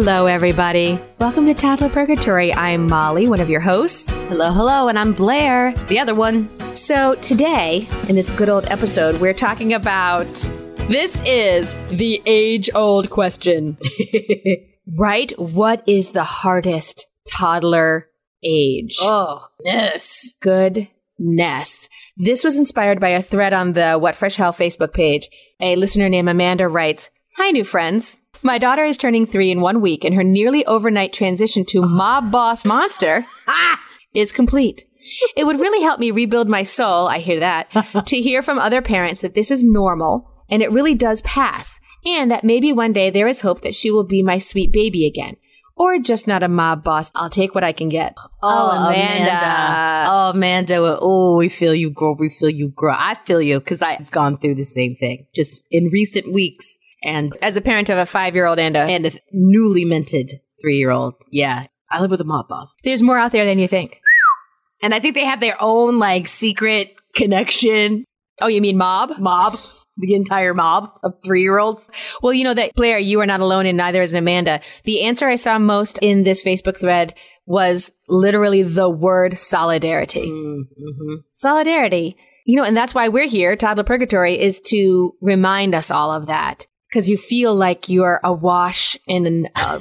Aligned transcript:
Hello, 0.00 0.26
everybody. 0.26 0.96
Welcome 1.18 1.46
to 1.46 1.54
Toddler 1.54 1.88
Purgatory. 1.88 2.54
I'm 2.54 2.86
Molly, 2.86 3.28
one 3.28 3.40
of 3.40 3.50
your 3.50 3.58
hosts. 3.58 4.08
Hello, 4.28 4.52
hello, 4.52 4.86
and 4.86 4.96
I'm 4.96 5.12
Blaire, 5.12 5.74
the 5.88 5.98
other 5.98 6.14
one. 6.14 6.48
So, 6.76 7.16
today, 7.16 7.88
in 8.08 8.14
this 8.14 8.30
good 8.30 8.48
old 8.48 8.64
episode, 8.66 9.20
we're 9.20 9.34
talking 9.34 9.72
about 9.74 10.32
this 10.88 11.20
is 11.26 11.74
the 11.88 12.22
age 12.26 12.70
old 12.76 13.10
question. 13.10 13.76
right? 14.96 15.32
What 15.36 15.82
is 15.88 16.12
the 16.12 16.22
hardest 16.22 17.08
toddler 17.28 18.06
age? 18.44 18.98
Oh, 19.00 19.48
yes. 19.64 20.32
Goodness. 20.40 21.88
This 22.16 22.44
was 22.44 22.56
inspired 22.56 23.00
by 23.00 23.08
a 23.08 23.20
thread 23.20 23.52
on 23.52 23.72
the 23.72 23.98
What 23.98 24.14
Fresh 24.14 24.36
Hell 24.36 24.52
Facebook 24.52 24.94
page. 24.94 25.28
A 25.60 25.74
listener 25.74 26.08
named 26.08 26.28
Amanda 26.28 26.68
writes 26.68 27.10
Hi, 27.36 27.50
new 27.50 27.64
friends. 27.64 28.20
My 28.42 28.58
daughter 28.58 28.84
is 28.84 28.96
turning 28.96 29.26
three 29.26 29.50
in 29.50 29.60
one 29.60 29.80
week, 29.80 30.04
and 30.04 30.14
her 30.14 30.24
nearly 30.24 30.64
overnight 30.66 31.12
transition 31.12 31.64
to 31.66 31.82
mob 31.82 32.30
boss 32.30 32.64
monster 32.64 33.26
ah! 33.46 33.80
is 34.14 34.32
complete. 34.32 34.84
It 35.36 35.44
would 35.44 35.60
really 35.60 35.82
help 35.82 36.00
me 36.00 36.10
rebuild 36.10 36.48
my 36.48 36.62
soul, 36.62 37.08
I 37.08 37.18
hear 37.18 37.40
that, 37.40 37.70
to 38.06 38.20
hear 38.20 38.42
from 38.42 38.58
other 38.58 38.82
parents 38.82 39.22
that 39.22 39.34
this 39.34 39.50
is 39.50 39.64
normal 39.64 40.30
and 40.50 40.62
it 40.62 40.72
really 40.72 40.94
does 40.94 41.20
pass, 41.22 41.80
and 42.06 42.30
that 42.30 42.44
maybe 42.44 42.72
one 42.72 42.92
day 42.92 43.10
there 43.10 43.28
is 43.28 43.42
hope 43.42 43.62
that 43.62 43.74
she 43.74 43.90
will 43.90 44.04
be 44.04 44.22
my 44.22 44.38
sweet 44.38 44.72
baby 44.72 45.06
again. 45.06 45.36
Or 45.76 45.98
just 46.00 46.26
not 46.26 46.42
a 46.42 46.48
mob 46.48 46.82
boss. 46.82 47.12
I'll 47.14 47.30
take 47.30 47.54
what 47.54 47.62
I 47.62 47.70
can 47.70 47.88
get. 47.88 48.14
Oh, 48.42 48.70
oh 48.72 48.86
Amanda. 48.86 50.06
Oh, 50.08 50.30
Amanda. 50.30 50.98
Oh, 51.00 51.36
we 51.36 51.48
feel 51.48 51.72
you, 51.72 51.90
girl. 51.90 52.16
We 52.18 52.30
feel 52.30 52.50
you, 52.50 52.72
girl. 52.74 52.96
I 52.98 53.14
feel 53.14 53.40
you 53.40 53.60
because 53.60 53.80
I've 53.80 54.10
gone 54.10 54.38
through 54.38 54.56
the 54.56 54.64
same 54.64 54.96
thing 54.96 55.26
just 55.36 55.60
in 55.70 55.90
recent 55.92 56.32
weeks. 56.32 56.78
And 57.02 57.36
As 57.42 57.56
a 57.56 57.60
parent 57.60 57.88
of 57.88 57.98
a 57.98 58.06
five 58.06 58.34
year 58.34 58.46
old 58.46 58.58
and 58.58 58.76
a. 58.76 58.80
and 58.80 59.06
a 59.06 59.12
newly 59.32 59.84
minted 59.84 60.40
three 60.60 60.76
year 60.78 60.90
old. 60.90 61.14
Yeah. 61.30 61.66
I 61.90 62.00
live 62.00 62.10
with 62.10 62.20
a 62.20 62.24
mob 62.24 62.48
boss. 62.48 62.74
there's 62.84 63.02
more 63.02 63.18
out 63.18 63.32
there 63.32 63.46
than 63.46 63.58
you 63.58 63.68
think. 63.68 64.00
And 64.82 64.94
I 64.94 65.00
think 65.00 65.14
they 65.14 65.24
have 65.24 65.40
their 65.40 65.56
own 65.60 65.98
like 65.98 66.26
secret 66.28 66.94
connection 67.14 68.04
Oh, 68.40 68.46
you 68.46 68.60
mean 68.60 68.76
mob? 68.76 69.18
mob, 69.18 69.58
the 69.96 70.14
entire 70.14 70.54
mob 70.54 70.90
of 71.02 71.14
three 71.24 71.42
year 71.42 71.58
olds. 71.58 71.88
Well, 72.22 72.32
you 72.32 72.44
know 72.44 72.54
that, 72.54 72.76
Blaire, 72.76 73.04
you 73.04 73.20
are 73.20 73.26
not 73.26 73.40
alone 73.40 73.66
and 73.66 73.76
neither 73.76 74.00
is 74.00 74.12
Amanda. 74.14 74.60
The 74.84 75.02
answer 75.02 75.26
I 75.26 75.34
saw 75.34 75.58
most 75.58 75.98
in 76.02 76.22
this 76.22 76.44
Facebook 76.44 76.76
thread 76.76 77.14
was 77.46 77.90
literally 78.08 78.62
the 78.62 78.88
word 78.88 79.36
solidarity. 79.38 80.28
Mm-hmm. 80.28 81.14
Solidarity. 81.32 82.16
You 82.46 82.56
know, 82.56 82.62
and 82.64 82.76
that's 82.76 82.94
why 82.94 83.08
we're 83.08 83.26
here, 83.28 83.56
Toddler 83.56 83.84
Purgatory, 83.84 84.40
is 84.40 84.60
to 84.66 85.12
remind 85.20 85.74
us 85.74 85.90
all 85.90 86.12
of 86.12 86.26
that. 86.26 86.66
Because 86.90 87.08
you 87.08 87.16
feel 87.16 87.54
like 87.54 87.88
you're 87.88 88.20
awash 88.24 88.96
in 89.06 89.26
an, 89.26 89.48
uh, 89.54 89.78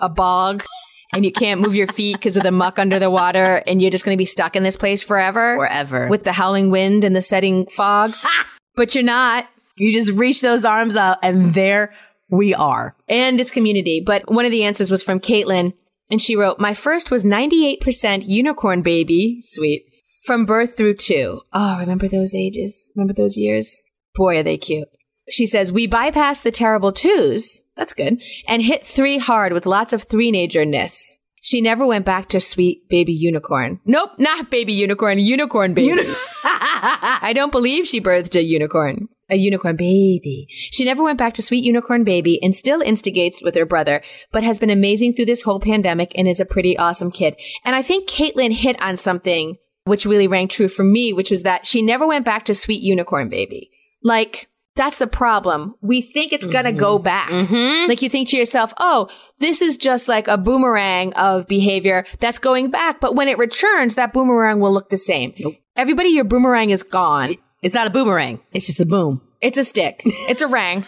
a 0.00 0.08
bog 0.08 0.64
and 1.12 1.24
you 1.24 1.32
can't 1.32 1.60
move 1.60 1.74
your 1.74 1.86
feet 1.88 2.16
because 2.16 2.36
of 2.38 2.42
the 2.42 2.50
muck 2.50 2.78
under 2.78 2.98
the 2.98 3.10
water 3.10 3.62
and 3.66 3.82
you're 3.82 3.90
just 3.90 4.04
going 4.04 4.16
to 4.16 4.20
be 4.20 4.24
stuck 4.24 4.56
in 4.56 4.62
this 4.62 4.76
place 4.76 5.02
forever 5.02 5.56
Forever. 5.58 6.08
with 6.08 6.24
the 6.24 6.32
howling 6.32 6.70
wind 6.70 7.04
and 7.04 7.14
the 7.14 7.20
setting 7.22 7.66
fog. 7.66 8.14
but 8.76 8.94
you're 8.94 9.04
not. 9.04 9.46
you 9.76 9.92
just 9.92 10.10
reach 10.16 10.40
those 10.40 10.64
arms 10.64 10.96
out 10.96 11.18
and 11.22 11.52
there 11.54 11.92
we 12.30 12.54
are. 12.54 12.96
and 13.10 13.38
it's 13.38 13.50
community. 13.50 14.02
But 14.04 14.30
one 14.32 14.46
of 14.46 14.50
the 14.50 14.64
answers 14.64 14.90
was 14.90 15.02
from 15.02 15.20
Caitlin, 15.20 15.74
and 16.10 16.18
she 16.20 16.34
wrote, 16.34 16.58
My 16.58 16.72
first 16.72 17.10
was 17.10 17.26
98% 17.26 18.26
unicorn 18.26 18.80
baby. 18.80 19.40
Sweet. 19.42 19.84
From 20.24 20.46
birth 20.46 20.76
through 20.76 20.94
two. 20.96 21.42
Oh, 21.52 21.78
remember 21.78 22.08
those 22.08 22.34
ages? 22.34 22.90
Remember 22.96 23.12
those 23.12 23.36
years? 23.36 23.84
Boy, 24.14 24.38
are 24.38 24.42
they 24.42 24.56
cute. 24.56 24.88
She 25.28 25.46
says, 25.46 25.72
We 25.72 25.88
bypassed 25.88 26.42
the 26.42 26.50
terrible 26.50 26.92
twos. 26.92 27.62
That's 27.76 27.92
good. 27.92 28.20
And 28.46 28.62
hit 28.62 28.86
three 28.86 29.18
hard 29.18 29.52
with 29.52 29.66
lots 29.66 29.92
of 29.92 30.02
three-nature-ness. 30.02 31.16
She 31.44 31.60
never 31.60 31.84
went 31.84 32.06
back 32.06 32.28
to 32.28 32.40
sweet 32.40 32.88
baby 32.88 33.12
unicorn. 33.12 33.80
Nope, 33.84 34.10
not 34.18 34.50
baby 34.50 34.72
unicorn, 34.72 35.18
unicorn 35.18 35.74
baby. 35.74 36.14
I 36.44 37.32
don't 37.34 37.50
believe 37.50 37.86
she 37.86 38.00
birthed 38.00 38.36
a 38.36 38.42
unicorn. 38.42 39.08
A 39.28 39.36
unicorn 39.36 39.76
baby. 39.76 40.46
She 40.70 40.84
never 40.84 41.02
went 41.02 41.18
back 41.18 41.34
to 41.34 41.42
sweet 41.42 41.64
unicorn 41.64 42.04
baby 42.04 42.38
and 42.42 42.54
still 42.54 42.80
instigates 42.80 43.42
with 43.42 43.56
her 43.56 43.66
brother, 43.66 44.02
but 44.30 44.44
has 44.44 44.60
been 44.60 44.70
amazing 44.70 45.14
through 45.14 45.24
this 45.24 45.42
whole 45.42 45.58
pandemic 45.58 46.12
and 46.14 46.28
is 46.28 46.38
a 46.38 46.44
pretty 46.44 46.76
awesome 46.76 47.10
kid. 47.10 47.34
And 47.64 47.74
I 47.74 47.82
think 47.82 48.08
Caitlin 48.08 48.52
hit 48.52 48.80
on 48.80 48.96
something 48.96 49.56
which 49.84 50.06
really 50.06 50.28
rang 50.28 50.46
true 50.46 50.68
for 50.68 50.84
me, 50.84 51.12
which 51.12 51.30
was 51.30 51.42
that 51.42 51.66
she 51.66 51.82
never 51.82 52.06
went 52.06 52.24
back 52.24 52.44
to 52.44 52.54
sweet 52.54 52.82
unicorn 52.82 53.28
baby. 53.28 53.70
Like, 54.02 54.48
that's 54.74 54.98
the 54.98 55.06
problem. 55.06 55.74
We 55.82 56.00
think 56.00 56.32
it's 56.32 56.46
gonna 56.46 56.72
go 56.72 56.98
back. 56.98 57.30
Mm-hmm. 57.30 57.88
Like 57.88 58.02
you 58.02 58.08
think 58.08 58.28
to 58.30 58.36
yourself, 58.36 58.72
oh, 58.78 59.08
this 59.38 59.60
is 59.60 59.76
just 59.76 60.08
like 60.08 60.28
a 60.28 60.38
boomerang 60.38 61.12
of 61.14 61.46
behavior 61.46 62.06
that's 62.20 62.38
going 62.38 62.70
back. 62.70 63.00
But 63.00 63.14
when 63.14 63.28
it 63.28 63.38
returns, 63.38 63.94
that 63.96 64.12
boomerang 64.12 64.60
will 64.60 64.72
look 64.72 64.88
the 64.88 64.96
same. 64.96 65.34
Nope. 65.38 65.54
Everybody, 65.76 66.10
your 66.10 66.24
boomerang 66.24 66.70
is 66.70 66.82
gone. 66.82 67.36
It's 67.62 67.74
not 67.74 67.86
a 67.86 67.90
boomerang. 67.90 68.40
It's 68.52 68.66
just 68.66 68.80
a 68.80 68.86
boom. 68.86 69.22
It's 69.40 69.58
a 69.58 69.64
stick. 69.64 70.02
It's 70.28 70.42
a 70.42 70.48
rang. 70.48 70.86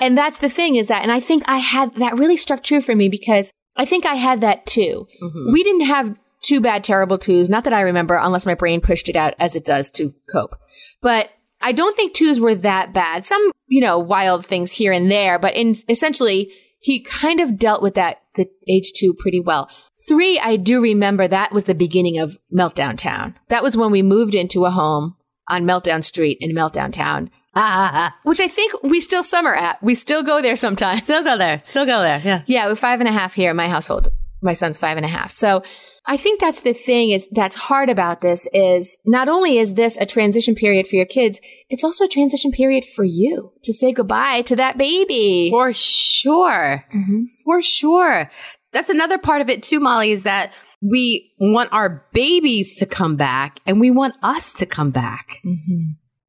and 0.00 0.16
that's 0.16 0.38
the 0.38 0.48
thing 0.48 0.76
is 0.76 0.88
that, 0.88 1.02
and 1.02 1.12
I 1.12 1.20
think 1.20 1.42
I 1.46 1.58
had, 1.58 1.94
that 1.96 2.16
really 2.16 2.36
struck 2.36 2.62
true 2.62 2.80
for 2.80 2.94
me 2.94 3.08
because 3.08 3.50
I 3.76 3.84
think 3.84 4.06
I 4.06 4.14
had 4.14 4.40
that 4.40 4.66
too. 4.66 5.06
We 5.52 5.62
didn't 5.62 5.86
have 5.86 6.16
two 6.42 6.60
bad, 6.60 6.84
terrible 6.84 7.18
twos. 7.18 7.50
Not 7.50 7.64
that 7.64 7.72
I 7.72 7.80
remember, 7.80 8.16
unless 8.16 8.46
my 8.46 8.54
brain 8.54 8.80
pushed 8.80 9.08
it 9.08 9.16
out 9.16 9.34
as 9.38 9.56
it 9.56 9.64
does 9.64 9.90
to 9.90 10.14
cope. 10.30 10.58
But 11.02 11.30
I 11.60 11.72
don't 11.72 11.96
think 11.96 12.14
twos 12.14 12.40
were 12.40 12.54
that 12.56 12.92
bad. 12.92 13.26
Some, 13.26 13.50
you 13.66 13.80
know, 13.80 13.98
wild 13.98 14.44
things 14.44 14.72
here 14.72 14.92
and 14.92 15.10
there, 15.10 15.38
but 15.38 15.54
in 15.54 15.76
essentially, 15.88 16.52
he 16.78 17.02
kind 17.02 17.40
of 17.40 17.58
dealt 17.58 17.82
with 17.82 17.94
that, 17.94 18.22
the 18.34 18.46
age 18.68 18.92
two 18.94 19.14
pretty 19.14 19.40
well. 19.40 19.68
Three, 20.08 20.38
I 20.38 20.56
do 20.56 20.80
remember 20.80 21.26
that 21.26 21.52
was 21.52 21.64
the 21.64 21.74
beginning 21.74 22.18
of 22.18 22.38
Meltdown 22.54 22.98
Town. 22.98 23.34
That 23.48 23.62
was 23.62 23.76
when 23.76 23.90
we 23.90 24.02
moved 24.02 24.34
into 24.34 24.64
a 24.64 24.70
home 24.70 25.16
on 25.48 25.64
Meltdown 25.64 26.04
Street 26.04 26.38
in 26.40 26.54
Meltdown 26.54 26.92
Town 26.92 27.30
Ah, 27.58 28.14
which 28.22 28.38
I 28.38 28.48
think 28.48 28.74
we 28.82 29.00
still 29.00 29.22
summer 29.22 29.54
at. 29.54 29.82
We 29.82 29.94
still 29.94 30.22
go 30.22 30.42
there 30.42 30.56
sometimes. 30.56 31.04
Still 31.04 31.24
go 31.24 31.38
there. 31.38 31.60
Still 31.64 31.86
go 31.86 32.02
there. 32.02 32.20
Yeah. 32.22 32.42
Yeah, 32.46 32.66
we're 32.66 32.74
five 32.74 33.00
and 33.00 33.08
a 33.08 33.12
half 33.12 33.32
here 33.32 33.50
in 33.50 33.56
my 33.56 33.68
household. 33.68 34.10
My 34.46 34.54
son's 34.54 34.78
five 34.78 34.96
and 34.96 35.04
a 35.04 35.08
half. 35.10 35.30
So 35.30 35.62
I 36.06 36.16
think 36.16 36.40
that's 36.40 36.60
the 36.60 36.72
thing 36.72 37.10
is 37.10 37.26
that's 37.32 37.56
hard 37.56 37.90
about 37.90 38.20
this 38.20 38.48
is 38.52 38.96
not 39.04 39.28
only 39.28 39.58
is 39.58 39.74
this 39.74 39.96
a 39.96 40.06
transition 40.06 40.54
period 40.54 40.86
for 40.86 40.94
your 40.96 41.04
kids, 41.04 41.40
it's 41.68 41.82
also 41.82 42.04
a 42.04 42.08
transition 42.08 42.52
period 42.52 42.84
for 42.84 43.04
you 43.04 43.52
to 43.64 43.72
say 43.72 43.92
goodbye 43.92 44.42
to 44.42 44.54
that 44.56 44.78
baby. 44.78 45.48
For 45.50 45.72
sure. 45.72 46.84
Mhm. 46.94 47.24
For 47.44 47.60
sure. 47.60 48.30
That's 48.72 48.88
another 48.88 49.18
part 49.18 49.40
of 49.42 49.50
it 49.50 49.62
too, 49.64 49.80
Molly, 49.80 50.12
is 50.12 50.22
that 50.22 50.52
we 50.80 51.32
want 51.40 51.72
our 51.72 52.06
babies 52.12 52.76
to 52.76 52.86
come 52.86 53.16
back 53.16 53.58
and 53.66 53.80
we 53.80 53.90
want 53.90 54.14
us 54.22 54.52
to 54.54 54.66
come 54.66 54.90
back. 54.90 55.40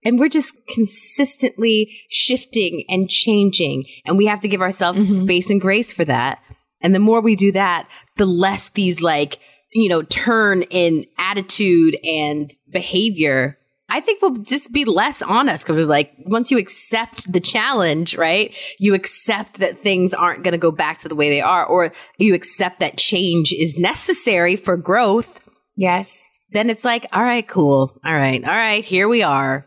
And 0.03 0.17
we're 0.19 0.29
just 0.29 0.55
consistently 0.69 1.99
shifting 2.09 2.83
and 2.87 3.09
changing. 3.09 3.83
And 4.05 4.17
we 4.17 4.25
have 4.25 4.41
to 4.41 4.47
give 4.47 4.61
ourselves 4.61 4.99
Mhm. 4.99 5.19
space 5.19 5.49
and 5.49 5.61
grace 5.61 5.91
for 5.91 6.05
that. 6.05 6.39
And 6.81 6.93
the 6.93 6.99
more 6.99 7.21
we 7.21 7.35
do 7.35 7.51
that, 7.53 7.87
the 8.17 8.25
less 8.25 8.69
these 8.69 9.01
like, 9.01 9.39
you 9.73 9.89
know, 9.89 10.01
turn 10.01 10.63
in 10.63 11.05
attitude 11.17 11.97
and 12.03 12.49
behavior. 12.71 13.57
I 13.89 14.01
think 14.01 14.21
we'll 14.21 14.37
just 14.37 14.73
be 14.73 14.83
less 14.83 15.21
on 15.21 15.47
us 15.47 15.63
because 15.63 15.87
like 15.87 16.11
once 16.25 16.51
you 16.51 16.57
accept 16.57 17.31
the 17.31 17.39
challenge, 17.39 18.17
right? 18.17 18.53
You 18.79 18.93
accept 18.93 19.59
that 19.59 19.79
things 19.79 20.13
aren't 20.13 20.43
going 20.43 20.51
to 20.51 20.57
go 20.57 20.71
back 20.71 21.01
to 21.01 21.07
the 21.07 21.15
way 21.15 21.29
they 21.29 21.41
are, 21.41 21.65
or 21.65 21.93
you 22.17 22.33
accept 22.33 22.81
that 22.81 22.97
change 22.97 23.53
is 23.53 23.77
necessary 23.77 24.57
for 24.57 24.75
growth. 24.75 25.39
Yes. 25.75 26.27
Then 26.51 26.69
it's 26.69 26.83
like, 26.83 27.07
all 27.13 27.23
right, 27.23 27.47
cool. 27.47 27.97
All 28.05 28.15
right. 28.15 28.43
All 28.43 28.55
right. 28.55 28.83
Here 28.83 29.07
we 29.07 29.23
are. 29.23 29.65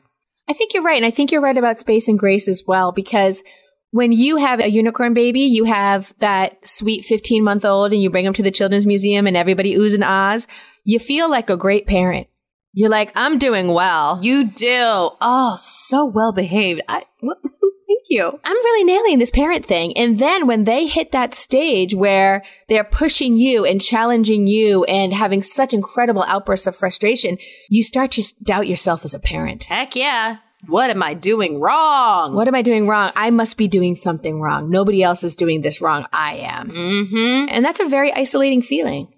I 0.49 0.53
think 0.53 0.75
you're 0.75 0.83
right. 0.83 0.97
And 0.97 1.07
I 1.07 1.11
think 1.11 1.31
you're 1.31 1.41
right 1.41 1.57
about 1.57 1.79
space 1.79 2.09
and 2.09 2.19
grace 2.19 2.49
as 2.49 2.63
well, 2.67 2.93
because 2.93 3.43
when 3.91 4.13
you 4.13 4.37
have 4.37 4.61
a 4.61 4.71
unicorn 4.71 5.15
baby, 5.15 5.41
you 5.41 5.65
have 5.65 6.15
that 6.21 6.67
sweet 6.67 7.05
15 7.05 7.43
month 7.43 7.65
old 7.65 7.93
and 7.93 8.01
you 8.01 8.11
bring 8.11 8.25
them 8.25 8.35
to 8.35 8.43
the 8.43 8.51
children's 8.51 8.87
museum 8.87 9.27
and 9.27 9.37
everybody 9.37 9.75
oohs 9.75 9.95
and 9.95 10.05
ahs. 10.05 10.47
You 10.85 10.99
feel 10.99 11.29
like 11.31 11.51
a 11.51 11.57
great 11.57 11.87
parent. 11.87 12.29
You're 12.73 12.89
like, 12.89 13.11
I'm 13.17 13.39
doing 13.39 13.69
well. 13.69 14.21
You 14.23 14.49
do. 14.49 15.11
Oh, 15.21 15.57
so 15.59 16.07
well 16.07 16.33
behaved. 16.33 16.83
I, 16.89 17.03
thank 17.21 18.05
you. 18.09 18.39
I'm 18.45 18.57
really 18.57 18.85
nailing 18.85 19.19
this 19.19 19.33
parent 19.33 19.67
thing. 19.67 19.97
And 19.97 20.21
then 20.21 20.47
when 20.47 20.65
they 20.65 20.87
hit 20.87 21.11
that 21.11 21.35
stage 21.35 21.93
where 21.93 22.45
they're 22.69 22.85
pushing 22.85 23.37
you 23.37 23.65
and 23.65 23.81
challenging 23.83 24.47
you 24.47 24.85
and 24.85 25.13
having 25.13 25.43
such 25.43 25.75
incredible 25.75 26.23
outbursts 26.23 26.69
of 26.69 26.77
frustration, 26.77 27.39
you 27.69 27.83
start 27.83 28.13
to 28.13 28.23
doubt 28.45 28.69
yourself 28.69 29.05
as 29.05 29.15
a 29.15 29.21
parent. 29.21 29.65
Heck 29.65 29.97
yeah. 29.97 30.37
What 30.67 30.91
am 30.91 31.03
I 31.03 31.15
doing 31.15 31.61
wrong? 31.61 32.35
What 32.35 32.49
am 32.49 32.55
I 32.55 32.63
doing 32.63 32.87
wrong? 32.87 33.13
I 33.17 33.31
must 33.31 33.57
be 33.57 33.69
doing 33.69 33.95
something 33.95 34.41
wrong. 34.41 34.71
Nobody 34.71 35.03
else 35.03 35.25
is 35.25 35.35
doing 35.35 35.63
this 35.63 35.81
wrong. 35.81 36.07
I 36.13 36.37
am. 36.37 36.71
Mm-hmm. 36.71 37.49
And 37.49 37.65
that's 37.65 37.81
a 37.81 37.87
very 37.87 38.13
isolating 38.13 38.63
feeling. 38.63 39.09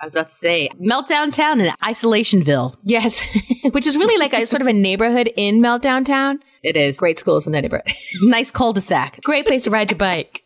I 0.00 0.06
was 0.06 0.12
about 0.12 0.30
to 0.30 0.34
say, 0.36 0.70
Meltdown 0.80 1.30
Town 1.32 1.60
and 1.60 1.76
Isolationville. 1.80 2.76
Yes. 2.82 3.22
Which 3.72 3.86
is 3.86 3.96
really 3.96 4.18
like 4.18 4.32
a 4.32 4.46
sort 4.46 4.62
of 4.62 4.66
a 4.66 4.72
neighborhood 4.72 5.30
in 5.36 5.60
Meltdown 5.60 6.06
Town. 6.06 6.40
It 6.62 6.76
is. 6.76 6.96
Great 6.96 7.18
schools 7.18 7.46
in 7.46 7.52
that 7.52 7.62
neighborhood. 7.62 7.92
Nice 8.22 8.50
cul-de-sac. 8.50 9.20
Great 9.22 9.46
place 9.46 9.64
to 9.64 9.70
ride 9.70 9.90
your 9.90 9.98
bike. 9.98 10.42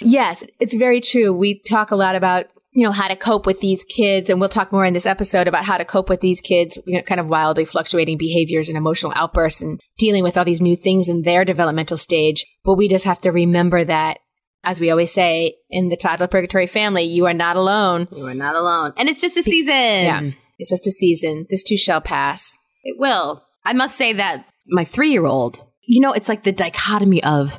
Yes, 0.00 0.44
it's 0.60 0.74
very 0.74 1.00
true. 1.00 1.36
We 1.36 1.58
talk 1.60 1.90
a 1.90 1.96
lot 1.96 2.14
about 2.16 2.46
you 2.76 2.82
know 2.82 2.92
how 2.92 3.08
to 3.08 3.16
cope 3.16 3.46
with 3.46 3.60
these 3.60 3.82
kids 3.84 4.28
and 4.28 4.38
we'll 4.38 4.48
talk 4.50 4.70
more 4.70 4.84
in 4.84 4.92
this 4.94 5.06
episode 5.06 5.48
about 5.48 5.64
how 5.64 5.78
to 5.78 5.84
cope 5.84 6.08
with 6.10 6.20
these 6.20 6.40
kids 6.40 6.78
you 6.86 6.96
know, 6.96 7.02
kind 7.02 7.20
of 7.20 7.26
wildly 7.26 7.64
fluctuating 7.64 8.18
behaviors 8.18 8.68
and 8.68 8.76
emotional 8.76 9.12
outbursts 9.16 9.62
and 9.62 9.80
dealing 9.98 10.22
with 10.22 10.36
all 10.36 10.44
these 10.44 10.60
new 10.60 10.76
things 10.76 11.08
in 11.08 11.22
their 11.22 11.44
developmental 11.44 11.96
stage 11.96 12.44
but 12.64 12.74
we 12.74 12.86
just 12.86 13.04
have 13.06 13.20
to 13.20 13.30
remember 13.32 13.84
that 13.84 14.18
as 14.62 14.78
we 14.78 14.90
always 14.90 15.12
say 15.12 15.56
in 15.70 15.88
the 15.88 15.96
toddler 15.96 16.28
purgatory 16.28 16.66
family 16.66 17.04
you 17.04 17.24
are 17.26 17.34
not 17.34 17.56
alone 17.56 18.06
You 18.12 18.26
are 18.26 18.34
not 18.34 18.54
alone. 18.54 18.92
And 18.98 19.08
it's 19.08 19.22
just 19.22 19.36
a 19.36 19.42
season. 19.42 19.72
yeah 19.74 20.30
it's 20.58 20.70
just 20.70 20.86
a 20.86 20.90
season 20.90 21.46
this 21.48 21.62
too 21.62 21.76
shall 21.76 22.00
pass 22.00 22.58
It 22.84 22.96
will. 22.98 23.42
I 23.64 23.72
must 23.72 23.96
say 23.96 24.12
that 24.12 24.46
my 24.68 24.84
three 24.84 25.10
year 25.10 25.26
old, 25.26 25.60
you 25.86 26.00
know, 26.00 26.12
it's 26.12 26.28
like 26.28 26.44
the 26.44 26.52
dichotomy 26.52 27.22
of 27.22 27.58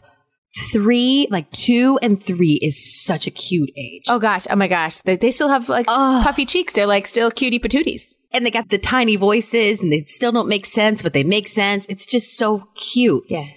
three, 0.71 1.27
like 1.29 1.49
two 1.51 1.97
and 2.01 2.21
three 2.21 2.59
is 2.61 3.03
such 3.05 3.27
a 3.27 3.31
cute 3.31 3.71
age. 3.77 4.03
oh 4.07 4.19
gosh 4.19 4.45
oh 4.49 4.55
my 4.55 4.67
gosh 4.67 5.01
they, 5.01 5.15
they 5.15 5.31
still 5.31 5.49
have 5.49 5.69
like 5.69 5.85
Ugh. 5.87 6.23
puffy 6.23 6.45
cheeks 6.45 6.73
they're 6.73 6.87
like 6.87 7.07
still 7.07 7.31
cutie 7.31 7.59
patooties 7.59 8.13
And 8.33 8.45
they 8.45 8.51
got 8.51 8.69
the 8.69 8.77
tiny 8.77 9.15
voices 9.15 9.81
and 9.81 9.91
they 9.91 10.03
still 10.07 10.31
don't 10.31 10.49
make 10.49 10.65
sense, 10.65 11.01
but 11.01 11.13
they 11.13 11.23
make 11.23 11.47
sense. 11.47 11.85
It's 11.89 12.05
just 12.05 12.37
so 12.37 12.67
cute. 12.75 13.23
yeah 13.29 13.47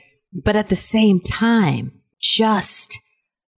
But 0.44 0.56
at 0.56 0.69
the 0.69 0.76
same 0.76 1.20
time, 1.20 1.93
just 2.20 3.00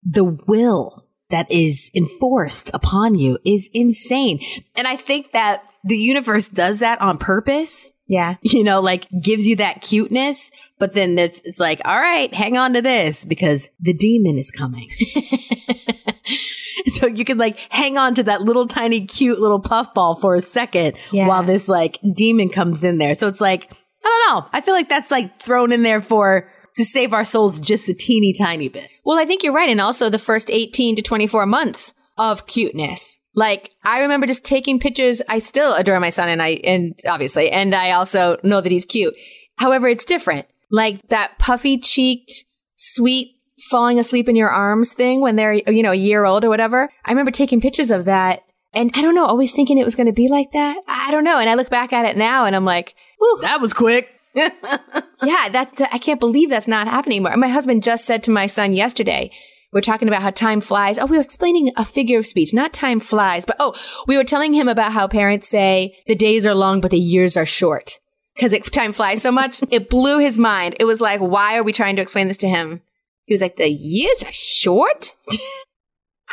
the 0.03 0.25
will 0.25 1.07
that 1.31 1.51
is 1.51 1.91
enforced 1.95 2.71
upon 2.75 3.15
you 3.19 3.39
is 3.45 3.69
insane. 3.75 4.41
And 4.75 4.87
I 4.87 4.97
think 4.97 5.33
that 5.33 5.63
the 5.85 5.97
universe 5.99 6.49
does 6.49 6.79
that 6.81 7.01
on 7.01 7.19
purpose. 7.19 7.93
Yeah 8.13 8.37
you 8.43 8.63
know, 8.63 8.81
like 8.81 9.09
gives 9.23 9.47
you 9.47 9.57
that 9.57 9.81
cuteness, 9.81 10.51
but 10.79 10.93
then 10.95 11.19
it's, 11.19 11.41
it's 11.45 11.59
like, 11.59 11.81
all 11.85 11.99
right, 11.99 12.33
hang 12.33 12.57
on 12.57 12.75
to 12.75 12.83
this 12.83 13.25
because 13.25 13.69
the 13.81 13.95
demon 13.95 14.39
is 14.39 14.51
coming. 14.51 14.89
so 16.87 17.07
you 17.07 17.25
can 17.25 17.39
like 17.39 17.57
hang 17.71 17.97
on 17.99 18.15
to 18.15 18.23
that 18.25 18.43
little 18.43 18.69
tiny 18.69 19.07
cute 19.07 19.41
little 19.41 19.61
puffball 19.61 20.21
for 20.21 20.35
a 20.35 20.41
second 20.41 20.97
Yeah. 21.11 21.27
while 21.27 21.43
this 21.43 21.69
like 21.69 21.99
demon 22.15 22.49
comes 22.49 22.85
in 22.85 22.99
there. 22.99 23.15
So 23.15 23.29
it's 23.29 23.41
like, 23.41 23.73
I 24.05 24.09
don't 24.27 24.35
know. 24.37 24.49
I 24.53 24.61
feel 24.61 24.75
like 24.75 24.89
that's 24.89 25.11
like 25.11 25.41
thrown 25.43 25.73
in 25.73 25.83
there 25.83 26.03
for 26.03 26.51
to 26.77 26.85
save 26.85 27.13
our 27.13 27.25
souls 27.25 27.61
just 27.61 27.89
a 27.89 27.95
teeny 27.95 28.33
tiny 28.33 28.69
bit. 28.69 28.89
Well, 29.05 29.19
I 29.19 29.25
think 29.25 29.43
you're 29.43 29.53
right. 29.53 29.69
And 29.69 29.81
also 29.81 30.09
the 30.11 30.19
first 30.19 30.51
18 30.51 30.97
to 30.97 31.03
24 31.03 31.47
months 31.47 31.95
of 32.19 32.47
cuteness. 32.47 33.19
Like, 33.35 33.71
I 33.83 34.01
remember 34.01 34.27
just 34.27 34.45
taking 34.45 34.79
pictures. 34.79 35.23
I 35.29 35.39
still 35.39 35.75
adore 35.75 36.01
my 36.01 36.11
son 36.11 36.29
and 36.29 36.43
I, 36.43 36.61
and 36.65 36.95
obviously, 37.07 37.51
and 37.51 37.75
I 37.75 37.93
also 37.93 38.39
know 38.43 38.61
that 38.61 38.73
he's 38.73 38.85
cute. 38.85 39.15
However, 39.57 39.89
it's 39.89 40.05
different. 40.05 40.47
Like 40.71 41.09
that 41.09 41.39
puffy 41.39 41.79
cheeked, 41.79 42.33
sweet, 42.77 43.37
falling 43.71 43.99
asleep 43.99 44.29
in 44.29 44.37
your 44.37 44.51
arms 44.51 44.93
thing 44.93 45.21
when 45.21 45.37
they're, 45.37 45.53
you 45.53 45.83
know, 45.83 45.93
a 45.93 45.97
year 45.97 46.25
old 46.25 46.45
or 46.45 46.49
whatever. 46.49 46.91
I 47.05 47.11
remember 47.11 47.31
taking 47.31 47.61
pictures 47.61 47.91
of 47.91 48.05
that. 48.07 48.43
And 48.75 48.91
I 48.95 49.03
don't 49.03 49.15
know, 49.15 49.27
always 49.27 49.53
thinking 49.53 49.77
it 49.77 49.85
was 49.85 49.95
going 49.95 50.07
to 50.07 50.13
be 50.13 50.29
like 50.29 50.53
that. 50.53 50.79
I 50.89 51.11
don't 51.11 51.25
know. 51.25 51.39
And 51.39 51.49
I 51.49 51.55
look 51.55 51.69
back 51.69 51.93
at 51.93 52.07
it 52.07 52.17
now 52.17 52.47
and 52.47 52.57
I'm 52.57 52.65
like, 52.65 52.95
whew, 53.19 53.39
That 53.43 53.61
was 53.61 53.75
quick. 53.75 54.09
yeah, 54.35 55.49
that's 55.51 55.79
I 55.83 55.99
can't 55.99 56.19
believe 56.19 56.49
that's 56.49 56.69
not 56.69 56.89
happening 56.89 57.19
anymore. 57.19 57.37
My 57.37 57.49
husband 57.49 57.83
just 57.83 58.07
said 58.07 58.23
to 58.23 58.31
my 58.31 58.47
son 58.47 58.73
yesterday, 58.73 59.31
we're 59.73 59.81
talking 59.81 60.09
about 60.09 60.23
how 60.23 60.31
time 60.31 60.61
flies. 60.61 60.99
Oh, 60.99 61.07
we 61.07 61.17
were 61.17 61.23
explaining 61.23 61.73
a 61.77 61.85
figure 61.85 62.19
of 62.19 62.27
speech, 62.27 62.53
not 62.53 62.73
time 62.73 63.01
flies, 63.01 63.47
but 63.47 63.57
oh, 63.59 63.75
we 64.07 64.17
were 64.17 64.25
telling 64.25 64.53
him 64.53 64.69
about 64.69 64.93
how 64.93 65.09
parents 65.09 65.49
say 65.49 65.97
the 66.07 66.15
days 66.15 66.45
are 66.45 66.55
long, 66.55 66.81
but 66.81 66.91
the 66.91 66.99
years 66.99 67.37
are 67.37 67.47
short 67.47 68.01
because 68.35 68.53
time 68.71 68.93
flies 68.93 69.23
so 69.23 69.33
much. 69.33 69.63
it 69.71 69.89
blew 69.89 70.19
his 70.19 70.39
mind. 70.39 70.77
It 70.79 70.85
was 70.85 71.01
like, 71.01 71.21
why 71.21 71.57
are 71.57 71.63
we 71.63 71.73
trying 71.73 71.97
to 71.97 72.03
explain 72.03 72.29
this 72.29 72.37
to 72.39 72.49
him? 72.49 72.83
He 73.25 73.35
was 73.35 73.41
like, 73.41 73.57
the 73.57 73.69
years 73.69 74.23
are 74.23 74.33
short. 74.33 75.17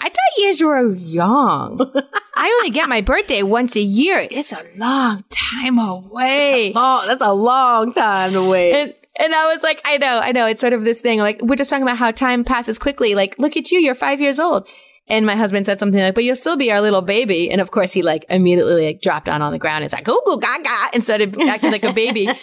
I 0.01 0.07
thought 0.07 0.38
years 0.38 0.62
were 0.62 0.94
young. 0.94 1.91
I 2.36 2.47
only 2.47 2.69
get 2.69 2.88
my 2.88 3.01
birthday 3.01 3.44
once 3.44 3.75
a 3.75 3.81
year. 3.81 4.25
It's 4.31 4.53
a 4.53 4.63
long 4.77 5.25
time 5.30 5.77
away. 5.77 6.71
Oh, 6.74 7.03
that's 7.06 7.21
a 7.21 7.33
long 7.33 7.91
time 7.91 8.31
to 8.31 8.44
wait. 8.44 8.95
And 9.19 9.30
and 9.30 9.36
I 9.36 9.54
was 9.54 9.62
like, 9.62 9.80
I 9.86 9.98
know, 9.98 10.19
I 10.19 10.31
know. 10.31 10.48
It's 10.48 10.60
sort 10.60 10.74
of 10.74 10.83
this 10.83 11.01
thing. 11.01 11.19
Like 11.19 11.39
we're 11.44 11.56
just 11.56 11.69
talking 11.69 11.83
about 11.83 11.98
how 11.98 12.10
time 12.10 12.44
passes 12.44 12.80
quickly. 12.80 13.13
Like, 13.13 13.38
look 13.38 13.56
at 13.56 13.69
you, 13.69 13.77
you're 13.77 13.94
five 13.94 14.19
years 14.19 14.39
old. 14.39 14.68
And 15.07 15.24
my 15.24 15.36
husband 15.36 15.68
said 15.68 15.80
something 15.80 16.00
like, 16.00 16.16
"But 16.16 16.24
you'll 16.24 16.36
still 16.36 16.57
be 16.57 16.71
our 16.71 16.81
little 16.81 17.01
baby." 17.04 17.51
And 17.51 17.62
of 17.62 17.69
course, 17.69 17.94
he 17.94 18.01
like 18.01 18.25
immediately 18.30 18.88
like 18.88 19.01
dropped 19.01 19.27
down 19.27 19.44
on 19.44 19.51
the 19.51 19.60
ground. 19.60 19.83
It's 19.83 19.94
like, 19.94 20.06
"Goo 20.06 20.19
goo 20.25 20.39
gaga," 20.39 20.69
and 20.94 21.04
started 21.04 21.39
acting 21.42 21.71
like 21.71 21.83
a 21.83 21.94
baby. 21.94 22.27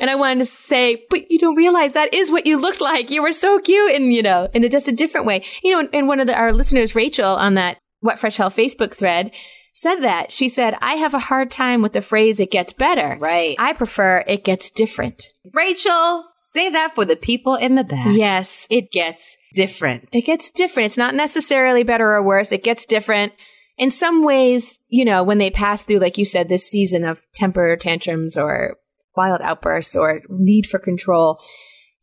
And 0.00 0.08
I 0.08 0.14
wanted 0.14 0.38
to 0.38 0.46
say, 0.46 1.04
but 1.10 1.28
you 1.28 1.40
don't 1.40 1.56
realize 1.56 1.94
that 1.94 2.14
is 2.14 2.30
what 2.30 2.46
you 2.46 2.56
looked 2.56 2.80
like. 2.80 3.10
You 3.10 3.20
were 3.20 3.32
so 3.32 3.58
cute, 3.58 3.96
and 3.96 4.12
you 4.12 4.22
know, 4.22 4.48
in 4.54 4.62
a, 4.62 4.68
just 4.68 4.86
a 4.86 4.92
different 4.92 5.26
way. 5.26 5.44
You 5.60 5.72
know, 5.72 5.80
and, 5.80 5.88
and 5.92 6.06
one 6.06 6.20
of 6.20 6.28
the, 6.28 6.38
our 6.38 6.52
listeners, 6.52 6.94
Rachel, 6.94 7.34
on 7.34 7.54
that 7.54 7.78
What 7.98 8.20
Fresh 8.20 8.36
Hell 8.36 8.48
Facebook 8.48 8.94
thread, 8.94 9.32
said 9.80 9.96
that 10.00 10.32
she 10.32 10.48
said, 10.48 10.76
"I 10.80 10.94
have 10.94 11.14
a 11.14 11.18
hard 11.18 11.50
time 11.50 11.82
with 11.82 11.92
the 11.92 12.00
phrase 12.00 12.40
it 12.40 12.50
gets 12.50 12.72
better. 12.72 13.16
right. 13.20 13.56
I 13.58 13.72
prefer 13.72 14.24
it 14.26 14.44
gets 14.44 14.70
different." 14.70 15.24
Rachel, 15.54 16.24
say 16.36 16.68
that 16.70 16.94
for 16.94 17.04
the 17.04 17.16
people 17.16 17.54
in 17.56 17.74
the 17.74 17.84
back. 17.84 18.08
Yes, 18.10 18.66
It 18.70 18.90
gets 18.90 19.36
different. 19.54 20.08
it 20.12 20.22
gets 20.22 20.50
different. 20.50 20.86
It's 20.86 20.98
not 20.98 21.14
necessarily 21.14 21.82
better 21.82 22.12
or 22.12 22.22
worse. 22.22 22.52
It 22.52 22.62
gets 22.64 22.86
different. 22.86 23.32
In 23.76 23.90
some 23.90 24.24
ways, 24.24 24.80
you 24.88 25.04
know, 25.04 25.22
when 25.22 25.38
they 25.38 25.50
pass 25.50 25.84
through, 25.84 25.98
like 25.98 26.18
you 26.18 26.24
said, 26.24 26.48
this 26.48 26.68
season 26.68 27.04
of 27.04 27.20
temper 27.36 27.76
tantrums 27.76 28.36
or 28.36 28.76
wild 29.16 29.40
outbursts 29.40 29.94
or 29.94 30.20
need 30.28 30.66
for 30.66 30.78
control, 30.78 31.38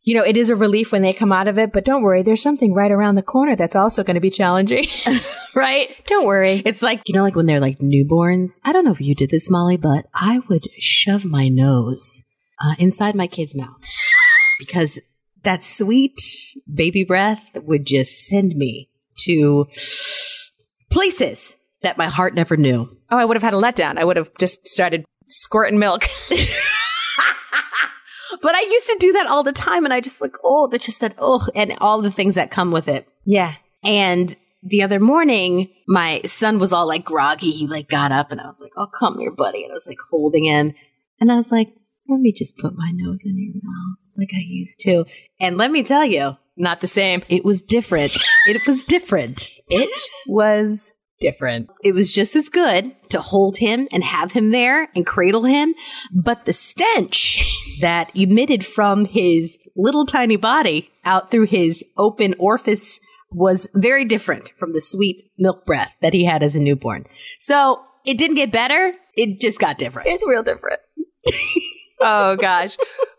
you 0.06 0.14
know, 0.14 0.22
it 0.22 0.36
is 0.36 0.50
a 0.50 0.56
relief 0.56 0.92
when 0.92 1.02
they 1.02 1.12
come 1.12 1.32
out 1.32 1.48
of 1.48 1.58
it. 1.58 1.72
But 1.72 1.84
don't 1.84 2.02
worry, 2.02 2.22
there's 2.22 2.40
something 2.40 2.72
right 2.72 2.92
around 2.92 3.16
the 3.16 3.22
corner 3.22 3.56
that's 3.56 3.74
also 3.74 4.04
going 4.04 4.14
to 4.14 4.20
be 4.20 4.30
challenging. 4.30 4.86
right? 5.54 5.88
don't 6.06 6.24
worry. 6.24 6.62
It's 6.64 6.80
like, 6.80 7.02
you 7.06 7.14
know, 7.14 7.24
like 7.24 7.34
when 7.34 7.46
they're 7.46 7.60
like 7.60 7.80
newborns. 7.80 8.60
I 8.64 8.72
don't 8.72 8.84
know 8.84 8.92
if 8.92 9.00
you 9.00 9.16
did 9.16 9.30
this, 9.30 9.50
Molly, 9.50 9.76
but 9.76 10.06
I 10.14 10.38
would 10.48 10.68
shove 10.78 11.24
my 11.24 11.48
nose 11.48 12.22
uh, 12.64 12.76
inside 12.78 13.16
my 13.16 13.26
kid's 13.26 13.56
mouth 13.56 13.82
because 14.60 15.00
that 15.42 15.64
sweet 15.64 16.20
baby 16.72 17.02
breath 17.02 17.40
would 17.54 17.84
just 17.84 18.26
send 18.26 18.54
me 18.54 18.88
to 19.24 19.66
places 20.90 21.56
that 21.82 21.98
my 21.98 22.06
heart 22.06 22.32
never 22.32 22.56
knew. 22.56 22.96
Oh, 23.10 23.18
I 23.18 23.24
would 23.24 23.36
have 23.36 23.42
had 23.42 23.54
a 23.54 23.56
letdown. 23.56 23.98
I 23.98 24.04
would 24.04 24.16
have 24.16 24.30
just 24.38 24.64
started 24.68 25.04
squirting 25.26 25.80
milk. 25.80 26.08
But 28.42 28.54
I 28.54 28.60
used 28.62 28.86
to 28.86 28.96
do 29.00 29.12
that 29.12 29.26
all 29.26 29.42
the 29.42 29.52
time, 29.52 29.84
and 29.84 29.92
I 29.94 30.00
just 30.00 30.20
like, 30.20 30.36
oh, 30.44 30.68
that's 30.68 30.86
just 30.86 31.00
that, 31.00 31.14
oh, 31.18 31.46
and 31.54 31.74
all 31.80 32.00
the 32.02 32.10
things 32.10 32.34
that 32.36 32.50
come 32.50 32.70
with 32.70 32.88
it. 32.88 33.06
yeah. 33.24 33.54
And 33.84 34.34
the 34.64 34.82
other 34.82 34.98
morning, 34.98 35.68
my 35.86 36.22
son 36.22 36.58
was 36.58 36.72
all 36.72 36.88
like 36.88 37.04
groggy. 37.04 37.52
He 37.52 37.68
like 37.68 37.88
got 37.88 38.10
up 38.10 38.32
and 38.32 38.40
I 38.40 38.46
was 38.46 38.58
like, 38.60 38.72
oh, 38.76 38.88
come 38.98 39.18
here, 39.20 39.30
buddy. 39.30 39.62
And 39.62 39.70
I 39.70 39.74
was 39.74 39.86
like 39.86 39.98
holding 40.10 40.44
him. 40.44 40.72
And 41.20 41.30
I 41.30 41.36
was 41.36 41.52
like, 41.52 41.68
let 42.08 42.18
me 42.20 42.32
just 42.36 42.58
put 42.58 42.72
my 42.76 42.90
nose 42.92 43.22
in 43.24 43.36
your 43.38 43.54
mouth 43.62 43.98
like 44.16 44.30
I 44.34 44.42
used 44.44 44.80
to. 44.80 45.04
And 45.38 45.56
let 45.56 45.70
me 45.70 45.84
tell 45.84 46.04
you, 46.04 46.36
Not 46.56 46.80
the 46.80 46.88
same. 46.88 47.22
it 47.28 47.44
was 47.44 47.62
different. 47.62 48.10
it 48.48 48.60
was 48.66 48.82
different. 48.82 49.50
It 49.68 50.00
was 50.26 50.92
different. 51.20 51.68
It 51.82 51.92
was 51.92 52.12
just 52.12 52.36
as 52.36 52.48
good 52.48 52.94
to 53.10 53.20
hold 53.20 53.58
him 53.58 53.88
and 53.92 54.04
have 54.04 54.32
him 54.32 54.50
there 54.50 54.88
and 54.94 55.06
cradle 55.06 55.44
him. 55.44 55.74
But 56.12 56.44
the 56.44 56.52
stench 56.52 57.44
that 57.80 58.10
emitted 58.14 58.64
from 58.64 59.04
his 59.04 59.58
little 59.76 60.06
tiny 60.06 60.36
body 60.36 60.90
out 61.04 61.30
through 61.30 61.46
his 61.46 61.84
open 61.96 62.34
orifice 62.38 62.98
was 63.30 63.68
very 63.74 64.04
different 64.04 64.50
from 64.58 64.72
the 64.72 64.80
sweet 64.80 65.30
milk 65.38 65.66
breath 65.66 65.92
that 66.00 66.14
he 66.14 66.24
had 66.24 66.42
as 66.42 66.54
a 66.54 66.60
newborn. 66.60 67.04
So 67.38 67.82
it 68.04 68.18
didn't 68.18 68.36
get 68.36 68.52
better. 68.52 68.94
It 69.14 69.40
just 69.40 69.58
got 69.58 69.78
different. 69.78 70.08
It's 70.08 70.24
real 70.26 70.42
different. 70.42 70.80
oh 72.00 72.36
gosh. 72.36 72.76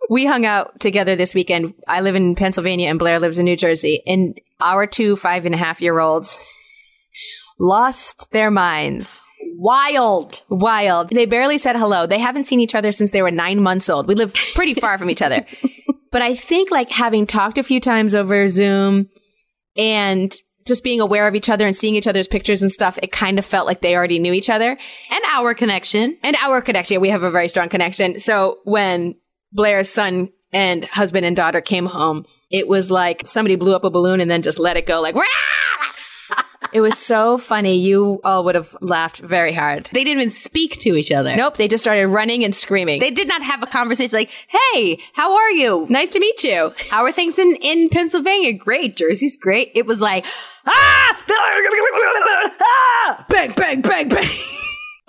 We 0.09 0.25
hung 0.25 0.45
out 0.45 0.79
together 0.79 1.15
this 1.15 1.35
weekend. 1.35 1.73
I 1.87 1.99
live 1.99 2.15
in 2.15 2.35
Pennsylvania 2.35 2.89
and 2.89 2.99
Blaire 2.99 3.19
lives 3.19 3.39
in 3.39 3.45
New 3.45 3.57
Jersey. 3.57 4.01
And 4.07 4.39
our 4.61 4.87
two 4.87 5.15
five 5.15 5.45
and 5.45 5.53
a 5.53 5.57
half 5.57 5.81
year 5.81 5.99
olds 5.99 6.39
lost 7.59 8.31
their 8.31 8.51
minds. 8.51 9.21
Wild. 9.55 10.43
Wild. 10.49 11.09
They 11.09 11.25
barely 11.25 11.57
said 11.57 11.75
hello. 11.75 12.05
They 12.05 12.19
haven't 12.19 12.45
seen 12.45 12.59
each 12.59 12.75
other 12.75 12.91
since 12.91 13.11
they 13.11 13.21
were 13.21 13.31
nine 13.31 13.61
months 13.61 13.89
old. 13.89 14.07
We 14.07 14.15
live 14.15 14.33
pretty 14.53 14.73
far 14.73 14.97
from 14.97 15.09
each 15.09 15.21
other. 15.21 15.45
But 16.11 16.21
I 16.21 16.35
think 16.35 16.71
like 16.71 16.89
having 16.89 17.27
talked 17.27 17.57
a 17.57 17.63
few 17.63 17.79
times 17.79 18.15
over 18.15 18.47
Zoom 18.47 19.09
and 19.75 20.33
just 20.65 20.83
being 20.83 21.01
aware 21.01 21.27
of 21.27 21.35
each 21.35 21.49
other 21.49 21.65
and 21.67 21.75
seeing 21.75 21.95
each 21.95 22.07
other's 22.07 22.27
pictures 22.27 22.61
and 22.61 22.71
stuff, 22.71 22.97
it 23.03 23.11
kind 23.11 23.37
of 23.37 23.45
felt 23.45 23.67
like 23.67 23.81
they 23.81 23.93
already 23.93 24.17
knew 24.17 24.33
each 24.33 24.49
other. 24.49 24.77
And 25.11 25.23
our 25.31 25.53
connection. 25.53 26.17
and 26.23 26.35
our 26.37 26.61
connection. 26.61 27.01
We 27.01 27.09
have 27.09 27.23
a 27.23 27.31
very 27.31 27.49
strong 27.49 27.69
connection. 27.69 28.19
So 28.19 28.59
when 28.63 29.15
Blaire's 29.51 29.89
son 29.89 30.29
and 30.51 30.85
husband 30.85 31.25
and 31.25 31.35
daughter 31.35 31.61
came 31.61 31.85
home, 31.85 32.25
it 32.49 32.67
was 32.67 32.89
like 32.89 33.27
somebody 33.27 33.55
blew 33.55 33.75
up 33.75 33.83
a 33.83 33.89
balloon 33.89 34.21
and 34.21 34.31
then 34.31 34.41
just 34.41 34.59
let 34.59 34.77
it 34.77 34.87
go, 34.87 35.01
like, 35.01 35.15
"Rah!" 35.15 35.23
It 36.73 36.81
was 36.81 36.97
so 36.97 37.37
funny. 37.37 37.77
You 37.77 38.19
all 38.23 38.43
would 38.43 38.55
have 38.55 38.75
laughed 38.81 39.19
very 39.19 39.53
hard. 39.53 39.89
They 39.93 40.03
didn't 40.03 40.21
even 40.21 40.31
speak 40.31 40.79
to 40.81 40.95
each 40.95 41.11
other. 41.11 41.35
Nope, 41.35 41.57
they 41.57 41.67
just 41.67 41.83
started 41.83 42.07
running 42.07 42.43
and 42.43 42.55
screaming. 42.55 42.99
They 42.99 43.11
did 43.11 43.27
not 43.27 43.41
have 43.41 43.63
a 43.63 43.67
conversation 43.67 44.17
like, 44.17 44.31
hey, 44.47 44.99
how 45.13 45.35
are 45.35 45.51
you? 45.51 45.87
nice 45.89 46.09
to 46.11 46.19
meet 46.19 46.43
you. 46.43 46.73
How 46.89 47.03
are 47.03 47.11
things 47.11 47.37
in, 47.37 47.55
in 47.61 47.89
Pennsylvania? 47.89 48.53
Great. 48.53 48.95
Jersey's 48.95 49.37
great. 49.37 49.71
It 49.75 49.85
was 49.85 50.01
like, 50.01 50.25
ah! 50.65 51.23
ah! 52.59 53.25
Bang, 53.29 53.51
bang, 53.53 53.81
bang, 53.81 54.09
bang. 54.09 54.29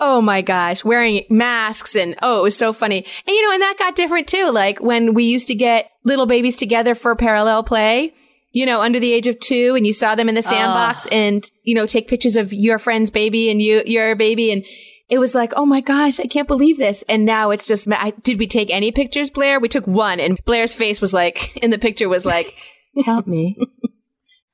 Oh 0.00 0.20
my 0.20 0.42
gosh, 0.42 0.84
wearing 0.84 1.24
masks 1.28 1.96
and 1.96 2.14
oh, 2.22 2.38
it 2.38 2.42
was 2.42 2.56
so 2.56 2.72
funny. 2.72 2.98
And 2.98 3.34
you 3.34 3.42
know, 3.42 3.52
and 3.52 3.62
that 3.62 3.76
got 3.78 3.96
different 3.96 4.28
too. 4.28 4.50
Like 4.50 4.80
when 4.80 5.12
we 5.12 5.24
used 5.24 5.48
to 5.48 5.56
get 5.56 5.90
little 6.04 6.26
babies 6.26 6.56
together 6.56 6.94
for 6.94 7.16
parallel 7.16 7.64
play, 7.64 8.14
you 8.58 8.66
know, 8.66 8.80
under 8.80 8.98
the 8.98 9.12
age 9.12 9.28
of 9.28 9.38
two 9.38 9.76
and 9.76 9.86
you 9.86 9.92
saw 9.92 10.16
them 10.16 10.28
in 10.28 10.34
the 10.34 10.42
sandbox 10.42 11.06
and, 11.12 11.48
you 11.62 11.76
know, 11.76 11.86
take 11.86 12.08
pictures 12.08 12.34
of 12.34 12.52
your 12.52 12.80
friend's 12.80 13.08
baby 13.08 13.52
and 13.52 13.62
you, 13.62 13.84
your 13.86 14.16
baby. 14.16 14.50
And 14.50 14.64
it 15.08 15.18
was 15.18 15.32
like, 15.32 15.52
oh 15.54 15.64
my 15.64 15.80
gosh, 15.80 16.18
I 16.18 16.26
can't 16.26 16.48
believe 16.48 16.76
this. 16.76 17.04
And 17.08 17.24
now 17.24 17.52
it's 17.52 17.68
just, 17.68 17.86
I, 17.88 18.10
did 18.24 18.36
we 18.36 18.48
take 18.48 18.72
any 18.72 18.90
pictures, 18.90 19.30
Blaire? 19.30 19.62
We 19.62 19.68
took 19.68 19.86
one 19.86 20.18
and 20.18 20.44
Blaire's 20.44 20.74
face 20.74 21.00
was 21.00 21.12
like, 21.12 21.56
in 21.62 21.70
the 21.70 21.78
picture 21.78 22.08
was 22.08 22.26
like, 22.26 22.52
help 23.04 23.28
me. 23.28 23.56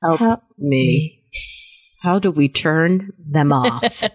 Help, 0.03 0.19
Help 0.19 0.43
me. 0.59 1.23
How 2.03 2.19
do 2.19 2.29
we 2.29 2.47
turn 2.47 3.11
them 3.17 3.51
off? 3.51 3.83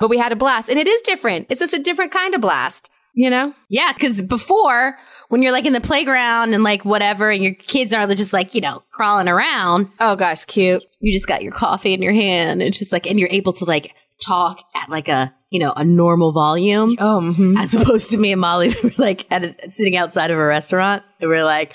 But 0.00 0.10
we 0.10 0.18
had 0.18 0.32
a 0.32 0.36
blast 0.36 0.70
and 0.70 0.78
it 0.78 0.88
is 0.88 1.02
different. 1.02 1.48
It's 1.50 1.60
just 1.60 1.72
a 1.72 1.78
different 1.78 2.12
kind 2.12 2.34
of 2.34 2.40
blast, 2.40 2.90
you 3.14 3.30
know? 3.30 3.54
yeah, 3.68 3.92
because 3.92 4.20
before, 4.20 4.98
when 5.28 5.42
you're 5.42 5.52
like 5.52 5.66
in 5.66 5.72
the 5.72 5.80
playground 5.80 6.54
and 6.54 6.62
like 6.62 6.84
whatever, 6.84 7.30
and 7.30 7.42
your 7.42 7.54
kids 7.54 7.92
are 7.92 8.06
just 8.14 8.32
like, 8.32 8.54
you 8.54 8.60
know, 8.60 8.82
crawling 8.92 9.28
around, 9.28 9.90
Oh 10.00 10.16
gosh, 10.16 10.44
cute. 10.44 10.84
you 11.00 11.12
just 11.12 11.26
got 11.26 11.42
your 11.42 11.52
coffee 11.52 11.94
in 11.94 12.02
your 12.02 12.12
hand. 12.12 12.62
It's 12.62 12.78
just 12.78 12.92
like, 12.92 13.06
and 13.06 13.18
you're 13.18 13.28
able 13.30 13.52
to 13.54 13.64
like 13.64 13.94
talk 14.24 14.58
at 14.74 14.88
like 14.90 15.08
a, 15.08 15.34
you 15.50 15.60
know, 15.60 15.72
a 15.76 15.84
normal 15.84 16.32
volume. 16.32 16.96
Oh, 16.98 17.20
mhm. 17.20 17.58
As 17.58 17.74
opposed 17.74 18.10
to 18.10 18.16
me 18.18 18.32
and 18.32 18.40
Molly, 18.40 18.68
we 18.82 18.90
were 18.90 18.94
like 18.98 19.26
at 19.30 19.44
a, 19.44 19.70
sitting 19.70 19.96
outside 19.96 20.30
of 20.30 20.38
a 20.38 20.44
restaurant, 20.44 21.02
and 21.20 21.30
we 21.30 21.36
are 21.36 21.44
like, 21.44 21.72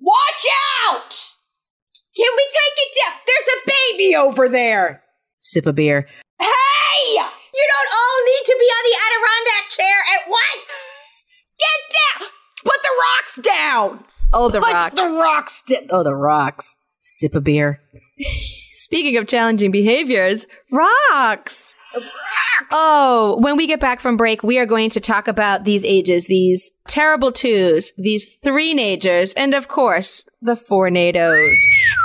"Watch 0.00 0.46
out! 0.88 1.10
Can 2.16 2.28
we 2.36 2.42
take 2.48 2.76
it 2.76 2.96
down? 3.04 3.18
There's 3.26 3.48
a 3.56 3.72
baby 3.96 4.16
over 4.16 4.48
there." 4.48 5.02
Sip 5.40 5.66
a 5.66 5.72
beer. 5.72 6.06
Hey! 6.38 7.14
You 7.16 7.66
don't 7.70 7.92
all 7.94 8.24
need 8.26 8.44
to 8.46 8.56
be 8.58 8.64
on 8.64 8.84
the 8.84 8.96
Adirondack 9.04 9.70
chair 9.70 9.98
at 10.14 10.28
once. 10.28 10.88
Get 11.58 12.20
down. 12.20 12.28
Put 12.64 12.82
the 12.82 12.88
rocks 13.18 13.36
down. 13.36 14.04
oh, 14.32 14.48
the 14.48 14.60
Put 14.60 14.72
rocks. 14.72 14.96
the 14.96 15.12
rocks. 15.12 15.62
down. 15.62 15.86
oh, 15.90 16.02
the 16.02 16.14
rocks. 16.14 16.76
Sip 17.00 17.34
a 17.34 17.40
beer. 17.40 17.80
Speaking 18.74 19.16
of 19.18 19.26
challenging 19.26 19.70
behaviors, 19.70 20.46
rocks. 20.72 21.74
Oh, 22.70 23.36
when 23.40 23.56
we 23.56 23.66
get 23.66 23.78
back 23.78 24.00
from 24.00 24.16
break, 24.16 24.42
we 24.42 24.58
are 24.58 24.66
going 24.66 24.90
to 24.90 25.00
talk 25.00 25.28
about 25.28 25.64
these 25.64 25.84
ages, 25.84 26.26
these 26.26 26.70
terrible 26.88 27.30
twos, 27.30 27.92
these 27.98 28.38
threenagers, 28.40 29.32
and 29.36 29.54
of 29.54 29.68
course, 29.68 30.24
the 30.40 30.56
fournadoes, 30.56 31.58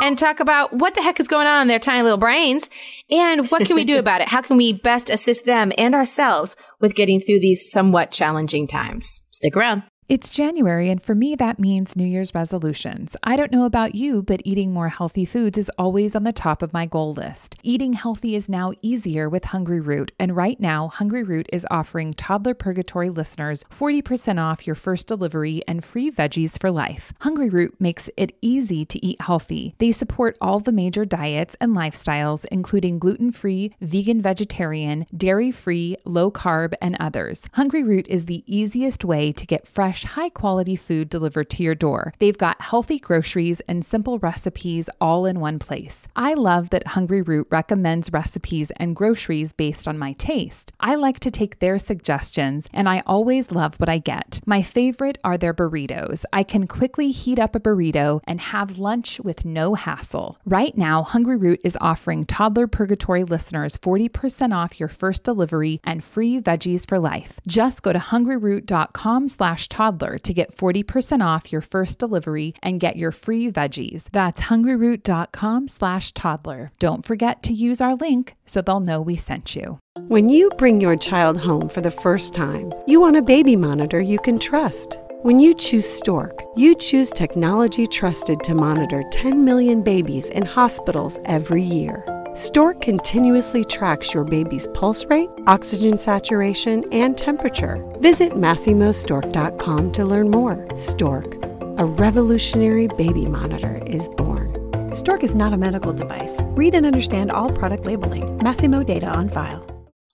and 0.04 0.18
talk 0.18 0.40
about 0.40 0.74
what 0.74 0.96
the 0.96 1.02
heck 1.02 1.20
is 1.20 1.28
going 1.28 1.48
on 1.48 1.64
in 1.64 1.68
their 1.68 1.80
tiny 1.80 2.04
little 2.04 2.18
brains 2.18 2.70
and 3.10 3.50
what 3.50 3.66
can 3.66 3.76
we 3.76 3.84
do 3.84 3.98
about 3.98 4.22
it? 4.22 4.28
How 4.30 4.42
can 4.42 4.58
we 4.58 4.74
best 4.74 5.10
assist 5.10 5.46
them 5.46 5.72
and 5.78 5.96
ourselves 5.96 6.56
with 6.80 6.94
getting 6.96 7.20
through 7.20 7.40
these 7.40 7.72
somewhat 7.72 8.12
challenging 8.12 8.68
times? 8.68 9.22
Stick 9.32 9.56
around. 9.56 9.84
It's 10.10 10.30
January, 10.30 10.90
and 10.90 11.00
for 11.00 11.14
me, 11.14 11.36
that 11.36 11.60
means 11.60 11.96
New 11.96 12.04
Year's 12.04 12.34
resolutions. 12.34 13.16
I 13.22 13.36
don't 13.36 13.52
know 13.52 13.66
about 13.66 13.94
you, 13.94 14.24
but 14.24 14.42
eating 14.44 14.74
more 14.74 14.90
healthy 14.90 15.24
foods 15.24 15.56
is 15.56 15.70
always 15.78 16.16
on 16.16 16.24
the 16.24 16.34
top 16.34 16.64
of 16.64 16.74
my 16.74 16.88
goal 16.88 17.14
list. 17.14 17.54
Eating 17.62 17.94
healthy 17.94 18.34
is 18.34 18.50
now 18.50 18.72
easier 18.82 19.30
with 19.30 19.44
Hungryroot, 19.44 20.10
and 20.18 20.36
right 20.36 20.60
now, 20.60 20.92
Hungryroot 20.96 21.46
is 21.54 21.68
offering 21.70 22.16
Toddler 22.16 22.56
Purgatory 22.56 23.12
listeners 23.12 23.64
40% 23.66 24.42
off 24.42 24.66
your 24.66 24.76
first 24.76 25.06
delivery 25.06 25.62
and 25.68 25.84
free 25.84 26.10
veggies 26.10 26.60
for 26.60 26.72
life. 26.72 27.14
Hungryroot 27.22 27.80
makes 27.80 28.10
it 28.18 28.36
easy 28.42 28.86
to 28.86 29.06
eat 29.06 29.22
healthy. 29.22 29.76
They 29.78 29.92
support 29.92 30.40
all 30.42 30.60
the 30.60 30.72
major 30.72 31.06
diets 31.06 31.56
and 31.62 31.76
lifestyles, 31.76 32.46
including 32.52 32.98
gluten 32.98 33.32
free, 33.32 33.76
vegan, 33.80 34.24
vegetarian, 34.24 35.06
dairy 35.16 35.52
free, 35.52 35.98
low 36.04 36.32
carb, 36.32 36.74
and 36.82 36.98
others. 37.00 37.48
Hungryroot 37.56 38.08
is 38.08 38.26
the 38.26 38.44
easiest 38.48 39.06
way 39.06 39.32
to 39.34 39.46
get 39.46 39.68
fresh, 39.68 39.99
high 40.04 40.30
quality 40.30 40.76
food 40.76 41.10
delivered 41.10 41.50
to 41.52 41.64
your 41.64 41.76
door. 41.76 42.14
They've 42.20 42.38
got 42.38 42.62
healthy 42.62 43.00
groceries 43.00 43.62
and 43.68 43.84
simple 43.84 44.20
recipes 44.20 44.90
all 45.02 45.26
in 45.26 45.40
one 45.40 45.60
place. 45.60 46.08
I 46.16 46.34
love 46.34 46.70
that 46.70 46.86
Hungryroot 46.86 47.46
recommends 47.50 48.14
recipes 48.14 48.72
and 48.78 48.96
groceries 48.96 49.54
based 49.54 49.88
on 49.88 49.98
my 49.98 50.14
taste. 50.14 50.72
I 50.80 50.96
like 50.96 51.20
to 51.22 51.32
take 51.32 51.60
their 51.60 51.78
suggestions, 51.80 52.70
and 52.74 52.88
I 52.88 53.04
always 53.06 53.52
love 53.52 53.80
what 53.80 53.90
I 53.90 53.98
get. 53.98 54.40
My 54.46 54.62
favorite 54.62 55.18
are 55.24 55.38
their 55.38 55.54
burritos. 55.54 56.24
I 56.32 56.44
can 56.44 56.68
quickly 56.68 57.12
heat 57.12 57.40
up 57.40 57.56
a 57.56 57.60
burrito 57.60 58.22
and 58.26 58.40
have 58.40 58.80
lunch 58.80 59.20
with 59.20 59.46
no 59.46 59.74
hassle. 59.74 60.38
Right 60.46 60.78
now, 60.78 61.04
Hungryroot 61.04 61.60
is 61.64 61.78
offering 61.82 62.26
Toddler 62.26 62.68
Purgatory 62.68 63.24
listeners 63.24 63.78
40% 63.78 64.56
off 64.56 64.80
your 64.80 64.90
first 64.90 65.24
delivery 65.24 65.82
and 65.84 66.04
free 66.04 66.40
veggies 66.40 66.88
for 66.88 67.00
life. 67.00 67.40
Just 67.48 67.84
go 67.84 67.92
to 67.94 68.00
hungryroot.com 68.00 69.28
slash 69.28 69.68
toddler 69.68 69.89
to 69.98 70.34
get 70.34 70.56
40% 70.56 71.26
off 71.26 71.52
your 71.52 71.62
first 71.62 71.98
delivery 71.98 72.54
and 72.62 72.80
get 72.80 72.98
your 72.98 73.12
free 73.12 73.52
veggies. 73.52 74.06
That's 74.12 74.42
hungryroot.com 74.42 75.68
slash 75.68 76.12
toddler. 76.12 76.72
Don't 76.80 77.06
forget 77.06 77.42
to 77.44 77.54
use 77.54 77.82
our 77.82 77.96
link 77.96 78.36
so 78.46 78.62
they'll 78.62 78.80
know 78.80 79.02
we 79.02 79.16
sent 79.16 79.56
you. 79.56 79.80
When 80.08 80.30
you 80.30 80.50
bring 80.58 80.82
your 80.82 80.96
child 80.96 81.38
home 81.38 81.70
for 81.70 81.82
the 81.82 81.92
first 81.92 82.34
time, 82.34 82.74
you 82.88 83.00
want 83.00 83.18
a 83.18 83.22
baby 83.22 83.56
monitor 83.56 84.00
you 84.02 84.20
can 84.20 84.38
trust. 84.38 84.98
When 85.22 85.40
you 85.40 85.54
choose 85.54 85.88
Stork, 85.88 86.44
you 86.56 86.76
choose 86.76 87.12
technology 87.12 87.86
trusted 87.86 88.42
to 88.44 88.56
monitor 88.56 89.04
10 89.12 89.44
million 89.44 89.82
babies 89.82 90.30
in 90.30 90.46
hospitals 90.46 91.20
every 91.26 91.64
year. 91.64 92.06
Stork 92.36 92.80
continuously 92.82 93.64
tracks 93.64 94.14
your 94.14 94.24
baby's 94.24 94.68
pulse 94.76 95.04
rate, 95.06 95.32
oxygen 95.48 95.98
saturation, 95.98 96.86
and 96.94 97.18
temperature. 97.18 97.84
Visit 98.02 98.34
MasimoStork.com 98.34 99.92
to 99.94 100.06
learn 100.06 100.30
more. 100.30 100.68
Stork, 100.76 101.44
a 101.80 101.86
revolutionary 101.86 102.86
baby 102.98 103.26
monitor, 103.26 103.82
is 103.88 104.10
born. 104.10 104.56
Stork 104.94 105.24
is 105.24 105.34
not 105.34 105.54
a 105.54 105.58
medical 105.58 105.92
device. 105.92 106.40
Read 106.52 106.76
and 106.76 106.86
understand 106.86 107.32
all 107.32 107.50
product 107.50 107.88
labeling. 107.88 108.38
Masimo 108.40 108.86
data 108.86 109.08
on 109.08 109.28
file. 109.30 109.66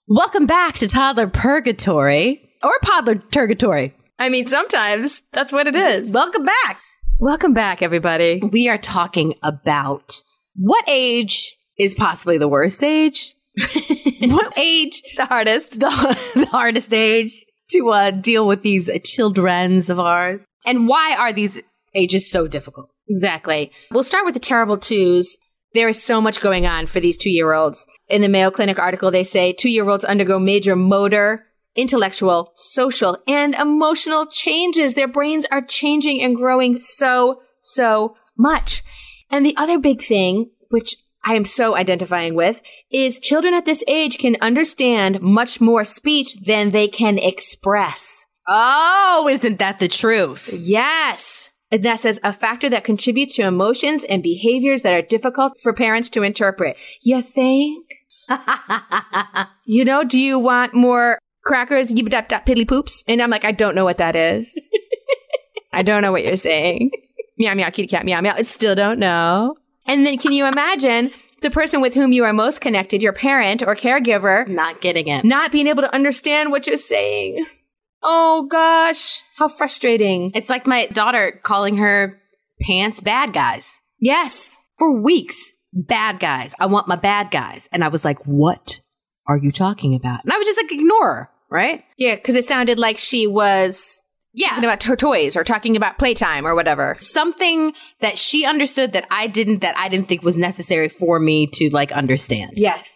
Welcome 0.07 0.45
back 0.45 0.75
to 0.75 0.87
Toddler 0.87 1.27
Purgatory 1.27 2.49
or 2.63 2.79
Podler 2.81 3.29
Purgatory. 3.29 3.93
I 4.17 4.29
mean, 4.29 4.45
sometimes 4.45 5.21
that's 5.33 5.51
what 5.51 5.67
it 5.67 5.75
is. 5.75 6.13
Welcome 6.13 6.45
back. 6.45 6.79
Welcome 7.19 7.53
back, 7.53 7.81
everybody. 7.81 8.41
We 8.53 8.69
are 8.69 8.77
talking 8.77 9.33
about 9.43 10.21
what 10.55 10.85
age 10.87 11.57
is 11.77 11.95
possibly 11.95 12.37
the 12.37 12.47
worst 12.47 12.83
age? 12.83 13.35
what 14.21 14.57
age 14.57 15.01
The 15.15 15.25
hardest. 15.25 15.79
the, 15.79 16.19
the 16.35 16.45
hardest 16.47 16.93
age 16.93 17.45
to 17.71 17.89
uh, 17.89 18.11
deal 18.11 18.47
with 18.47 18.61
these 18.61 18.89
childrens 19.03 19.89
of 19.89 19.99
ours? 19.99 20.45
And 20.65 20.87
why 20.87 21.15
are 21.17 21.33
these 21.33 21.59
ages 21.93 22.29
so 22.29 22.47
difficult? 22.47 22.89
Exactly. 23.07 23.71
We'll 23.91 24.03
start 24.03 24.25
with 24.25 24.33
the 24.33 24.39
terrible 24.39 24.77
twos. 24.77 25.37
There 25.73 25.89
is 25.89 26.01
so 26.01 26.21
much 26.21 26.39
going 26.39 26.65
on 26.65 26.87
for 26.87 26.99
these 26.99 27.17
two 27.17 27.29
year 27.29 27.53
olds. 27.53 27.85
In 28.07 28.21
the 28.21 28.29
Mayo 28.29 28.49
Clinic 28.49 28.79
article, 28.79 29.11
they 29.11 29.23
say 29.23 29.53
two 29.53 29.69
year 29.69 29.87
olds 29.87 30.05
undergo 30.05 30.39
major 30.39 30.75
motor, 30.75 31.45
intellectual, 31.75 32.53
social, 32.55 33.17
and 33.27 33.53
emotional 33.53 34.25
changes. 34.25 34.93
Their 34.93 35.07
brains 35.07 35.45
are 35.51 35.61
changing 35.61 36.21
and 36.21 36.35
growing 36.35 36.79
so, 36.79 37.41
so 37.61 38.15
much. 38.37 38.83
And 39.29 39.45
the 39.45 39.57
other 39.57 39.77
big 39.77 40.03
thing, 40.03 40.51
which 40.69 40.95
I 41.25 41.33
am 41.35 41.45
so 41.45 41.75
identifying 41.75 42.35
with, 42.35 42.61
is 42.91 43.19
children 43.19 43.53
at 43.53 43.65
this 43.65 43.83
age 43.87 44.17
can 44.17 44.37
understand 44.41 45.21
much 45.21 45.59
more 45.59 45.83
speech 45.83 46.35
than 46.45 46.71
they 46.71 46.87
can 46.87 47.17
express. 47.17 48.25
Oh, 48.47 49.27
isn't 49.29 49.57
that 49.57 49.79
the 49.79 49.87
truth? 49.87 50.49
Yes. 50.53 51.49
And 51.71 51.83
that 51.83 51.99
says 51.99 52.19
a 52.23 52.31
factor 52.31 52.69
that 52.69 52.83
contributes 52.83 53.35
to 53.37 53.41
emotions 53.41 54.03
and 54.03 54.21
behaviors 54.21 54.83
that 54.83 54.93
are 54.93 55.01
difficult 55.01 55.59
for 55.61 55.73
parents 55.73 56.09
to 56.11 56.21
interpret. 56.21 56.77
You 57.01 57.21
think? 57.21 57.85
You 59.65 59.83
know, 59.83 60.03
do 60.03 60.19
you 60.19 60.37
want 60.37 60.75
more 60.75 61.17
crackers, 61.43 61.91
yip 61.91 62.07
dap 62.09 62.29
dap 62.29 62.45
piddly 62.45 62.67
poops? 62.67 63.03
And 63.07 63.19
I'm 63.19 63.31
like, 63.31 63.43
I 63.43 63.51
don't 63.51 63.73
know 63.73 63.83
what 63.83 63.97
that 63.97 64.15
is. 64.15 64.53
I 65.73 65.81
don't 65.81 66.03
know 66.03 66.11
what 66.11 66.23
you're 66.23 66.35
saying. 66.35 66.91
Meow 67.37 67.55
meow 67.55 67.69
kitty 67.71 67.87
cat 67.87 68.05
meow 68.05 68.21
meow. 68.21 68.35
I 68.35 68.43
still 68.43 68.75
don't 68.75 68.99
know. 68.99 69.55
And 69.85 70.05
then 70.05 70.17
can 70.17 70.31
you 70.33 70.45
imagine 70.45 71.11
the 71.41 71.49
person 71.51 71.81
with 71.81 71.93
whom 71.93 72.11
you 72.11 72.23
are 72.23 72.33
most 72.33 72.61
connected, 72.61 73.01
your 73.01 73.13
parent 73.13 73.61
or 73.61 73.75
caregiver, 73.75 74.47
Not 74.47 74.81
getting 74.81 75.07
it. 75.07 75.23
not 75.25 75.51
being 75.51 75.67
able 75.67 75.83
to 75.83 75.93
understand 75.93 76.51
what 76.51 76.65
you're 76.67 76.77
saying? 76.77 77.45
Oh 78.03 78.47
gosh, 78.49 79.21
how 79.37 79.47
frustrating. 79.47 80.31
It's 80.35 80.49
like 80.49 80.67
my 80.67 80.87
daughter 80.87 81.39
calling 81.43 81.77
her 81.77 82.19
pants 82.61 82.99
bad 83.01 83.33
guys 83.33 83.79
Yes. 83.99 84.57
for 84.77 84.99
weeks. 85.01 85.51
bad 85.73 86.19
guys. 86.21 86.53
I 86.59 86.67
want 86.67 86.87
my 86.87 86.95
bad 86.95 87.31
guys. 87.31 87.67
And 87.71 87.83
I 87.83 87.89
was 87.89 88.05
like, 88.05 88.19
what 88.25 88.79
are 89.27 89.37
you 89.37 89.51
talking 89.51 89.93
about? 89.93 90.23
And 90.23 90.31
I 90.31 90.37
would 90.37 90.45
just 90.45 90.61
like 90.61 90.71
ignore 90.71 91.13
her, 91.15 91.29
right? 91.51 91.83
Yeah, 91.97 92.15
because 92.15 92.35
it 92.35 92.45
sounded 92.45 92.79
like 92.79 92.97
she 92.97 93.27
was 93.27 94.01
Yeah. 94.35 94.49
talking 94.49 94.63
about 94.65 94.83
her 94.83 94.95
toys 94.95 95.35
or 95.35 95.43
talking 95.43 95.75
about 95.75 95.97
playtime 95.97 96.45
or 96.45 96.55
whatever. 96.55 96.95
Something 96.99 97.73
that 98.01 98.19
she 98.19 98.45
understood 98.45 98.93
that 98.93 99.05
I 99.09 99.27
didn't, 99.27 99.59
that 99.59 99.77
I 99.77 99.89
didn't 99.89 100.07
think 100.07 100.23
was 100.23 100.37
necessary 100.37 100.89
for 100.89 101.19
me 101.19 101.47
to 101.53 101.69
like 101.71 101.91
understand. 101.91 102.51
Yes. 102.55 102.87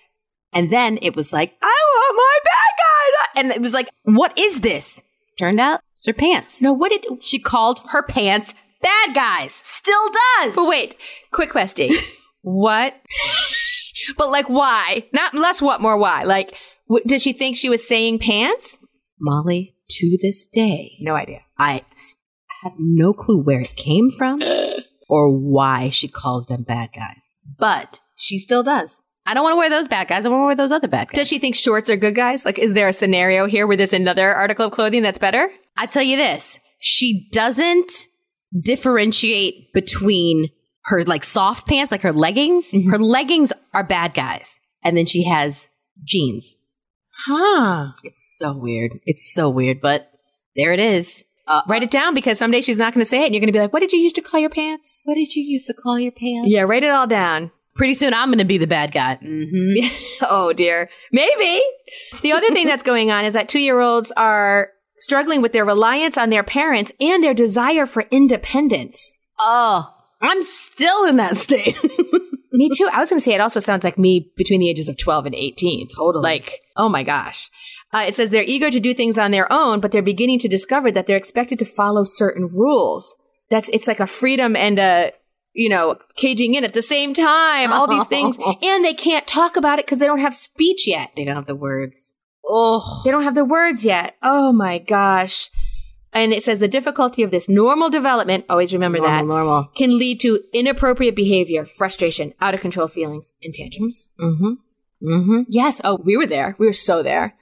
And 0.54 0.72
then 0.72 1.00
it 1.02 1.16
was 1.16 1.32
like, 1.32 1.56
I 1.62 1.66
want 1.94 2.16
my 2.18 2.40
bad 2.44 2.52
guy. 2.78 3.40
And 3.40 3.52
it 3.52 3.62
was 3.62 3.74
like, 3.74 3.90
what 4.04 4.38
is 4.38 4.62
this? 4.62 5.02
Turned 5.38 5.60
out 5.60 5.80
it's 5.96 6.06
her 6.06 6.14
pants. 6.14 6.62
No, 6.62 6.74
what 6.74 6.92
did? 6.92 7.24
She 7.24 7.40
called 7.40 7.82
her 7.90 8.04
pants 8.04 8.54
bad 8.82 9.14
guys. 9.14 9.62
Still 9.64 10.10
does. 10.40 10.56
But 10.56 10.68
wait, 10.68 10.96
quick 11.32 11.50
question. 11.50 11.92
what? 12.42 12.96
but 14.18 14.30
like, 14.30 14.50
why? 14.50 15.08
Not 15.14 15.34
less. 15.34 15.62
What 15.62 15.82
more? 15.82 15.98
Why? 15.98 16.24
Like, 16.24 16.56
w- 16.88 17.04
did 17.06 17.22
she 17.22 17.34
think 17.34 17.58
she 17.58 17.70
was 17.70 17.88
saying 17.88 18.20
pants? 18.20 18.80
Molly, 19.20 19.76
to 19.90 20.18
this 20.22 20.48
day, 20.48 20.98
No 21.00 21.16
idea. 21.16 21.42
I 21.58 21.84
have 22.64 22.74
no 22.78 23.14
clue 23.14 23.42
where 23.42 23.62
it 23.62 23.76
came 23.76 24.10
from 24.10 24.42
or 25.10 25.30
why 25.30 25.90
she 25.90 26.08
calls 26.08 26.46
them 26.48 26.64
bad 26.64 26.90
guys. 26.96 27.22
But 27.58 28.00
she 28.16 28.38
still 28.38 28.64
does. 28.64 29.00
I 29.26 29.34
don't 29.34 29.44
want 29.44 29.54
to 29.54 29.58
wear 29.58 29.70
those 29.70 29.88
bad 29.88 30.08
guys. 30.08 30.26
I 30.26 30.30
want 30.30 30.42
to 30.42 30.46
wear 30.46 30.56
those 30.56 30.72
other 30.72 30.88
bad 30.88 31.10
guys. 31.10 31.16
Does 31.16 31.28
she 31.28 31.40
think 31.40 31.56
shorts 31.56 31.90
are 31.90 31.96
good 31.96 32.16
guys? 32.16 32.46
Like, 32.46 32.58
is 32.58 32.74
there 32.74 32.88
a 32.88 32.94
scenario 32.94 33.46
here 33.46 33.68
where 33.68 33.78
there's 33.78 33.94
another 33.94 34.34
article 34.34 34.66
of 34.66 34.72
clothing 34.72 35.04
that's 35.04 35.20
better? 35.20 35.50
I 35.78 35.86
tell 35.86 36.04
you 36.04 36.18
this, 36.18 36.60
she 36.80 37.30
doesn't 37.32 37.92
differentiate 38.60 39.72
between 39.74 40.50
her 40.86 41.04
like 41.04 41.24
soft 41.24 41.68
pants, 41.68 41.92
like 41.92 42.02
her 42.02 42.14
leggings. 42.14 42.72
Mm-hmm. 42.72 42.90
Her 42.90 42.98
leggings 42.98 43.54
are 43.74 43.84
bad 43.84 44.14
guys. 44.14 44.58
And 44.84 44.98
then 44.98 45.06
she 45.06 45.24
has 45.26 45.68
jeans. 46.04 46.56
Huh. 47.26 47.88
It's 48.04 48.38
so 48.38 48.54
weird. 48.54 49.00
It's 49.06 49.34
so 49.34 49.50
weird, 49.50 49.82
but 49.82 50.12
there 50.56 50.72
it 50.72 50.80
is. 50.80 51.24
Uh, 51.48 51.62
Write 51.68 51.84
it 51.84 51.92
down 51.92 52.14
because 52.14 52.38
someday 52.38 52.62
she's 52.62 52.78
not 52.78 52.94
going 52.94 53.04
to 53.04 53.10
say 53.10 53.24
it, 53.24 53.26
and 53.26 53.34
you're 53.34 53.42
going 53.42 53.48
to 53.48 53.54
be 53.54 53.60
like, 53.60 53.74
"What 53.74 53.80
did 53.80 53.92
you 53.92 54.00
use 54.00 54.14
to 54.14 54.22
call 54.22 54.40
your 54.40 54.50
pants?" 54.52 55.02
what 55.06 55.16
did 55.16 55.36
you 55.36 55.44
use 55.44 55.64
to 55.64 55.74
call 55.74 56.00
your 56.00 56.12
pants? 56.12 56.48
Yeah, 56.48 56.62
write 56.62 56.84
it 56.84 56.92
all 56.92 57.08
down. 57.08 57.52
Pretty 57.76 57.94
soon 57.94 58.14
I'm 58.14 58.28
going 58.30 58.40
to 58.40 58.46
be 58.46 58.58
the 58.58 58.68
bad 58.68 58.92
guy. 58.92 59.16
hmm 59.16 59.88
oh 60.30 60.54
dear. 60.54 60.90
Maybe. 61.12 61.62
The 62.22 62.34
other 62.34 62.50
thing 62.50 62.68
that's 62.68 62.84
going 62.84 63.10
on 63.10 63.26
is 63.26 63.34
that 63.34 63.50
two 63.50 63.60
year 63.60 63.80
olds 63.80 64.12
are 64.18 64.70
struggling 64.98 65.42
with 65.42 65.54
their 65.54 65.66
reliance 65.66 66.18
on 66.18 66.30
their 66.30 66.44
parents 66.44 66.92
and 67.00 67.24
their 67.24 67.34
desire 67.34 67.86
for 67.86 68.04
independence. 68.12 69.14
Oh, 69.40 69.92
I'm 70.22 70.44
still 70.44 71.06
in 71.06 71.18
that 71.18 71.38
state. 71.38 71.78
me 72.52 72.70
too. 72.76 72.90
I 72.92 73.00
was 73.00 73.10
going 73.10 73.20
to 73.20 73.24
say 73.24 73.34
it 73.34 73.42
also 73.42 73.60
sounds 73.60 73.84
like 73.84 73.98
me 73.98 74.32
between 74.36 74.60
the 74.60 74.70
ages 74.70 74.90
of 74.90 74.98
12 74.98 75.28
and 75.28 75.36
18. 75.36 75.88
Totally. 75.96 76.24
Like, 76.24 76.62
oh 76.76 76.90
my 76.90 77.04
gosh. 77.04 77.50
Uh, 77.94 78.06
it 78.08 78.16
says 78.16 78.30
they're 78.30 78.44
eager 78.44 78.70
to 78.70 78.80
do 78.80 78.94
things 78.94 79.18
on 79.18 79.32
their 79.32 79.52
own, 79.52 79.80
but 79.80 79.92
they're 79.92 80.02
beginning 80.02 80.40
to 80.40 80.48
discover 80.48 80.92
that 80.92 81.08
they're 81.08 81.18
expected 81.18 81.60
to 81.60 81.66
follow 81.66 82.04
certain 82.04 82.48
rules. 82.48 83.18
That's, 83.50 83.70
it's 83.70 83.88
like 83.88 84.00
a 84.00 84.06
freedom 84.08 84.56
and 84.56 84.78
a, 84.78 85.12
you 85.54 85.70
know, 85.70 85.98
caging 86.16 86.54
in 86.54 86.64
at 86.64 86.74
the 86.74 86.84
same 86.84 87.14
time, 87.14 87.74
all 87.74 87.88
these 87.88 88.06
things. 88.06 88.38
And 88.62 88.86
they 88.86 88.94
can't 88.94 89.26
talk 89.26 89.58
about 89.58 89.80
it 89.80 89.86
because 89.86 90.00
they 90.00 90.06
don't 90.06 90.20
have 90.20 90.36
speech 90.36 90.88
yet. 90.88 91.12
they 91.16 91.26
don't 91.26 91.36
have 91.36 91.48
the 91.48 91.56
words. 91.56 92.14
Oh, 92.48 93.02
They 93.04 93.12
don't 93.12 93.24
have 93.24 93.36
the 93.36 93.46
words 93.46 93.84
yet. 93.84 94.16
Oh 94.24 94.52
my 94.52 94.78
gosh. 94.80 95.50
And 96.12 96.34
it 96.34 96.42
says 96.44 96.60
the 96.60 96.68
difficulty 96.68 97.22
of 97.22 97.30
this 97.32 97.48
normal 97.48 97.90
development, 97.90 98.46
always 98.50 98.74
remember 98.74 98.98
normal, 98.98 99.18
that, 99.18 99.26
normal. 99.26 99.70
can 99.76 99.98
lead 99.98 100.20
to 100.22 100.42
inappropriate 100.54 101.16
behavior, 101.16 101.66
frustration, 101.66 102.34
out 102.42 102.54
of 102.56 102.62
control 102.62 102.88
feelings, 102.88 103.34
and 103.44 103.54
tantrums. 103.54 104.10
Mm-hmm. 104.20 104.54
Mm-hmm. 105.08 105.42
Yes. 105.48 105.80
Oh, 105.84 105.98
we 106.04 106.18
were 106.18 106.26
there. 106.26 106.56
We 106.58 106.66
were 106.66 106.74
so 106.74 107.04
there. 107.04 107.36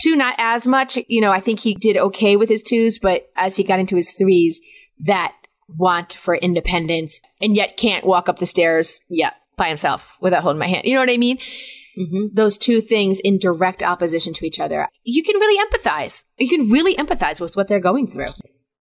Two, 0.00 0.16
not 0.16 0.34
as 0.38 0.66
much. 0.66 0.98
You 1.08 1.20
know, 1.20 1.32
I 1.32 1.40
think 1.40 1.60
he 1.60 1.74
did 1.74 1.96
okay 1.96 2.36
with 2.36 2.48
his 2.48 2.62
twos, 2.62 2.98
but 2.98 3.28
as 3.36 3.56
he 3.56 3.64
got 3.64 3.78
into 3.80 3.96
his 3.96 4.12
threes, 4.12 4.60
that 5.00 5.34
want 5.68 6.14
for 6.14 6.34
independence 6.34 7.20
and 7.42 7.54
yet 7.54 7.76
can't 7.76 8.06
walk 8.06 8.28
up 8.28 8.38
the 8.38 8.46
stairs 8.46 9.00
Yeah. 9.10 9.30
by 9.56 9.68
himself 9.68 10.16
without 10.20 10.42
holding 10.42 10.58
my 10.58 10.66
hand. 10.66 10.86
You 10.86 10.94
know 10.94 11.00
what 11.00 11.10
I 11.10 11.18
mean? 11.18 11.38
Mm-hmm. 11.98 12.26
those 12.34 12.56
two 12.56 12.80
things 12.80 13.18
in 13.20 13.38
direct 13.38 13.82
opposition 13.82 14.32
to 14.34 14.46
each 14.46 14.60
other, 14.60 14.88
you 15.02 15.22
can 15.22 15.36
really 15.36 15.58
empathize. 15.58 16.24
You 16.38 16.48
can 16.48 16.70
really 16.70 16.94
empathize 16.94 17.40
with 17.40 17.56
what 17.56 17.68
they're 17.68 17.80
going 17.80 18.10
through. 18.10 18.28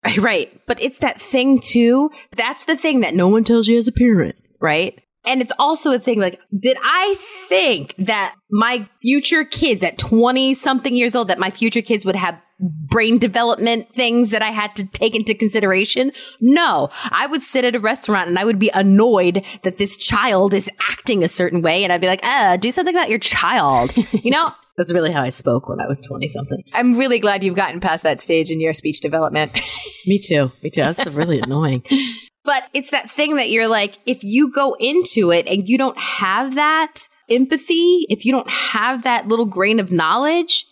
Right, 0.04 0.18
right. 0.18 0.60
But 0.66 0.80
it's 0.82 0.98
that 1.00 1.20
thing 1.20 1.58
too. 1.58 2.10
That's 2.36 2.64
the 2.64 2.76
thing 2.76 3.00
that 3.00 3.14
no 3.14 3.28
one 3.28 3.44
tells 3.44 3.68
you 3.68 3.78
as 3.78 3.88
a 3.88 3.92
parent, 3.92 4.36
right? 4.60 5.00
And 5.26 5.42
it's 5.42 5.52
also 5.58 5.90
a 5.92 5.98
thing 5.98 6.20
like, 6.20 6.40
did 6.58 6.76
I 6.82 7.16
think 7.48 7.94
that 7.98 8.34
my 8.50 8.88
future 9.02 9.44
kids 9.44 9.82
at 9.82 9.98
20 9.98 10.54
something 10.54 10.94
years 10.94 11.16
old, 11.16 11.28
that 11.28 11.38
my 11.38 11.50
future 11.50 11.82
kids 11.82 12.04
would 12.04 12.16
have 12.16 12.40
brain 12.60 13.18
development 13.18 13.92
things 13.94 14.30
that 14.30 14.40
I 14.40 14.50
had 14.50 14.76
to 14.76 14.86
take 14.86 15.14
into 15.14 15.34
consideration? 15.34 16.12
No. 16.40 16.90
I 17.10 17.26
would 17.26 17.42
sit 17.42 17.64
at 17.64 17.74
a 17.74 17.80
restaurant 17.80 18.28
and 18.28 18.38
I 18.38 18.44
would 18.44 18.58
be 18.58 18.70
annoyed 18.72 19.44
that 19.64 19.78
this 19.78 19.96
child 19.96 20.54
is 20.54 20.70
acting 20.88 21.24
a 21.24 21.28
certain 21.28 21.60
way. 21.60 21.82
And 21.82 21.92
I'd 21.92 22.00
be 22.00 22.06
like, 22.06 22.24
uh, 22.24 22.56
do 22.56 22.70
something 22.70 22.94
about 22.94 23.10
your 23.10 23.18
child. 23.18 23.96
you 24.12 24.30
know? 24.30 24.52
That's 24.76 24.92
really 24.92 25.10
how 25.10 25.22
I 25.22 25.30
spoke 25.30 25.68
when 25.68 25.80
I 25.80 25.86
was 25.86 26.06
20 26.06 26.28
something. 26.28 26.62
I'm 26.74 26.98
really 26.98 27.18
glad 27.18 27.42
you've 27.42 27.56
gotten 27.56 27.80
past 27.80 28.02
that 28.02 28.20
stage 28.20 28.50
in 28.50 28.60
your 28.60 28.74
speech 28.74 29.00
development. 29.00 29.58
Me 30.06 30.18
too. 30.18 30.52
Me 30.62 30.70
too. 30.70 30.82
That's 30.82 31.06
really 31.06 31.40
annoying. 31.42 31.82
But 32.46 32.68
it's 32.72 32.92
that 32.92 33.10
thing 33.10 33.36
that 33.36 33.50
you're 33.50 33.66
like, 33.66 33.98
if 34.06 34.22
you 34.22 34.52
go 34.52 34.76
into 34.78 35.32
it 35.32 35.48
and 35.48 35.68
you 35.68 35.76
don't 35.76 35.98
have 35.98 36.54
that 36.54 37.08
empathy, 37.28 38.06
if 38.08 38.24
you 38.24 38.32
don't 38.32 38.48
have 38.48 39.02
that 39.02 39.26
little 39.26 39.46
grain 39.46 39.80
of 39.80 39.90
knowledge, 39.90 40.64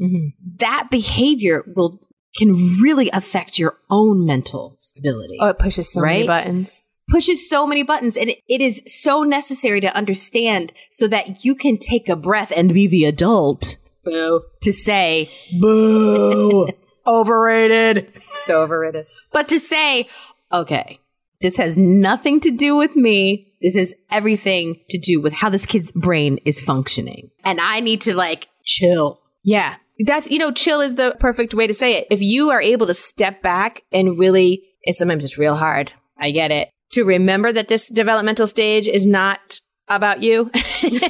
mm-hmm. 0.00 0.28
that 0.58 0.88
behavior 0.88 1.64
will 1.74 2.00
can 2.36 2.54
really 2.82 3.10
affect 3.10 3.58
your 3.58 3.76
own 3.90 4.24
mental 4.26 4.74
stability. 4.78 5.38
oh, 5.40 5.48
it 5.48 5.58
pushes 5.58 5.90
so 5.90 6.02
many 6.02 6.26
buttons. 6.26 6.84
pushes 7.10 7.48
so 7.48 7.66
many 7.66 7.82
buttons 7.82 8.14
and 8.14 8.28
it, 8.28 8.38
it 8.46 8.60
is 8.60 8.82
so 8.86 9.22
necessary 9.22 9.80
to 9.80 9.94
understand 9.96 10.70
so 10.90 11.08
that 11.08 11.44
you 11.44 11.54
can 11.54 11.78
take 11.78 12.10
a 12.10 12.16
breath 12.16 12.52
and 12.54 12.74
be 12.74 12.86
the 12.86 13.06
adult 13.06 13.76
Boo. 14.04 14.42
to 14.62 14.72
say, 14.72 15.30
boo, 15.58 16.68
overrated. 17.06 18.12
So 18.44 18.60
overrated. 18.62 19.06
But 19.32 19.48
to 19.48 19.58
say, 19.58 20.06
okay, 20.52 21.00
this 21.46 21.58
has 21.58 21.76
nothing 21.76 22.40
to 22.40 22.50
do 22.50 22.74
with 22.74 22.96
me. 22.96 23.52
This 23.62 23.76
has 23.76 23.94
everything 24.10 24.80
to 24.90 24.98
do 24.98 25.20
with 25.20 25.32
how 25.32 25.48
this 25.48 25.64
kid's 25.64 25.92
brain 25.92 26.38
is 26.44 26.60
functioning. 26.60 27.30
And 27.44 27.60
I 27.60 27.78
need 27.78 28.00
to 28.02 28.14
like 28.14 28.48
chill. 28.64 29.20
Yeah. 29.44 29.76
That's, 30.00 30.28
you 30.28 30.38
know, 30.38 30.50
chill 30.50 30.80
is 30.80 30.96
the 30.96 31.14
perfect 31.20 31.54
way 31.54 31.68
to 31.68 31.72
say 31.72 31.94
it. 31.98 32.08
If 32.10 32.20
you 32.20 32.50
are 32.50 32.60
able 32.60 32.88
to 32.88 32.94
step 32.94 33.42
back 33.42 33.82
and 33.92 34.18
really, 34.18 34.64
and 34.84 34.94
sometimes 34.96 35.22
it's 35.22 35.38
real 35.38 35.54
hard. 35.54 35.92
I 36.18 36.32
get 36.32 36.50
it. 36.50 36.68
To 36.94 37.04
remember 37.04 37.52
that 37.52 37.68
this 37.68 37.88
developmental 37.88 38.48
stage 38.48 38.88
is 38.88 39.06
not 39.06 39.60
about 39.88 40.20
you. 40.22 40.50
You're 40.82 41.00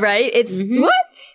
right? 0.00 0.30
It's 0.34 0.60
Mhm. 0.60 0.80
what? 0.80 0.92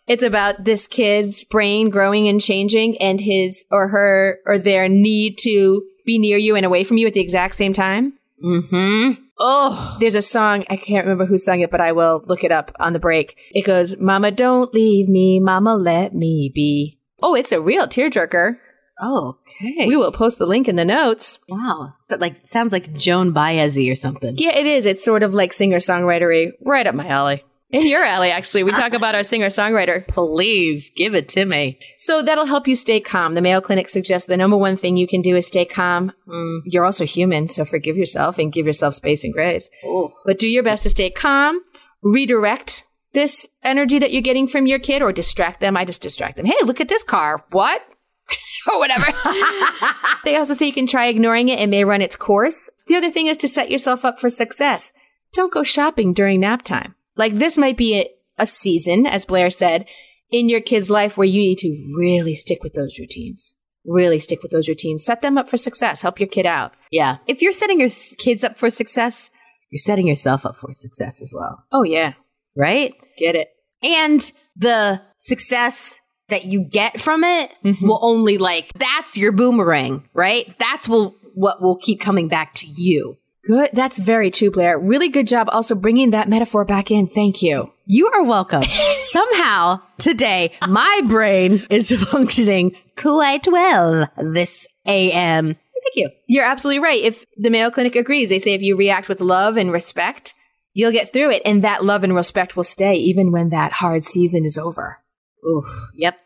It's 0.08 0.24
about 0.24 0.66
this 0.66 0.88
kid's 0.88 1.46
brain 1.46 1.90
growing 1.90 2.28
and 2.28 2.42
changing 2.42 2.98
and 2.98 3.22
his 3.22 3.64
or 3.72 3.88
her 3.88 4.40
or 4.46 4.60
their 4.60 4.90
need 4.90 5.38
to 5.44 5.84
be 6.06 6.18
near 6.20 6.38
you 6.38 6.56
and 6.56 6.66
away 6.66 6.84
from 6.84 6.98
you 6.98 7.08
at 7.08 7.14
the 7.14 7.22
exact 7.22 7.56
same 7.56 7.74
time. 7.74 8.14
Mm-hmm. 8.44 9.22
Oh, 9.40 9.98
there's 10.00 10.16
a 10.16 10.22
song. 10.22 10.66
I 10.70 10.76
can't 10.76 11.06
remember 11.06 11.26
who 11.26 11.38
sung 11.38 11.62
it, 11.62 11.72
but 11.72 11.82
I 11.82 11.92
will 11.92 12.24
look 12.28 12.44
it 12.44 12.52
up 12.52 12.72
on 12.80 12.94
the 12.94 13.00
break. 13.00 13.36
It 13.52 13.66
goes, 13.66 13.98
Mama, 13.98 14.32
don't 14.32 14.74
leave 14.74 15.10
me. 15.10 15.40
Mama, 15.40 15.76
let 15.76 16.14
me 16.14 16.52
be. 16.54 17.00
Oh, 17.22 17.36
it's 17.36 17.52
a 17.52 17.62
real 17.62 17.88
tearjerker. 17.88 18.56
Oh, 19.02 19.38
okay. 19.42 19.88
We 19.88 19.98
will 19.98 20.12
post 20.12 20.38
the 20.38 20.46
link 20.46 20.68
in 20.68 20.76
the 20.76 20.86
notes. 20.86 21.40
wow. 21.50 21.94
So 22.04 22.16
like 22.18 22.48
sounds 22.48 22.72
like 22.72 22.94
Joan 22.94 23.32
Baez 23.32 23.76
or 23.76 23.96
something. 23.96 24.38
Yeah, 24.38 24.56
it 24.56 24.68
is. 24.68 24.86
It's 24.86 25.04
sort 25.04 25.24
of 25.24 25.34
like 25.34 25.52
singer 25.52 25.78
songwritery, 25.78 26.52
right 26.64 26.86
up 26.86 26.94
my 26.94 27.08
alley. 27.08 27.44
In 27.74 27.88
your 27.88 28.04
alley, 28.04 28.30
actually. 28.30 28.64
We 28.64 28.72
talk 28.72 28.94
about 28.94 29.16
our 29.16 29.24
singer 29.24 29.48
songwriter. 29.48 30.08
Please 30.08 30.92
give 30.96 31.16
it 31.16 31.28
to 31.30 31.44
me. 31.44 31.80
So 31.98 32.22
that'll 32.22 32.46
help 32.46 32.68
you 32.68 32.76
stay 32.76 33.00
calm. 33.00 33.34
The 33.34 33.42
Mayo 33.42 33.62
Clinic 33.62 33.90
suggests 33.90 34.28
the 34.28 34.38
number 34.38 34.56
one 34.56 34.78
thing 34.78 34.96
you 34.96 35.08
can 35.08 35.24
do 35.24 35.36
is 35.36 35.48
stay 35.48 35.66
calm. 35.66 36.12
Mm. 36.28 36.60
You're 36.66 36.86
also 36.86 37.04
human, 37.04 37.48
so 37.48 37.66
forgive 37.66 37.98
yourself 37.98 38.38
and 38.38 38.54
give 38.54 38.68
yourself 38.68 38.94
space 38.94 39.24
and 39.24 39.34
grace. 39.34 39.72
Oh. 39.84 40.12
But 40.24 40.38
do 40.38 40.48
your 40.48 40.62
best 40.62 40.84
to 40.84 40.92
stay 40.92 41.10
calm, 41.10 41.62
redirect 42.04 42.86
this 43.14 43.50
energy 43.64 43.98
that 43.98 44.14
you're 44.14 44.22
getting 44.22 44.48
from 44.48 44.68
your 44.68 44.80
kid 44.80 45.02
or 45.02 45.12
distract 45.12 45.60
them. 45.60 45.76
I 45.76 45.84
just 45.84 46.02
distract 46.04 46.38
them. 46.38 46.46
Hey, 46.46 46.58
look 46.64 46.80
at 46.80 46.90
this 46.90 47.04
car. 47.04 47.44
What? 47.50 47.82
or 48.72 48.78
whatever. 48.78 49.06
they 50.24 50.36
also 50.36 50.54
say 50.54 50.68
you 50.68 50.74
can 50.74 50.86
try 50.86 51.08
ignoring 51.08 51.50
it. 51.50 51.60
It 51.60 51.70
may 51.70 51.84
run 51.86 52.04
its 52.04 52.16
course. 52.16 52.70
The 52.88 52.96
other 52.96 53.10
thing 53.10 53.26
is 53.26 53.38
to 53.38 53.48
set 53.48 53.72
yourself 53.72 54.06
up 54.06 54.20
for 54.20 54.30
success. 54.30 54.94
Don't 55.34 55.52
go 55.52 55.64
shopping 55.64 56.14
during 56.14 56.42
nap 56.42 56.62
time. 56.62 56.94
Like 57.16 57.36
this 57.36 57.58
might 57.58 57.78
be 57.78 58.00
a, 58.00 58.10
a 58.38 58.46
season, 58.46 59.06
as 59.06 59.26
Blaire 59.26 59.54
said, 59.54 59.88
in 60.32 60.50
your 60.50 60.62
kid's 60.62 60.90
life 60.90 61.18
where 61.18 61.28
you 61.28 61.40
need 61.40 61.58
to 61.60 61.94
really 61.98 62.36
stick 62.36 62.64
with 62.64 62.74
those 62.74 62.98
routines. 63.00 63.56
Really 63.86 64.18
stick 64.20 64.42
with 64.42 64.52
those 64.52 64.68
routines. 64.70 65.04
Set 65.06 65.22
them 65.22 65.38
up 65.38 65.50
for 65.50 65.58
success. 65.58 66.02
Help 66.02 66.20
your 66.20 66.28
kid 66.30 66.46
out. 66.46 66.72
Yeah. 66.92 67.18
If 67.28 67.42
you're 67.42 67.52
setting 67.52 67.80
your 67.80 67.90
kids 68.18 68.44
up 68.44 68.58
for 68.58 68.70
success, 68.70 69.30
you're 69.70 69.80
setting 69.80 70.08
yourself 70.08 70.46
up 70.46 70.56
for 70.56 70.72
success 70.72 71.22
as 71.22 71.34
well, 71.36 71.64
Oh, 71.72 71.84
yeah. 71.84 72.14
right? 72.56 72.94
Get 73.18 73.36
it. 73.36 73.50
And 73.82 74.32
the 74.56 75.02
success 75.20 76.00
that 76.30 76.46
you 76.46 76.62
get 76.62 77.02
from 77.02 77.24
it 77.24 77.52
Mhm. 77.66 77.82
will 77.82 78.00
only 78.02 78.38
like 78.38 78.72
that's 78.78 79.18
your 79.18 79.32
boomerang, 79.34 80.08
right? 80.14 80.58
That's 80.60 80.88
will 80.88 81.16
what 81.36 81.62
will 81.62 81.76
keep 81.76 82.00
coming 82.00 82.28
back 82.30 82.54
to 82.56 82.68
you. 82.68 83.18
Good. 83.46 83.72
That's 83.74 83.98
very 83.98 84.32
true, 84.32 84.52
Blaire. 84.52 84.80
Really 84.82 85.10
good 85.10 85.28
job 85.28 85.50
also 85.52 85.76
bringing 85.76 86.12
that 86.12 86.30
metaphor 86.30 86.64
back 86.64 86.90
in. 86.92 87.08
Thank 87.08 87.42
you. 87.42 87.72
You 87.86 88.08
are 88.08 88.24
welcome. 88.24 88.64
Somehow 88.94 89.82
today, 89.98 90.54
my 90.70 91.02
brain 91.06 91.66
is 91.70 91.92
functioning 92.10 92.76
quite 92.96 93.46
well 93.48 94.08
this 94.18 94.66
AM. 94.88 95.46
Thank 95.48 95.96
you. 95.96 96.10
You're 96.28 96.46
absolutely 96.46 96.82
right. 96.82 97.04
If 97.04 97.26
the 97.36 97.50
Mayo 97.50 97.70
Clinic 97.70 97.98
agrees, 97.98 98.30
they 98.30 98.40
say 98.40 98.54
if 98.54 98.62
you 98.62 98.78
react 98.78 99.10
with 99.10 99.20
love 99.20 99.58
and 99.58 99.74
respect, 99.74 100.34
you'll 100.72 100.94
get 100.94 101.12
through 101.12 101.32
it. 101.32 101.42
And 101.44 101.62
that 101.66 101.84
love 101.84 102.06
and 102.06 102.16
respect 102.16 102.56
will 102.56 102.64
stay 102.64 102.96
even 102.96 103.34
when 103.34 103.50
that 103.50 103.74
hard 103.74 104.06
season 104.06 104.46
is 104.46 104.58
over. 104.58 105.00
Oof. 105.46 105.66
Yep. 105.96 106.18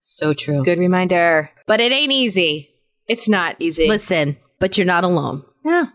So 0.00 0.34
true. 0.34 0.62
Good 0.62 0.78
reminder. 0.78 1.50
But 1.66 1.80
it 1.80 1.92
ain't 1.92 2.12
easy. 2.12 2.68
It's 3.06 3.28
not 3.28 3.56
easy. 3.58 3.88
Listen, 3.88 4.36
but 4.58 4.76
you're 4.76 4.86
not 4.86 5.04
alone. 5.04 5.44
Yeah. 5.64 5.86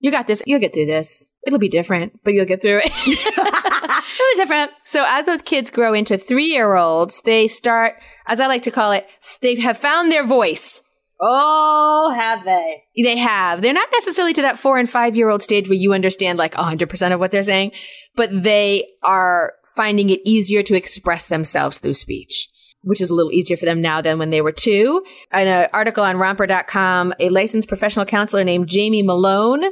You 0.00 0.10
got 0.10 0.26
this. 0.26 0.42
You'll 0.46 0.60
get 0.60 0.72
through 0.72 0.86
this. 0.86 1.26
It'll 1.46 1.58
be 1.58 1.68
different, 1.68 2.20
but 2.24 2.34
you'll 2.34 2.46
get 2.46 2.60
through 2.60 2.80
it. 2.84 2.92
it 3.06 4.36
was 4.36 4.36
different. 4.36 4.72
So 4.84 5.04
as 5.06 5.26
those 5.26 5.42
kids 5.42 5.70
grow 5.70 5.94
into 5.94 6.18
three 6.18 6.46
year 6.46 6.74
olds, 6.74 7.22
they 7.22 7.46
start, 7.46 7.94
as 8.26 8.40
I 8.40 8.46
like 8.46 8.62
to 8.62 8.70
call 8.70 8.92
it, 8.92 9.06
they 9.40 9.58
have 9.60 9.78
found 9.78 10.10
their 10.10 10.26
voice. 10.26 10.82
Oh, 11.22 12.12
have 12.16 12.44
they? 12.44 12.84
They 12.96 13.18
have. 13.18 13.60
They're 13.60 13.74
not 13.74 13.88
necessarily 13.92 14.32
to 14.34 14.42
that 14.42 14.58
four 14.58 14.78
and 14.78 14.88
five 14.88 15.16
year 15.16 15.28
old 15.28 15.42
stage 15.42 15.68
where 15.68 15.78
you 15.78 15.92
understand 15.92 16.38
like 16.38 16.54
100% 16.54 17.12
of 17.12 17.20
what 17.20 17.30
they're 17.30 17.42
saying, 17.42 17.72
but 18.16 18.30
they 18.32 18.86
are 19.02 19.52
finding 19.76 20.10
it 20.10 20.20
easier 20.24 20.62
to 20.62 20.74
express 20.74 21.26
themselves 21.28 21.78
through 21.78 21.94
speech, 21.94 22.48
which 22.82 23.00
is 23.00 23.10
a 23.10 23.14
little 23.14 23.32
easier 23.32 23.56
for 23.56 23.66
them 23.66 23.82
now 23.82 24.00
than 24.00 24.18
when 24.18 24.30
they 24.30 24.40
were 24.40 24.52
two. 24.52 25.02
In 25.32 25.46
an 25.46 25.68
article 25.72 26.04
on 26.04 26.16
romper.com, 26.16 27.14
a 27.20 27.28
licensed 27.28 27.68
professional 27.68 28.06
counselor 28.06 28.42
named 28.42 28.68
Jamie 28.68 29.02
Malone, 29.02 29.64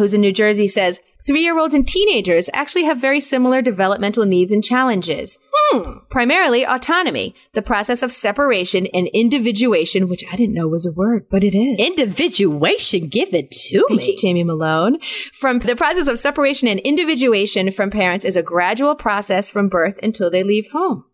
who's 0.00 0.14
in 0.14 0.20
New 0.20 0.32
Jersey, 0.32 0.66
says 0.66 0.98
three 1.24 1.42
year 1.42 1.58
olds 1.58 1.74
and 1.74 1.86
teenagers 1.86 2.50
actually 2.52 2.84
have 2.84 2.98
very 2.98 3.20
similar 3.20 3.62
developmental 3.62 4.26
needs 4.26 4.50
and 4.50 4.64
challenges. 4.64 5.38
Hmm. 5.70 5.98
Primarily 6.10 6.66
autonomy, 6.66 7.34
the 7.52 7.62
process 7.62 8.02
of 8.02 8.10
separation 8.10 8.86
and 8.88 9.08
individuation, 9.08 10.08
which 10.08 10.24
I 10.32 10.36
didn't 10.36 10.54
know 10.54 10.66
was 10.66 10.86
a 10.86 10.92
word, 10.92 11.26
but 11.30 11.44
it 11.44 11.54
is. 11.54 11.78
Individuation, 11.78 13.06
give 13.08 13.32
it 13.32 13.50
to 13.52 13.84
Thank 13.88 14.00
me. 14.00 14.12
you, 14.12 14.18
Jamie 14.18 14.44
Malone. 14.44 14.98
From 15.32 15.60
the 15.60 15.76
process 15.76 16.08
of 16.08 16.18
separation 16.18 16.66
and 16.66 16.80
individuation 16.80 17.70
from 17.70 17.90
parents 17.90 18.24
is 18.24 18.36
a 18.36 18.42
gradual 18.42 18.96
process 18.96 19.48
from 19.48 19.68
birth 19.68 19.98
until 20.02 20.30
they 20.30 20.42
leave 20.42 20.68
home. 20.72 21.04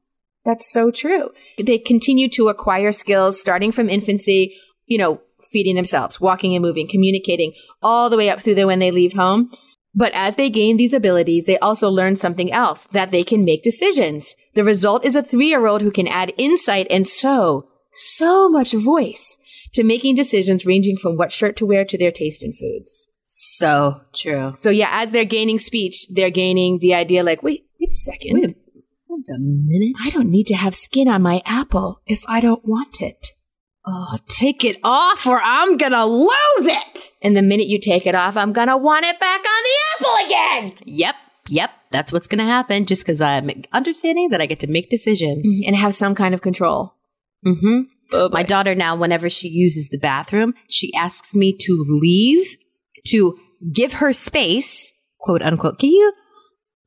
That's 0.47 0.71
so 0.71 0.93
true. 0.93 1.31
They 1.59 1.79
continue 1.79 2.29
to 2.31 2.49
acquire 2.49 2.93
skills 2.93 3.41
starting 3.41 3.73
from 3.73 3.91
infancy, 3.91 4.57
you 4.87 4.97
know, 4.97 5.21
feeding 5.47 5.77
themselves, 5.77 6.21
walking 6.21 6.55
and 6.55 6.63
moving, 6.63 6.89
communicating, 6.89 7.53
all 7.83 8.11
the 8.11 8.17
way 8.17 8.31
up 8.31 8.43
through 8.43 8.55
the 8.55 8.67
when 8.67 8.79
they 8.79 8.91
leave 8.91 9.15
home. 9.15 9.51
But 9.95 10.13
as 10.15 10.37
they 10.37 10.51
gain 10.51 10.77
these 10.77 10.93
abilities, 10.93 11.47
they 11.47 11.59
also 11.59 11.89
learn 11.89 12.17
something 12.17 12.53
else 12.53 12.85
that 12.89 13.11
they 13.11 13.25
can 13.25 13.47
make 13.47 13.63
decisions. 13.63 14.37
The 14.55 14.63
result 14.63 15.07
is 15.07 15.17
a 15.17 15.23
three 15.23 15.49
year 15.49 15.67
old 15.67 15.81
who 15.81 15.91
can 15.91 16.07
add 16.07 16.35
insight 16.37 16.87
and 16.91 17.09
so, 17.09 17.69
so 17.93 18.51
much 18.51 18.75
voice 18.75 19.39
to 19.73 19.83
making 19.83 20.15
decisions 20.15 20.67
ranging 20.67 20.99
from 20.99 21.17
what 21.17 21.33
shirt 21.33 21.57
to 21.57 21.67
wear 21.67 21.85
to 21.87 21.97
their 21.97 22.13
taste 22.13 22.45
in 22.45 22.53
foods. 22.53 23.07
So 23.25 24.03
true. 24.15 24.53
So 24.57 24.71
yeah, 24.71 24.89
as 24.93 25.13
they're 25.13 25.25
gaining 25.25 25.59
speech, 25.59 26.09
they're 26.09 26.31
gaining 26.31 26.79
the 26.79 26.95
idea 26.95 27.23
like, 27.23 27.43
wait, 27.43 27.67
wait 27.81 27.89
a 27.89 27.93
second. 27.93 28.35
Wait 28.35 28.51
a, 28.51 28.55
wait 29.09 29.25
a 29.35 29.39
minute. 29.39 29.95
I 30.03 30.11
don't 30.11 30.31
need 30.31 30.47
to 30.49 30.55
have 30.55 30.75
skin 30.75 31.09
on 31.09 31.23
my 31.23 31.43
apple 31.47 32.03
if 32.07 32.23
I 32.29 32.41
don't 32.41 32.65
want 32.65 33.01
it. 33.01 33.29
Oh, 33.89 34.19
take 34.29 34.65
it 34.65 34.79
off 34.83 35.27
or 35.27 35.41
I'm 35.43 35.77
gonna 35.77 36.07
lose 36.07 36.31
it. 36.61 37.13
And 37.23 37.37
the 37.37 37.43
minute 37.43 37.69
you 37.69 37.79
take 37.81 38.07
it 38.07 38.17
off, 38.17 38.37
I'm 38.37 38.53
gonna 38.53 38.77
want 38.77 39.05
it 39.05 39.21
back 39.21 39.39
on 39.41 39.63
the 39.63 40.07
apple 40.07 40.27
again. 40.27 40.79
Yep. 40.87 41.15
Yep. 41.49 41.71
That's 41.93 42.13
what's 42.13 42.27
gonna 42.27 42.47
happen 42.47 42.85
just 42.85 43.03
because 43.03 43.21
I'm 43.21 43.49
understanding 43.73 44.31
that 44.31 44.41
I 44.41 44.47
get 44.47 44.59
to 44.61 44.67
make 44.67 44.91
decisions. 44.91 45.47
And 45.67 45.77
have 45.77 45.95
some 45.95 46.17
kind 46.17 46.35
of 46.35 46.43
control. 46.43 46.95
Mm-hmm. 47.47 47.83
Oh, 48.13 48.29
My 48.31 48.43
daughter 48.43 48.75
now, 48.75 48.97
whenever 48.97 49.29
she 49.29 49.49
uses 49.49 49.89
the 49.89 49.99
bathroom, 49.99 50.55
she 50.69 50.93
asks 50.95 51.35
me 51.35 51.57
to 51.61 51.85
leave 51.89 52.57
to 53.09 53.39
give 53.73 53.95
her 53.95 54.13
space, 54.13 54.93
quote 55.21 55.43
unquote. 55.43 55.79
Can 55.79 55.91
you, 55.91 56.13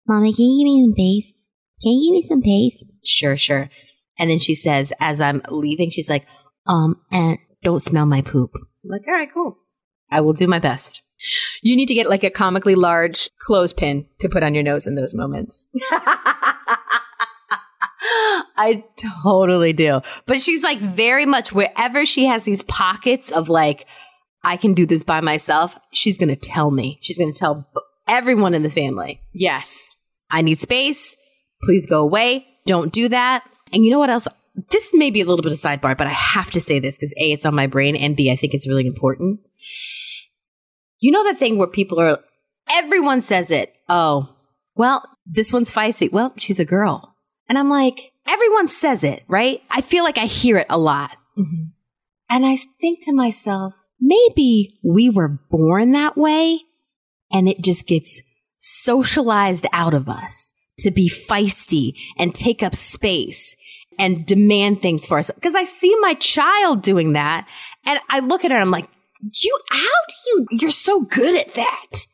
mommy, 0.05 0.33
can 0.33 0.45
you 0.45 0.59
give 0.59 0.65
me 0.65 0.83
some 0.83 0.93
space? 0.93 1.45
Can 1.81 1.91
you 1.93 2.09
give 2.09 2.13
me 2.13 2.21
some 2.27 2.41
space? 2.41 2.83
Sure, 3.05 3.37
sure. 3.37 3.69
And 4.17 4.29
then 4.29 4.39
she 4.39 4.53
says, 4.53 4.91
as 4.99 5.21
I'm 5.21 5.41
leaving, 5.49 5.89
she's 5.89 6.09
like, 6.09 6.25
um, 6.69 7.01
and 7.11 7.37
don't 7.63 7.81
smell 7.81 8.05
my 8.05 8.21
poop. 8.21 8.51
I'm 8.55 8.89
like, 8.89 9.01
all 9.07 9.13
right, 9.13 9.31
cool. 9.33 9.57
I 10.09 10.21
will 10.21 10.33
do 10.33 10.47
my 10.47 10.59
best. 10.59 11.01
You 11.61 11.75
need 11.75 11.87
to 11.87 11.93
get 11.93 12.09
like 12.09 12.23
a 12.23 12.29
comically 12.29 12.75
large 12.75 13.29
clothespin 13.41 14.05
to 14.21 14.29
put 14.29 14.43
on 14.43 14.53
your 14.53 14.63
nose 14.63 14.87
in 14.87 14.95
those 14.95 15.13
moments. 15.13 15.67
I 18.55 18.83
totally 19.23 19.73
do. 19.73 20.01
But 20.25 20.41
she's 20.41 20.63
like 20.63 20.79
very 20.79 21.25
much 21.25 21.51
wherever 21.51 22.05
she 22.05 22.25
has 22.25 22.43
these 22.43 22.63
pockets 22.63 23.31
of 23.31 23.49
like, 23.49 23.85
I 24.43 24.55
can 24.55 24.73
do 24.73 24.85
this 24.85 25.03
by 25.03 25.19
myself, 25.19 25.77
she's 25.91 26.17
going 26.17 26.29
to 26.29 26.35
tell 26.37 26.71
me. 26.71 26.99
She's 27.01 27.17
going 27.17 27.33
to 27.33 27.37
tell 27.37 27.69
everyone 28.07 28.53
in 28.53 28.63
the 28.63 28.71
family, 28.71 29.21
Yes. 29.33 29.93
I 30.31 30.41
need 30.41 30.59
space. 30.59 31.15
Please 31.63 31.85
go 31.85 32.01
away. 32.01 32.47
Don't 32.65 32.93
do 32.93 33.09
that. 33.09 33.43
And 33.73 33.83
you 33.83 33.91
know 33.91 33.99
what 33.99 34.09
else? 34.11 34.27
This 34.71 34.91
may 34.93 35.11
be 35.11 35.21
a 35.21 35.25
little 35.25 35.43
bit 35.43 35.51
of 35.51 35.59
sidebar, 35.59 35.97
but 35.97 36.07
I 36.07 36.13
have 36.13 36.51
to 36.51 36.61
say 36.61 36.79
this 36.79 36.95
because 36.95 37.13
A, 37.17 37.31
it's 37.31 37.45
on 37.45 37.55
my 37.55 37.67
brain, 37.67 37.95
and 37.95 38.15
B, 38.15 38.31
I 38.31 38.35
think 38.35 38.53
it's 38.53 38.67
really 38.67 38.87
important. 38.87 39.39
You 40.99 41.11
know 41.11 41.23
that 41.25 41.39
thing 41.39 41.57
where 41.57 41.67
people 41.67 41.99
are, 41.99 42.19
everyone 42.69 43.21
says 43.21 43.51
it. 43.51 43.73
Oh, 43.87 44.35
well, 44.75 45.03
this 45.25 45.53
one's 45.53 45.71
feisty. 45.71 46.11
Well, 46.11 46.33
she's 46.37 46.59
a 46.59 46.65
girl. 46.65 47.15
And 47.47 47.57
I'm 47.57 47.69
like, 47.69 48.11
everyone 48.27 48.67
says 48.67 49.03
it, 49.03 49.23
right? 49.27 49.61
I 49.69 49.81
feel 49.81 50.03
like 50.03 50.17
I 50.17 50.25
hear 50.25 50.57
it 50.57 50.67
a 50.69 50.77
lot. 50.77 51.11
Mm-hmm. 51.37 51.69
And 52.29 52.45
I 52.45 52.57
think 52.79 53.03
to 53.03 53.13
myself, 53.13 53.87
maybe 53.99 54.77
we 54.83 55.09
were 55.09 55.39
born 55.49 55.93
that 55.93 56.15
way 56.15 56.59
and 57.31 57.49
it 57.49 57.61
just 57.63 57.87
gets 57.87 58.21
socialized 58.59 59.65
out 59.73 59.93
of 59.93 60.07
us 60.07 60.53
to 60.79 60.91
be 60.91 61.09
feisty 61.09 61.93
and 62.17 62.35
take 62.35 62.61
up 62.61 62.75
space 62.75 63.55
and 63.99 64.25
demand 64.25 64.81
things 64.81 65.05
for 65.05 65.19
us. 65.19 65.29
Because 65.29 65.53
I 65.53 65.65
see 65.65 65.95
my 65.99 66.15
child 66.15 66.81
doing 66.81 67.13
that 67.13 67.47
and 67.85 67.99
I 68.09 68.19
look 68.19 68.43
at 68.43 68.51
her 68.51 68.57
and 68.57 68.63
I'm 68.63 68.71
like, 68.71 68.89
you, 69.43 69.59
how 69.69 69.77
do 69.77 70.13
you, 70.25 70.47
you're 70.51 70.71
so 70.71 71.01
good 71.01 71.35
at 71.35 71.53
that. 71.53 72.07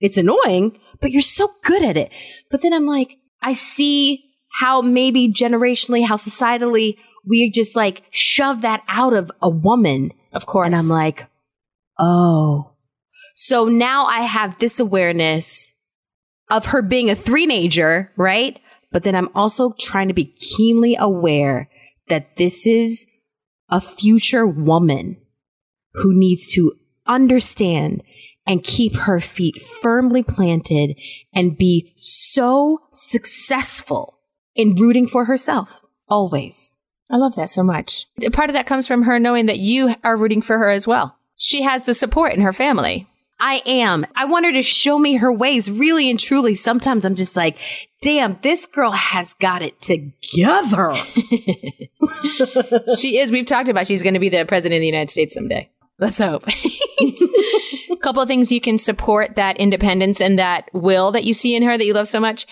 It's 0.00 0.18
annoying, 0.18 0.78
but 1.00 1.10
you're 1.10 1.22
so 1.22 1.50
good 1.64 1.82
at 1.82 1.96
it. 1.96 2.12
But 2.50 2.60
then 2.60 2.72
I'm 2.72 2.86
like, 2.86 3.16
I 3.40 3.54
see 3.54 4.24
how 4.60 4.82
maybe 4.82 5.32
generationally, 5.32 6.06
how 6.06 6.16
societally 6.16 6.98
we 7.26 7.50
just 7.50 7.74
like 7.74 8.02
shove 8.10 8.60
that 8.62 8.82
out 8.86 9.14
of 9.14 9.30
a 9.40 9.48
woman. 9.48 10.10
Of 10.32 10.44
course. 10.46 10.66
And 10.66 10.76
I'm 10.76 10.88
like, 10.88 11.26
oh. 11.98 12.74
So 13.34 13.64
now 13.64 14.04
I 14.06 14.20
have 14.20 14.58
this 14.58 14.78
awareness 14.78 15.72
of 16.50 16.66
her 16.66 16.82
being 16.82 17.08
a 17.08 17.14
three-nager, 17.14 18.12
right? 18.16 18.60
But 18.92 19.02
then 19.02 19.14
I'm 19.14 19.30
also 19.34 19.72
trying 19.78 20.08
to 20.08 20.14
be 20.14 20.26
keenly 20.26 20.96
aware 20.98 21.68
that 22.08 22.36
this 22.36 22.66
is 22.66 23.06
a 23.68 23.80
future 23.80 24.46
woman 24.46 25.16
who 25.94 26.12
needs 26.16 26.46
to 26.52 26.72
understand 27.06 28.02
and 28.46 28.62
keep 28.64 28.94
her 28.96 29.20
feet 29.20 29.62
firmly 29.62 30.22
planted 30.22 30.98
and 31.34 31.56
be 31.56 31.92
so 31.96 32.80
successful 32.92 34.18
in 34.54 34.74
rooting 34.74 35.06
for 35.06 35.24
herself 35.24 35.80
always. 36.08 36.76
I 37.10 37.16
love 37.16 37.34
that 37.36 37.50
so 37.50 37.62
much. 37.62 38.06
Part 38.32 38.50
of 38.50 38.54
that 38.54 38.66
comes 38.66 38.86
from 38.86 39.02
her 39.02 39.18
knowing 39.18 39.46
that 39.46 39.58
you 39.58 39.94
are 40.02 40.16
rooting 40.16 40.42
for 40.42 40.58
her 40.58 40.70
as 40.70 40.86
well. 40.86 41.16
She 41.36 41.62
has 41.62 41.84
the 41.84 41.94
support 41.94 42.32
in 42.32 42.40
her 42.40 42.52
family. 42.52 43.06
I 43.44 43.60
am. 43.66 44.06
I 44.14 44.26
want 44.26 44.46
her 44.46 44.52
to 44.52 44.62
show 44.62 45.00
me 45.00 45.16
her 45.16 45.32
ways 45.32 45.68
really 45.68 46.08
and 46.08 46.18
truly. 46.18 46.54
Sometimes 46.54 47.04
I'm 47.04 47.16
just 47.16 47.34
like, 47.34 47.58
damn, 48.00 48.38
this 48.42 48.66
girl 48.66 48.92
has 48.92 49.34
got 49.34 49.62
it 49.62 49.80
together. 49.80 50.94
she 52.96 53.18
is. 53.18 53.32
We've 53.32 53.44
talked 53.44 53.68
about 53.68 53.88
she's 53.88 54.04
going 54.04 54.14
to 54.14 54.20
be 54.20 54.28
the 54.28 54.44
president 54.46 54.78
of 54.78 54.82
the 54.82 54.86
United 54.86 55.10
States 55.10 55.34
someday. 55.34 55.68
Let's 55.98 56.20
hope. 56.20 56.46
A 56.46 57.96
couple 58.00 58.22
of 58.22 58.28
things 58.28 58.52
you 58.52 58.60
can 58.60 58.78
support 58.78 59.34
that 59.34 59.56
independence 59.56 60.20
and 60.20 60.38
that 60.38 60.70
will 60.72 61.10
that 61.10 61.24
you 61.24 61.34
see 61.34 61.56
in 61.56 61.64
her 61.64 61.76
that 61.76 61.84
you 61.84 61.94
love 61.94 62.06
so 62.06 62.20
much. 62.20 62.46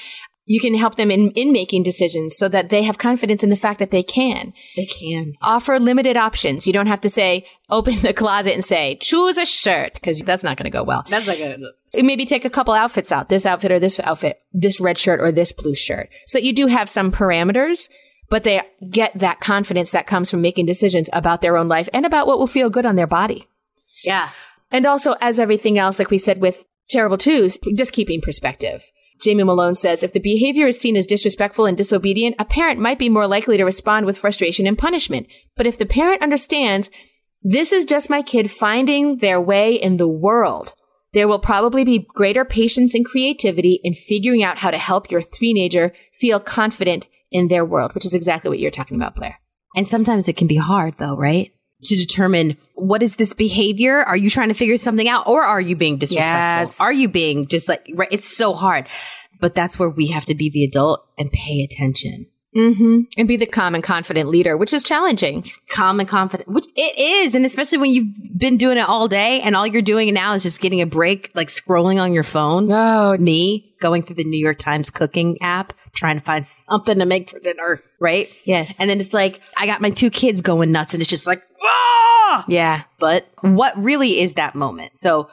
You 0.51 0.59
can 0.59 0.75
help 0.75 0.97
them 0.97 1.13
in, 1.13 1.31
in 1.37 1.53
making 1.53 1.85
decisions 1.85 2.37
so 2.37 2.49
that 2.49 2.71
they 2.71 2.83
have 2.83 2.99
confidence 2.99 3.45
in 3.45 3.51
the 3.51 3.55
fact 3.55 3.79
that 3.79 3.93
they 3.93 4.03
can. 4.03 4.53
They 4.75 4.85
can. 4.85 5.35
Offer 5.41 5.79
limited 5.79 6.17
options. 6.17 6.67
You 6.67 6.73
don't 6.73 6.89
have 6.89 7.01
to 7.03 7.09
say, 7.09 7.47
open 7.69 8.01
the 8.01 8.13
closet 8.13 8.55
and 8.55 8.65
say, 8.65 8.97
choose 9.01 9.39
a 9.39 9.47
shirt, 9.47 9.95
because 9.95 10.19
that's 10.23 10.43
not 10.43 10.57
going 10.57 10.65
to 10.65 10.77
go 10.77 10.83
well. 10.83 11.05
That's 11.09 11.29
like 11.29 11.39
a. 11.39 11.57
Maybe 11.95 12.27
take 12.27 12.45
a 12.45 12.51
couple 12.51 12.75
outfits 12.75 13.13
out, 13.13 13.29
this 13.29 13.47
outfit 13.47 13.71
or 13.71 13.79
this 13.79 14.01
outfit, 14.01 14.41
this 14.53 14.81
red 14.81 14.99
shirt 14.99 15.21
or 15.21 15.31
this 15.31 15.53
blue 15.53 15.77
shirt. 15.77 16.09
So 16.27 16.41
you 16.41 16.53
do 16.53 16.67
have 16.67 16.91
some 16.91 17.13
parameters, 17.13 17.89
but 18.29 18.43
they 18.43 18.61
get 18.91 19.17
that 19.21 19.39
confidence 19.39 19.93
that 19.93 20.09
comes 20.09 20.33
from 20.33 20.41
making 20.41 20.67
decisions 20.67 21.09
about 21.13 21.43
their 21.43 21.57
own 21.57 21.69
life 21.69 21.89
and 21.93 22.05
about 22.05 22.27
what 22.27 22.41
will 22.41 22.49
feel 22.49 22.71
good 22.71 22.87
on 22.87 22.97
their 22.97 23.07
body. 23.07 23.47
Yeah. 24.03 24.31
And 24.73 24.85
also, 24.85 25.15
as 25.21 25.39
everything 25.39 25.79
else, 25.79 26.01
like 26.01 26.11
we 26.11 26.19
said 26.19 26.41
with 26.41 26.65
terrible 26.89 27.19
twos, 27.19 27.57
just 27.77 27.93
keeping 27.93 28.21
perspective. 28.21 28.83
Jamie 29.23 29.45
Malone 29.45 29.75
says 29.75 30.03
if 30.03 30.13
the 30.13 30.21
behavior 30.21 30.67
is 30.67 30.81
seen 30.81 30.97
as 30.97 31.07
disrespectful 31.07 31.67
and 31.67 31.77
disobedient, 31.77 32.37
a 32.39 32.45
parent 32.45 32.81
might 32.81 32.99
be 32.99 33.09
more 33.09 33.27
likely 33.27 33.57
to 33.57 33.65
respond 33.65 34.07
with 34.07 34.19
frustration 34.19 34.67
and 34.67 34.79
punishment. 34.79 35.27
But 35.57 35.67
if 35.67 35.79
the 35.79 35.87
parent 35.87 36.23
understands 36.23 36.91
this 37.43 37.73
is 37.73 37.85
just 37.85 38.11
my 38.11 38.23
kid 38.23 38.51
finding 38.51 39.19
their 39.19 39.41
way 39.41 39.75
in 39.75 39.97
the 39.97 40.09
world, 40.09 40.75
there 41.13 41.27
will 41.27 41.39
probably 41.39 41.85
be 41.85 42.07
greater 42.15 42.45
patience 42.45 42.95
and 42.95 43.05
creativity 43.05 43.81
in 43.83 43.95
figuring 43.95 44.43
out 44.43 44.59
how 44.59 44.71
to 44.71 44.79
help 44.79 45.11
your 45.11 45.23
teenager 45.23 45.93
feel 46.15 46.39
confident 46.39 47.07
in 47.31 47.49
their 47.49 47.65
world, 47.65 47.95
which 47.95 48.07
is 48.07 48.15
exactly 48.15 48.49
what 48.49 48.59
you're 48.59 48.71
talking 48.71 48.97
about, 48.97 49.17
Blaire. 49.17 49.37
And 49.75 49.87
sometimes 49.87 50.29
it 50.29 50.37
can 50.37 50.47
be 50.47 50.57
hard 50.57 50.95
though, 50.99 51.17
right? 51.17 51.53
To 51.85 51.97
determine 51.97 52.57
what 52.75 53.03
is 53.03 53.17
this 53.17 53.33
behavior? 53.33 54.03
Are 54.03 54.17
you 54.17 54.31
trying 54.31 54.49
to 54.49 54.55
figure 54.55 54.77
something 54.77 55.09
out 55.09 55.27
or 55.27 55.43
are 55.43 55.61
you 55.61 55.77
being 55.77 55.97
disrespectful? 55.97 56.29
Yes. 56.29 56.81
Are 56.81 56.93
you 56.93 57.09
being 57.09 57.47
just 57.47 57.69
like, 57.69 57.91
right? 57.95 58.09
It's 58.11 58.35
so 58.35 58.53
hard. 58.53 58.87
But 59.41 59.55
that's 59.55 59.79
where 59.79 59.89
we 59.89 60.09
have 60.09 60.27
to 60.27 60.35
be 60.35 60.51
the 60.51 60.65
adult 60.65 61.07
and 61.17 61.33
pay 61.33 61.63
attention. 61.63 62.27
Mm-hmm. 62.55 63.03
And 63.17 63.29
be 63.29 63.37
the 63.37 63.47
calm 63.47 63.77
and 63.77 63.85
confident 63.85 64.29
leader, 64.29 64.57
which 64.57 64.73
is 64.73 64.83
challenging. 64.83 65.49
Calm 65.69 66.01
and 66.01 66.09
confident, 66.09 66.49
which 66.49 66.67
it 66.75 66.99
is. 66.99 67.35
And 67.35 67.47
especially 67.47 67.79
when 67.79 67.93
you've 67.93 68.13
been 68.37 68.57
doing 68.57 68.77
it 68.77 68.89
all 68.89 69.07
day 69.07 69.41
and 69.41 69.55
all 69.55 69.67
you're 69.67 69.83
doing 69.83 70.13
now 70.13 70.35
is 70.35 70.43
just 70.43 70.61
getting 70.61 70.81
a 70.81 70.87
break, 70.87 71.31
like 71.35 71.49
scrolling 71.49 72.03
on 72.03 72.13
your 72.13 72.25
phone. 72.25 72.71
Oh, 72.71 73.17
Me 73.19 73.73
going 73.81 74.03
through 74.03 74.17
the 74.17 74.25
New 74.25 74.39
York 74.39 74.59
Times 74.59 74.91
cooking 74.91 75.41
app, 75.41 75.73
trying 75.95 76.19
to 76.19 76.25
find 76.25 76.47
something 76.47 76.99
to 76.99 77.07
make 77.07 77.31
for 77.31 77.39
dinner, 77.39 77.81
right? 78.01 78.29
yes. 78.45 78.79
And 78.81 78.91
then 78.91 79.01
it's 79.01 79.15
like, 79.15 79.41
I 79.57 79.67
got 79.67 79.81
my 79.81 79.91
two 79.91 80.11
kids 80.11 80.43
going 80.43 80.73
nuts 80.73 80.93
and 80.93 81.01
it's 81.01 81.09
just 81.09 81.27
like, 81.27 81.43
ah! 82.31 82.45
yeah. 82.49 82.83
But 82.99 83.29
what 83.41 83.77
really 83.77 84.21
is 84.21 84.35
that 84.35 84.55
moment? 84.55 84.99
So 84.99 85.29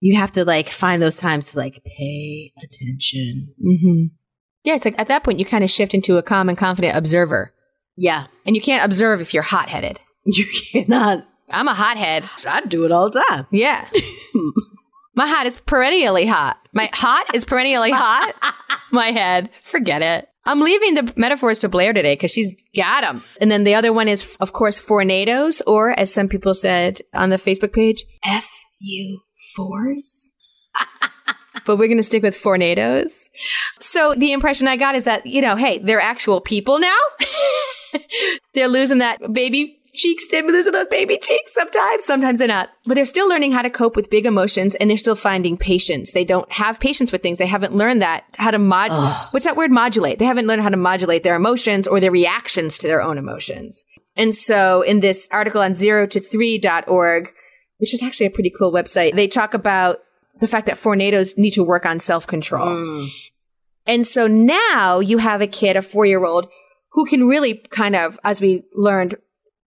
you 0.00 0.18
have 0.18 0.32
to 0.32 0.44
like 0.44 0.70
find 0.70 1.00
those 1.00 1.16
times 1.16 1.52
to 1.52 1.58
like 1.58 1.82
pay 1.84 2.52
attention. 2.62 3.54
Mm-hmm. 3.64 4.14
Yeah, 4.64 4.74
it's 4.74 4.84
like 4.84 4.98
at 4.98 5.08
that 5.08 5.24
point 5.24 5.38
you 5.38 5.44
kind 5.44 5.64
of 5.64 5.70
shift 5.70 5.94
into 5.94 6.16
a 6.16 6.22
calm 6.22 6.48
and 6.48 6.58
confident 6.58 6.96
observer. 6.96 7.52
Yeah. 7.96 8.26
And 8.44 8.56
you 8.56 8.62
can't 8.62 8.84
observe 8.84 9.20
if 9.20 9.34
you're 9.34 9.42
hot 9.42 9.68
headed. 9.68 10.00
You 10.26 10.46
cannot. 10.72 11.26
I'm 11.50 11.68
a 11.68 11.74
hothead. 11.74 12.24
I 12.46 12.62
do 12.62 12.86
it 12.86 12.92
all 12.92 13.10
the 13.10 13.22
time. 13.28 13.46
Yeah. 13.50 13.86
My 15.14 15.28
hot 15.28 15.46
is 15.46 15.60
perennially 15.60 16.24
hot. 16.24 16.56
My 16.72 16.88
hot 16.94 17.34
is 17.34 17.44
perennially 17.44 17.90
hot. 17.92 18.34
My 18.90 19.12
head, 19.12 19.50
forget 19.62 20.00
it. 20.00 20.28
I'm 20.46 20.60
leaving 20.60 20.94
the 20.94 21.12
metaphors 21.16 21.58
to 21.60 21.68
Blaire 21.68 21.94
today 21.94 22.14
because 22.14 22.30
she's 22.30 22.52
got 22.76 23.00
them. 23.02 23.24
And 23.40 23.50
then 23.50 23.64
the 23.64 23.74
other 23.74 23.92
one 23.92 24.08
is, 24.08 24.36
of 24.40 24.52
course, 24.52 24.78
fournadoes, 24.78 25.62
or 25.66 25.98
as 25.98 26.12
some 26.12 26.28
people 26.28 26.54
said 26.54 27.00
on 27.14 27.30
the 27.30 27.36
Facebook 27.36 27.72
page, 27.72 28.04
F 28.24 28.48
U 28.80 29.20
fours. 29.56 30.30
but 31.66 31.78
we're 31.78 31.86
going 31.88 31.98
to 31.98 32.02
stick 32.02 32.22
with 32.22 32.36
fournadoes. 32.36 33.30
So 33.80 34.14
the 34.14 34.32
impression 34.32 34.68
I 34.68 34.76
got 34.76 34.94
is 34.94 35.04
that, 35.04 35.24
you 35.26 35.40
know, 35.40 35.56
hey, 35.56 35.78
they're 35.78 36.00
actual 36.00 36.40
people 36.40 36.78
now. 36.78 36.98
they're 38.54 38.68
losing 38.68 38.98
that 38.98 39.20
baby 39.32 39.78
cheeks. 39.94 40.26
They're 40.28 40.42
losing 40.42 40.72
those 40.72 40.88
baby 40.88 41.18
cheeks 41.18 41.54
sometimes. 41.54 42.04
Sometimes 42.04 42.38
they're 42.38 42.48
not. 42.48 42.70
But 42.86 42.94
they're 42.94 43.06
still 43.06 43.28
learning 43.28 43.52
how 43.52 43.62
to 43.62 43.70
cope 43.70 43.96
with 43.96 44.10
big 44.10 44.26
emotions 44.26 44.74
and 44.74 44.90
they're 44.90 44.96
still 44.96 45.14
finding 45.14 45.56
patience. 45.56 46.12
They 46.12 46.24
don't 46.24 46.50
have 46.52 46.80
patience 46.80 47.12
with 47.12 47.22
things. 47.22 47.38
They 47.38 47.46
haven't 47.46 47.74
learned 47.74 48.02
that, 48.02 48.24
how 48.36 48.50
to 48.50 48.58
mod, 48.58 48.90
what's 49.32 49.46
that 49.46 49.56
word? 49.56 49.70
Modulate. 49.70 50.18
They 50.18 50.24
haven't 50.24 50.46
learned 50.46 50.62
how 50.62 50.68
to 50.68 50.76
modulate 50.76 51.22
their 51.22 51.36
emotions 51.36 51.86
or 51.86 52.00
their 52.00 52.10
reactions 52.10 52.76
to 52.78 52.86
their 52.86 53.02
own 53.02 53.18
emotions. 53.18 53.84
And 54.16 54.34
so 54.34 54.82
in 54.82 55.00
this 55.00 55.28
article 55.30 55.60
on 55.60 55.74
zero 55.74 56.06
to 56.06 56.20
three.org, 56.20 57.28
which 57.78 57.94
is 57.94 58.02
actually 58.02 58.26
a 58.26 58.30
pretty 58.30 58.50
cool 58.50 58.72
website, 58.72 59.14
they 59.14 59.28
talk 59.28 59.54
about 59.54 60.00
the 60.40 60.48
fact 60.48 60.66
that 60.66 60.78
fournadoes 60.78 61.36
need 61.38 61.52
to 61.52 61.62
work 61.62 61.86
on 61.86 61.98
self 61.98 62.26
control. 62.26 62.68
Mm. 62.68 63.08
And 63.86 64.06
so 64.06 64.26
now 64.26 65.00
you 65.00 65.18
have 65.18 65.40
a 65.40 65.46
kid, 65.46 65.76
a 65.76 65.82
four 65.82 66.06
year 66.06 66.24
old, 66.24 66.48
who 66.92 67.04
can 67.06 67.26
really 67.26 67.62
kind 67.70 67.96
of, 67.96 68.18
as 68.24 68.40
we 68.40 68.62
learned, 68.74 69.16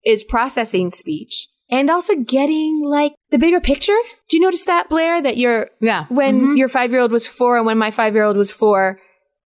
is 0.07 0.23
processing 0.23 0.89
speech 0.89 1.47
and 1.69 1.89
also 1.89 2.15
getting 2.15 2.81
like 2.85 3.13
the 3.29 3.37
bigger 3.37 3.59
picture. 3.59 3.97
Do 4.29 4.37
you 4.37 4.41
notice 4.41 4.63
that, 4.63 4.89
Blaire, 4.89 5.21
that 5.21 5.35
you're, 5.37 5.69
Yeah. 5.81 6.05
when 6.07 6.55
your 6.55 6.69
five 6.69 6.91
year 6.91 7.01
old 7.01 7.11
was 7.11 7.27
four 7.27 7.57
and 7.57 7.65
when 7.65 7.77
my 7.77 7.91
five 7.91 8.13
year 8.15 8.23
old 8.23 8.37
was 8.37 8.51
four, 8.51 8.99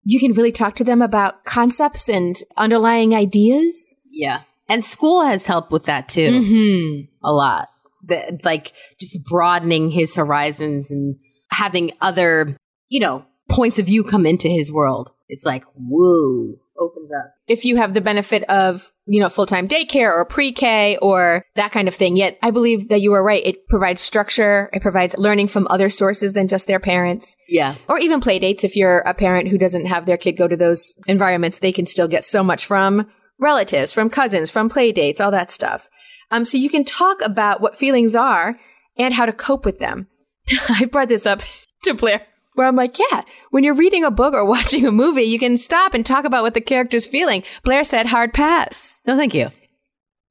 you 0.03 0.19
can 0.19 0.33
really 0.33 0.51
talk 0.51 0.75
to 0.75 0.83
them 0.83 1.01
about 1.01 1.45
concepts 1.45 2.07
and 2.07 2.35
underlying 2.57 3.15
ideas? 3.15 3.95
Yeah. 4.09 4.41
And 4.69 4.85
school 4.85 5.23
has 5.23 5.47
helped 5.47 5.71
with 5.71 5.85
that 5.85 6.07
too. 6.07 6.29
Mm-hmm. 6.29 7.25
A 7.25 7.31
lot. 7.31 7.69
The, 8.03 8.39
like 8.43 8.73
just 8.99 9.23
broadening 9.25 9.89
his 9.91 10.15
horizons 10.15 10.91
and 10.91 11.15
having 11.49 11.91
other, 12.01 12.55
you 12.87 12.99
know, 12.99 13.25
points 13.49 13.79
of 13.79 13.87
view 13.87 14.03
come 14.03 14.25
into 14.25 14.47
his 14.47 14.71
world. 14.71 15.11
It's 15.27 15.45
like, 15.45 15.63
whoa, 15.75 16.55
opens 16.81 17.09
up. 17.17 17.31
if 17.47 17.63
you 17.63 17.77
have 17.77 17.93
the 17.93 18.01
benefit 18.01 18.43
of, 18.49 18.91
you 19.05 19.19
know, 19.21 19.29
full-time 19.29 19.67
daycare 19.67 20.11
or 20.13 20.25
pre-K 20.25 20.97
or 21.01 21.45
that 21.55 21.71
kind 21.71 21.87
of 21.87 21.93
thing. 21.95 22.17
Yet 22.17 22.37
I 22.41 22.51
believe 22.51 22.89
that 22.89 23.01
you 23.01 23.13
are 23.13 23.23
right. 23.23 23.45
It 23.45 23.67
provides 23.69 24.01
structure. 24.01 24.69
It 24.73 24.81
provides 24.81 25.15
learning 25.17 25.47
from 25.49 25.67
other 25.69 25.89
sources 25.89 26.33
than 26.33 26.47
just 26.47 26.65
their 26.67 26.79
parents 26.79 27.35
Yeah. 27.47 27.75
or 27.87 27.99
even 27.99 28.19
play 28.21 28.39
dates. 28.39 28.63
If 28.63 28.75
you're 28.75 28.99
a 28.99 29.13
parent 29.13 29.49
who 29.49 29.57
doesn't 29.57 29.85
have 29.85 30.05
their 30.05 30.17
kid 30.17 30.33
go 30.37 30.47
to 30.47 30.57
those 30.57 30.95
environments, 31.07 31.59
they 31.59 31.71
can 31.71 31.85
still 31.85 32.07
get 32.07 32.25
so 32.25 32.43
much 32.43 32.65
from 32.65 33.07
relatives, 33.39 33.93
from 33.93 34.09
cousins, 34.09 34.49
from 34.51 34.69
play 34.69 34.91
dates, 34.91 35.21
all 35.21 35.31
that 35.31 35.51
stuff. 35.51 35.89
Um, 36.31 36.45
so 36.45 36.57
you 36.57 36.69
can 36.69 36.83
talk 36.85 37.21
about 37.21 37.61
what 37.61 37.77
feelings 37.77 38.15
are 38.15 38.57
and 38.97 39.13
how 39.13 39.25
to 39.25 39.33
cope 39.33 39.65
with 39.65 39.79
them. 39.79 40.07
I 40.69 40.85
brought 40.85 41.09
this 41.09 41.25
up 41.25 41.41
to 41.83 41.93
Blaire 41.93 42.21
where 42.53 42.67
I'm 42.67 42.75
like, 42.75 42.97
yeah, 42.99 43.21
when 43.51 43.63
you're 43.63 43.73
reading 43.73 44.03
a 44.03 44.11
book 44.11 44.33
or 44.33 44.45
watching 44.57 44.85
a 44.85 44.91
movie, 44.91 45.23
you 45.23 45.39
can 45.39 45.57
stop 45.57 45.93
and 45.93 46.05
talk 46.05 46.25
about 46.25 46.43
what 46.43 46.53
the 46.53 46.61
character's 46.61 47.07
feeling. 47.07 47.43
Blaire 47.65 47.85
said 47.85 48.07
hard 48.07 48.33
pass. 48.33 49.01
No, 49.05 49.17
thank 49.17 49.33
you. 49.33 49.51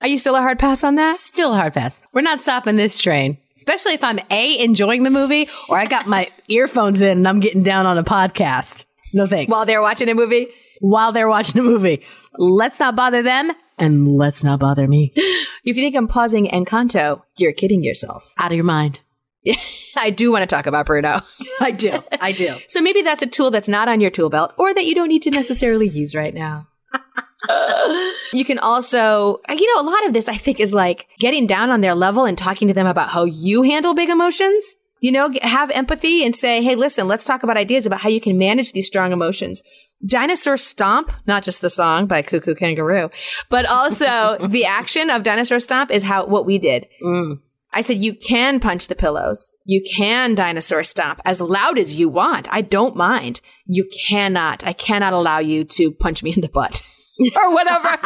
Are 0.02 0.08
you 0.08 0.18
still 0.18 0.36
a 0.36 0.40
hard 0.40 0.58
pass 0.58 0.82
on 0.82 0.94
that? 0.94 1.16
Still 1.16 1.52
a 1.52 1.56
hard 1.56 1.74
pass. 1.74 2.06
We're 2.12 2.22
not 2.22 2.40
stopping 2.40 2.76
this 2.76 2.98
train. 2.98 3.38
Especially 3.56 3.92
if 3.92 4.02
I'm 4.02 4.18
A, 4.30 4.58
enjoying 4.64 5.02
the 5.02 5.10
movie, 5.10 5.46
or 5.68 5.76
I 5.76 5.84
got 5.84 6.06
my 6.06 6.30
earphones 6.48 7.02
in 7.02 7.18
and 7.18 7.28
I'm 7.28 7.40
getting 7.40 7.62
down 7.62 7.84
on 7.84 7.98
a 7.98 8.04
podcast. 8.04 8.86
No 9.12 9.26
thanks. 9.26 9.50
While 9.50 9.66
they're 9.66 9.82
watching 9.82 10.08
a 10.08 10.14
movie? 10.14 10.48
While 10.80 11.12
they're 11.12 11.28
watching 11.28 11.60
a 11.60 11.62
movie. 11.62 12.02
Let's 12.38 12.80
not 12.80 12.96
bother 12.96 13.22
them 13.22 13.52
and 13.78 14.16
let's 14.16 14.42
not 14.42 14.60
bother 14.60 14.88
me. 14.88 15.12
If 15.14 15.76
you 15.76 15.82
think 15.82 15.96
I'm 15.96 16.08
pausing 16.08 16.46
Encanto, 16.46 17.22
you're 17.36 17.52
kidding 17.52 17.84
yourself. 17.84 18.32
Out 18.38 18.52
of 18.52 18.56
your 18.56 18.64
mind. 18.64 19.00
I 19.96 20.10
do 20.10 20.30
want 20.30 20.42
to 20.42 20.46
talk 20.46 20.66
about 20.66 20.86
Bruno. 20.86 21.22
I 21.60 21.70
do. 21.70 22.02
I 22.20 22.32
do. 22.32 22.56
So 22.68 22.80
maybe 22.80 23.02
that's 23.02 23.22
a 23.22 23.26
tool 23.26 23.50
that's 23.50 23.68
not 23.68 23.88
on 23.88 24.00
your 24.00 24.10
tool 24.10 24.30
belt 24.30 24.52
or 24.58 24.74
that 24.74 24.84
you 24.84 24.94
don't 24.94 25.08
need 25.08 25.22
to 25.22 25.30
necessarily 25.30 25.88
use 25.88 26.14
right 26.14 26.34
now. 26.34 26.68
you 28.32 28.44
can 28.44 28.58
also, 28.58 29.38
you 29.48 29.74
know, 29.74 29.82
a 29.82 29.88
lot 29.88 30.06
of 30.06 30.12
this 30.12 30.28
I 30.28 30.36
think 30.36 30.60
is 30.60 30.74
like 30.74 31.06
getting 31.18 31.46
down 31.46 31.70
on 31.70 31.80
their 31.80 31.94
level 31.94 32.24
and 32.24 32.36
talking 32.36 32.68
to 32.68 32.74
them 32.74 32.86
about 32.86 33.10
how 33.10 33.24
you 33.24 33.62
handle 33.62 33.94
big 33.94 34.08
emotions. 34.08 34.76
You 35.02 35.12
know, 35.12 35.30
have 35.40 35.70
empathy 35.70 36.26
and 36.26 36.36
say, 36.36 36.62
hey, 36.62 36.76
listen, 36.76 37.08
let's 37.08 37.24
talk 37.24 37.42
about 37.42 37.56
ideas 37.56 37.86
about 37.86 38.02
how 38.02 38.10
you 38.10 38.20
can 38.20 38.36
manage 38.36 38.72
these 38.72 38.86
strong 38.86 39.12
emotions. 39.12 39.62
Dinosaur 40.04 40.58
Stomp, 40.58 41.10
not 41.26 41.42
just 41.42 41.62
the 41.62 41.70
song 41.70 42.06
by 42.06 42.20
Koo 42.20 42.38
Koo 42.38 42.54
Kangaroo, 42.54 43.08
but 43.48 43.64
also 43.64 44.36
the 44.46 44.66
action 44.66 45.08
of 45.08 45.22
Dinosaur 45.22 45.58
Stomp 45.58 45.90
is 45.90 46.02
how, 46.02 46.26
what 46.26 46.44
we 46.44 46.58
did. 46.58 46.86
Mm. 47.02 47.40
I 47.72 47.82
said, 47.82 47.98
you 47.98 48.14
can 48.14 48.58
punch 48.58 48.88
the 48.88 48.96
pillows. 48.96 49.54
You 49.64 49.82
can 49.96 50.34
dinosaur 50.34 50.82
stomp 50.82 51.20
as 51.24 51.40
loud 51.40 51.78
as 51.78 51.96
you 51.96 52.08
want. 52.08 52.48
I 52.50 52.62
don't 52.62 52.96
mind. 52.96 53.40
You 53.64 53.88
cannot. 54.08 54.64
I 54.64 54.72
cannot 54.72 55.12
allow 55.12 55.38
you 55.38 55.64
to 55.64 55.92
punch 55.92 56.22
me 56.22 56.32
in 56.32 56.40
the 56.40 56.48
butt 56.48 56.82
or 57.36 57.52
whatever. 57.52 57.96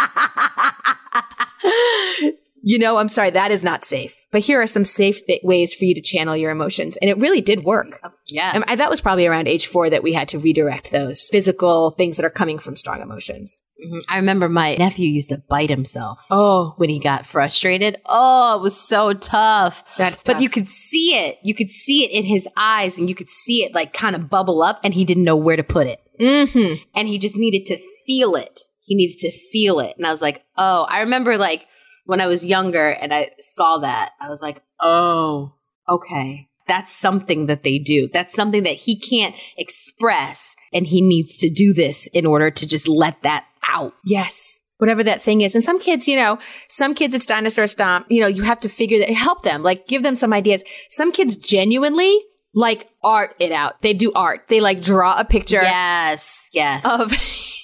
you 2.67 2.79
know, 2.79 2.97
I'm 2.97 3.09
sorry, 3.11 3.31
that 3.31 3.51
is 3.51 3.63
not 3.63 3.85
safe. 3.85 4.15
But 4.33 4.41
here 4.43 4.61
are 4.61 4.67
some 4.67 4.85
safe 4.87 5.25
th- 5.27 5.43
ways 5.45 5.75
for 5.75 5.85
you 5.85 5.95
to 5.95 6.01
channel 6.01 6.35
your 6.37 6.51
emotions. 6.51 6.97
And 6.97 7.11
it 7.11 7.19
really 7.19 7.41
did 7.43 7.63
work. 7.63 8.01
Yeah. 8.27 8.53
And 8.55 8.65
I, 8.67 8.77
that 8.77 8.89
was 8.91 9.01
probably 9.03 9.27
around 9.27 9.49
age 9.49 9.67
four 9.67 9.91
that 9.91 10.03
we 10.03 10.15
had 10.15 10.29
to 10.31 10.39
redirect 10.39 10.91
those 10.91 11.29
physical 11.31 11.91
things 11.91 12.17
that 12.17 12.25
are 12.25 12.31
coming 12.31 12.59
from 12.59 12.75
strong 12.75 13.01
emotions. 13.03 13.63
Mhm. 13.85 14.01
I 14.09 14.17
remember 14.17 14.49
my 14.49 14.77
nephew 14.77 15.09
used 15.11 15.29
to 15.29 15.43
bite 15.49 15.69
himself 15.69 16.19
Oh, 16.31 16.73
when 16.79 16.89
he 16.89 16.99
got 17.01 17.27
frustrated. 17.27 17.97
Oh, 18.07 18.57
it 18.57 18.63
was 18.63 18.81
so 18.81 19.13
tough. 19.13 19.85
that's 19.99 20.23
But 20.25 20.41
you 20.41 20.49
could 20.49 20.69
see 20.69 21.15
it. 21.17 21.39
You 21.43 21.55
could 21.55 21.71
see 21.71 22.05
it 22.05 22.11
in 22.13 22.25
his 22.25 22.49
eyes 22.57 22.97
and 22.97 23.09
you 23.09 23.15
could 23.15 23.31
see 23.31 23.63
it 23.65 23.75
like 23.75 23.93
kind 23.93 24.17
of 24.17 24.31
bubble 24.31 24.63
up 24.63 24.81
and 24.83 24.95
he 24.95 25.05
didn't 25.05 25.25
know 25.25 25.37
where 25.37 25.57
to 25.57 25.65
put 25.65 25.87
it. 25.87 26.01
Mm-hmm. 26.21 26.83
And 26.95 27.09
he 27.09 27.19
just 27.19 27.37
needed 27.37 27.67
to 27.67 27.79
feel 28.07 28.37
it. 28.37 28.61
He 28.87 28.95
needed 28.95 29.19
to 29.21 29.31
feel 29.31 29.81
it. 29.81 29.95
And 29.97 30.07
I 30.07 30.13
was 30.13 30.23
like, 30.23 30.45
oh, 30.57 30.87
I 30.89 31.01
remember 31.01 31.37
like 31.37 31.67
when 32.05 32.21
I 32.21 32.27
was 32.27 32.45
younger 32.45 32.89
and 32.89 33.13
I 33.13 33.31
saw 33.41 33.79
that, 33.79 34.13
I 34.21 34.29
was 34.29 34.41
like, 34.41 34.63
oh, 34.81 35.55
okay. 35.89 36.49
That's 36.67 36.93
something 36.93 37.47
that 37.47 37.63
they 37.63 37.79
do. 37.79 38.09
That's 38.13 38.35
something 38.35 38.63
that 38.63 38.77
he 38.77 38.99
can't 38.99 39.35
express. 39.57 40.55
And 40.73 40.87
he 40.87 41.03
needs 41.03 41.37
to 41.39 41.51
do 41.51 41.75
this 41.75 42.07
in 42.09 42.25
order 42.25 42.51
to 42.51 42.67
just 42.67 42.89
let 42.89 43.23
that 43.23 43.47
out. 43.69 43.93
Yes. 44.05 44.63
Whatever 44.79 45.05
that 45.05 45.23
thing 45.23 45.43
is. 45.43 45.55
And 45.55 45.63
some 45.63 45.79
kids, 45.79 46.09
you 46.09 46.17
know, 46.17 46.39
some 46.69 46.95
kids 46.95 47.15
it's 47.15 47.27
dinosaur 47.27 47.67
stomp. 47.67 48.07
You 48.09 48.21
know, 48.23 48.27
you 48.27 48.43
have 48.43 48.61
to 48.61 48.69
figure 48.69 48.99
that, 48.99 49.11
help 49.11 49.43
them, 49.43 49.63
like 49.63 49.87
give 49.87 50.03
them 50.03 50.17
some 50.17 50.33
ideas. 50.33 50.65
Some 50.89 51.13
kids 51.13 51.37
genuinely 51.37 52.19
like 52.55 52.89
art 53.03 53.35
it 53.41 53.53
out. 53.53 53.83
They 53.83 53.93
do 53.93 54.13
art. 54.15 54.45
They 54.49 54.61
like 54.61 54.81
draw 54.81 55.19
a 55.19 55.25
picture 55.25 55.61
Yes. 55.63 56.49
Yes. 56.53 56.85
of, 56.85 57.13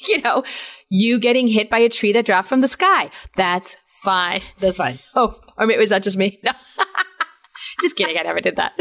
you 0.08 0.20
know, 0.20 0.44
you 0.88 1.18
getting 1.20 1.48
hit 1.48 1.70
by 1.70 1.78
a 1.78 1.88
tree 1.88 2.12
that 2.12 2.26
dropped 2.26 2.48
from 2.48 2.60
the 2.60 2.68
sky. 2.68 3.10
That's 3.36 3.76
fine. 4.02 4.40
That's 4.60 4.76
fine. 4.76 4.98
Oh, 5.14 5.40
or 5.58 5.66
maybe 5.66 5.80
was 5.80 5.90
that 5.90 6.02
just 6.02 6.16
me? 6.16 6.38
No. 6.42 6.52
just 7.80 7.96
kidding. 7.96 8.16
I 8.18 8.22
never 8.22 8.40
did 8.40 8.56
that. 8.56 8.72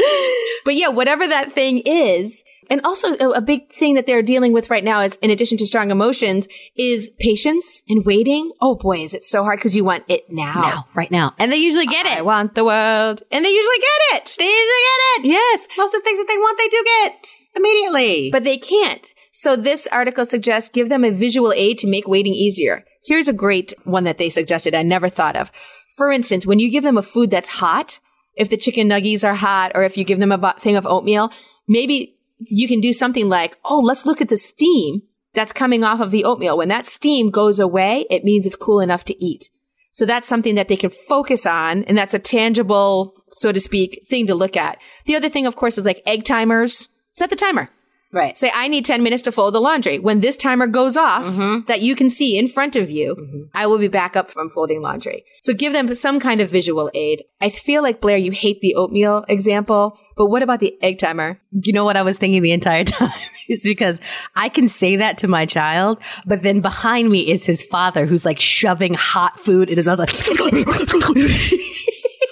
But 0.64 0.74
yeah, 0.74 0.88
whatever 0.88 1.26
that 1.26 1.52
thing 1.52 1.78
is. 1.78 2.44
And 2.68 2.80
also 2.84 3.16
a, 3.16 3.30
a 3.30 3.40
big 3.40 3.72
thing 3.72 3.94
that 3.94 4.06
they're 4.06 4.22
dealing 4.22 4.52
with 4.52 4.70
right 4.70 4.84
now 4.84 5.00
is 5.00 5.16
in 5.16 5.30
addition 5.30 5.58
to 5.58 5.66
strong 5.66 5.90
emotions 5.90 6.46
is 6.76 7.10
patience 7.18 7.82
and 7.88 8.04
waiting. 8.04 8.52
Oh 8.60 8.76
boy, 8.76 9.02
is 9.02 9.12
it 9.12 9.24
so 9.24 9.42
hard 9.42 9.58
because 9.58 9.74
you 9.74 9.84
want 9.84 10.04
it 10.06 10.30
now. 10.30 10.60
Now, 10.60 10.86
right 10.94 11.10
now. 11.10 11.34
And 11.38 11.50
they 11.50 11.56
usually 11.56 11.86
get 11.86 12.06
I 12.06 12.12
it. 12.12 12.18
I 12.18 12.22
want 12.22 12.54
the 12.54 12.64
world. 12.64 13.22
And 13.32 13.44
they 13.44 13.50
usually 13.50 13.78
get 13.78 14.22
it. 14.22 14.36
They 14.38 14.44
usually 14.44 14.54
get 14.54 15.24
it. 15.24 15.24
Yes. 15.30 15.66
Most 15.76 15.94
of 15.94 16.00
the 16.00 16.04
things 16.04 16.18
that 16.20 16.26
they 16.28 16.36
want, 16.36 16.58
they 16.58 16.68
do 16.68 16.84
get 17.02 17.28
immediately. 17.56 18.30
But 18.30 18.44
they 18.44 18.58
can't. 18.58 19.08
So 19.32 19.56
this 19.56 19.86
article 19.88 20.24
suggests 20.24 20.70
give 20.70 20.88
them 20.88 21.04
a 21.04 21.10
visual 21.10 21.52
aid 21.52 21.78
to 21.78 21.86
make 21.86 22.08
waiting 22.08 22.34
easier. 22.34 22.84
Here's 23.04 23.28
a 23.28 23.32
great 23.32 23.72
one 23.84 24.04
that 24.04 24.18
they 24.18 24.28
suggested 24.28 24.74
I 24.74 24.82
never 24.82 25.08
thought 25.08 25.36
of. 25.36 25.50
For 25.96 26.10
instance, 26.10 26.46
when 26.46 26.58
you 26.58 26.70
give 26.70 26.82
them 26.82 26.98
a 26.98 27.02
food 27.02 27.30
that's 27.30 27.48
hot, 27.48 28.00
if 28.34 28.50
the 28.50 28.56
chicken 28.56 28.88
nuggies 28.88 29.26
are 29.26 29.34
hot 29.34 29.72
or 29.74 29.84
if 29.84 29.96
you 29.96 30.04
give 30.04 30.18
them 30.18 30.32
a 30.32 30.54
thing 30.58 30.76
of 30.76 30.86
oatmeal, 30.86 31.30
maybe 31.68 32.16
you 32.38 32.66
can 32.66 32.80
do 32.80 32.92
something 32.92 33.28
like, 33.28 33.58
oh, 33.64 33.78
let's 33.78 34.06
look 34.06 34.20
at 34.20 34.28
the 34.28 34.36
steam 34.36 35.02
that's 35.34 35.52
coming 35.52 35.84
off 35.84 36.00
of 36.00 36.10
the 36.10 36.24
oatmeal. 36.24 36.56
When 36.56 36.68
that 36.68 36.86
steam 36.86 37.30
goes 37.30 37.60
away, 37.60 38.06
it 38.10 38.24
means 38.24 38.46
it's 38.46 38.56
cool 38.56 38.80
enough 38.80 39.04
to 39.04 39.24
eat. 39.24 39.48
So 39.92 40.06
that's 40.06 40.28
something 40.28 40.54
that 40.54 40.68
they 40.68 40.76
can 40.76 40.90
focus 40.90 41.46
on. 41.46 41.84
And 41.84 41.96
that's 41.96 42.14
a 42.14 42.18
tangible, 42.18 43.14
so 43.32 43.52
to 43.52 43.60
speak, 43.60 44.06
thing 44.08 44.26
to 44.26 44.34
look 44.34 44.56
at. 44.56 44.78
The 45.06 45.16
other 45.16 45.28
thing, 45.28 45.46
of 45.46 45.56
course, 45.56 45.78
is 45.78 45.84
like 45.84 46.02
egg 46.06 46.24
timers. 46.24 46.88
Set 47.12 47.30
the 47.30 47.36
timer. 47.36 47.70
Right. 48.12 48.36
Say, 48.36 48.50
I 48.52 48.66
need 48.66 48.84
10 48.84 49.04
minutes 49.04 49.22
to 49.22 49.32
fold 49.32 49.54
the 49.54 49.60
laundry. 49.60 50.00
When 50.00 50.18
this 50.18 50.36
timer 50.36 50.66
goes 50.66 50.96
off 50.96 51.24
Mhm. 51.24 51.66
that 51.68 51.80
you 51.80 51.94
can 51.94 52.10
see 52.10 52.36
in 52.36 52.48
front 52.48 52.74
of 52.74 52.90
you, 52.90 53.48
I 53.54 53.66
will 53.68 53.78
be 53.78 53.86
back 53.86 54.16
up 54.16 54.32
from 54.32 54.50
folding 54.50 54.80
laundry. 54.82 55.24
So 55.40 55.54
give 55.54 55.72
them 55.72 55.94
some 55.94 56.18
kind 56.18 56.40
of 56.40 56.50
visual 56.50 56.90
aid. 56.92 57.22
I 57.40 57.50
feel 57.50 57.82
like, 57.82 58.00
Blaire, 58.00 58.20
you 58.22 58.32
hate 58.32 58.60
the 58.62 58.74
oatmeal 58.74 59.24
example, 59.28 59.96
but 60.16 60.26
what 60.26 60.42
about 60.42 60.58
the 60.58 60.74
egg 60.82 60.98
timer? 60.98 61.40
You 61.52 61.72
know 61.72 61.84
what 61.84 61.96
I 61.96 62.02
was 62.02 62.18
thinking 62.18 62.42
the 62.42 62.50
entire 62.52 62.82
time 62.98 63.12
is 63.48 63.62
because 63.64 64.00
I 64.34 64.48
can 64.48 64.68
say 64.68 64.96
that 64.96 65.18
to 65.18 65.28
my 65.28 65.46
child, 65.46 65.98
but 66.26 66.42
then 66.42 66.60
behind 66.60 67.10
me 67.10 67.30
is 67.30 67.44
his 67.46 67.62
father 67.62 68.06
who's 68.06 68.24
like 68.24 68.40
shoving 68.40 68.94
hot 68.94 69.38
food 69.40 69.70
in 69.70 69.76
his 69.76 69.86
mouth, 69.86 70.00
like 70.00 70.10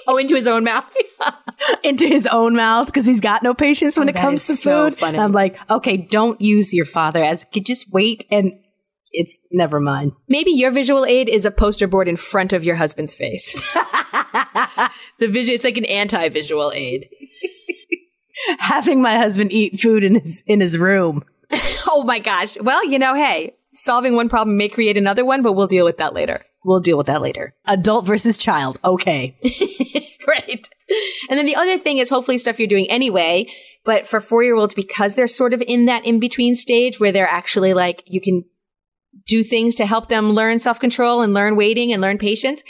Oh, 0.09 0.17
into 0.17 0.35
his 0.35 0.47
own 0.47 0.63
mouth. 0.63 0.85
into 1.83 2.05
his 2.07 2.25
own 2.27 2.55
mouth 2.55 2.87
because 2.87 3.05
he's 3.05 3.21
got 3.21 3.43
no 3.43 3.53
patience 3.53 3.97
when 3.97 4.07
Oh, 4.07 4.11
it 4.11 4.15
comes 4.15 4.47
to 4.47 4.55
so 4.55 4.89
food. 4.89 4.97
funny. 4.99 5.17
And 5.17 5.23
I'm 5.23 5.31
like, 5.31 5.57
okay, 5.69 5.97
don't 5.97 6.39
use 6.41 6.73
your 6.73 6.85
father 6.85 7.23
as 7.23 7.45
just 7.63 7.91
wait 7.91 8.25
and 8.31 8.53
it's 9.11 9.37
never 9.51 9.79
mind. 9.79 10.11
Maybe 10.27 10.51
your 10.51 10.71
visual 10.71 11.05
aid 11.05 11.29
is 11.29 11.45
a 11.45 11.51
poster 11.51 11.87
board 11.87 12.07
in 12.07 12.15
front 12.15 12.53
of 12.53 12.63
your 12.63 12.75
husband's 12.75 13.15
face. 13.15 13.53
the 15.19 15.27
vision, 15.27 15.55
it's 15.55 15.63
like 15.63 15.77
an 15.77 15.85
anti-visual 15.85 16.71
aid. 16.73 17.09
Having 18.59 19.01
my 19.01 19.17
husband 19.17 19.51
eat 19.51 19.79
food 19.81 20.03
in 20.03 20.15
his 20.15 20.43
in 20.47 20.61
his 20.61 20.77
room. 20.77 21.23
Oh 21.87 22.03
my 22.05 22.19
gosh. 22.19 22.57
Well, 22.61 22.85
you 22.85 22.99
know, 22.99 23.15
hey, 23.15 23.55
solving 23.73 24.15
one 24.15 24.29
problem 24.29 24.55
may 24.57 24.69
create 24.69 24.95
another 24.97 25.25
one, 25.25 25.41
but 25.41 25.53
we'll 25.53 25.67
deal 25.67 25.85
with 25.85 25.97
that 25.97 26.13
later. 26.13 26.45
We'll 26.63 26.79
deal 26.79 26.97
with 26.97 27.07
that 27.07 27.21
later. 27.21 27.53
Adult 27.65 28.05
versus 28.05 28.37
child. 28.37 28.77
Okay. 28.85 29.35
Great. 30.29 30.69
And 31.29 31.37
then 31.37 31.45
the 31.45 31.55
other 31.55 31.77
thing 31.77 31.97
is 31.97 32.09
hopefully 32.09 32.37
stuff 32.37 32.59
you're 32.59 32.67
doing 32.67 32.89
anyway, 32.89 33.47
but 33.85 34.07
for 34.07 34.19
four 34.19 34.43
year 34.43 34.55
olds, 34.55 34.73
because 34.73 35.15
they're 35.15 35.27
sort 35.27 35.53
of 35.53 35.61
in 35.61 35.85
that 35.85 36.05
in 36.05 36.19
between 36.19 36.55
stage 36.55 36.99
where 36.99 37.11
they're 37.11 37.27
actually 37.27 37.73
like, 37.73 38.03
you 38.05 38.21
can 38.21 38.43
do 39.27 39.43
things 39.43 39.75
to 39.75 39.85
help 39.85 40.07
them 40.07 40.31
learn 40.31 40.59
self 40.59 40.79
control 40.79 41.21
and 41.21 41.33
learn 41.33 41.55
waiting 41.55 41.91
and 41.91 42.01
learn 42.01 42.17
patience. 42.17 42.63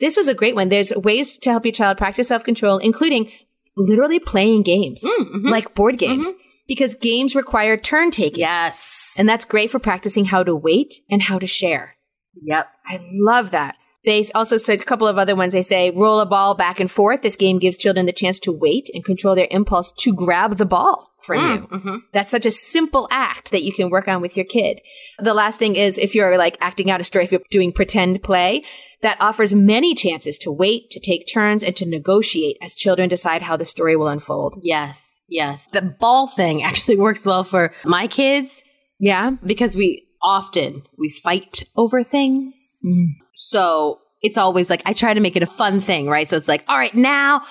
This 0.00 0.16
was 0.16 0.28
a 0.28 0.34
great 0.34 0.54
one. 0.54 0.68
There's 0.68 0.92
ways 0.96 1.38
to 1.38 1.50
help 1.50 1.64
your 1.64 1.72
child 1.72 1.98
practice 1.98 2.28
self 2.28 2.44
control, 2.44 2.78
including 2.78 3.30
literally 3.76 4.18
playing 4.18 4.62
games, 4.62 5.04
mm, 5.04 5.24
mm-hmm. 5.24 5.48
like 5.48 5.74
board 5.74 5.98
games, 5.98 6.28
mm-hmm. 6.28 6.38
because 6.66 6.94
games 6.94 7.34
require 7.34 7.76
turn 7.76 8.10
taking. 8.10 8.40
Yes. 8.40 9.14
And 9.18 9.28
that's 9.28 9.44
great 9.44 9.70
for 9.70 9.78
practicing 9.78 10.26
how 10.26 10.42
to 10.42 10.54
wait 10.54 10.94
and 11.10 11.22
how 11.22 11.38
to 11.38 11.46
share. 11.46 11.96
Yep. 12.42 12.68
I 12.86 13.00
love 13.12 13.50
that. 13.50 13.76
They 14.04 14.24
also 14.34 14.56
said 14.56 14.80
a 14.80 14.84
couple 14.84 15.06
of 15.06 15.18
other 15.18 15.36
ones. 15.36 15.52
They 15.52 15.62
say 15.62 15.90
roll 15.90 16.20
a 16.20 16.26
ball 16.26 16.56
back 16.56 16.80
and 16.80 16.90
forth. 16.90 17.22
This 17.22 17.36
game 17.36 17.58
gives 17.58 17.78
children 17.78 18.06
the 18.06 18.12
chance 18.12 18.38
to 18.40 18.52
wait 18.52 18.90
and 18.94 19.04
control 19.04 19.34
their 19.34 19.48
impulse 19.50 19.92
to 20.00 20.12
grab 20.12 20.56
the 20.56 20.66
ball 20.66 21.12
from 21.20 21.38
mm, 21.38 21.54
you. 21.54 21.66
Mm-hmm. 21.68 21.96
That's 22.12 22.30
such 22.30 22.46
a 22.46 22.50
simple 22.50 23.06
act 23.10 23.52
that 23.52 23.62
you 23.62 23.72
can 23.72 23.90
work 23.90 24.08
on 24.08 24.20
with 24.20 24.36
your 24.36 24.44
kid. 24.44 24.80
The 25.18 25.34
last 25.34 25.58
thing 25.58 25.76
is 25.76 25.98
if 25.98 26.14
you're 26.14 26.36
like 26.36 26.58
acting 26.60 26.90
out 26.90 27.00
a 27.00 27.04
story, 27.04 27.24
if 27.24 27.32
you're 27.32 27.40
doing 27.50 27.72
pretend 27.72 28.22
play, 28.22 28.64
that 29.02 29.18
offers 29.20 29.54
many 29.54 29.94
chances 29.94 30.38
to 30.38 30.52
wait, 30.52 30.90
to 30.90 31.00
take 31.00 31.26
turns, 31.32 31.62
and 31.62 31.74
to 31.76 31.86
negotiate 31.86 32.56
as 32.62 32.74
children 32.74 33.08
decide 33.08 33.42
how 33.42 33.56
the 33.56 33.64
story 33.64 33.96
will 33.96 34.08
unfold. 34.08 34.58
Yes. 34.62 35.20
Yes. 35.28 35.66
The 35.72 35.82
ball 35.82 36.26
thing 36.26 36.62
actually 36.64 36.96
works 36.96 37.24
well 37.24 37.44
for 37.44 37.72
my 37.84 38.06
kids 38.08 38.62
Yeah. 38.98 39.32
because 39.44 39.76
we 39.76 40.08
often 40.22 40.82
we 40.98 41.08
fight 41.08 41.64
over 41.76 42.02
things. 42.02 42.80
Mm. 42.84 43.06
So 43.42 43.98
it's 44.22 44.38
always 44.38 44.70
like 44.70 44.82
I 44.86 44.92
try 44.92 45.14
to 45.14 45.20
make 45.20 45.34
it 45.34 45.42
a 45.42 45.48
fun 45.48 45.80
thing, 45.80 46.06
right? 46.06 46.28
So 46.28 46.36
it's 46.36 46.46
like, 46.46 46.64
all 46.68 46.78
right, 46.78 46.94
now 46.94 47.42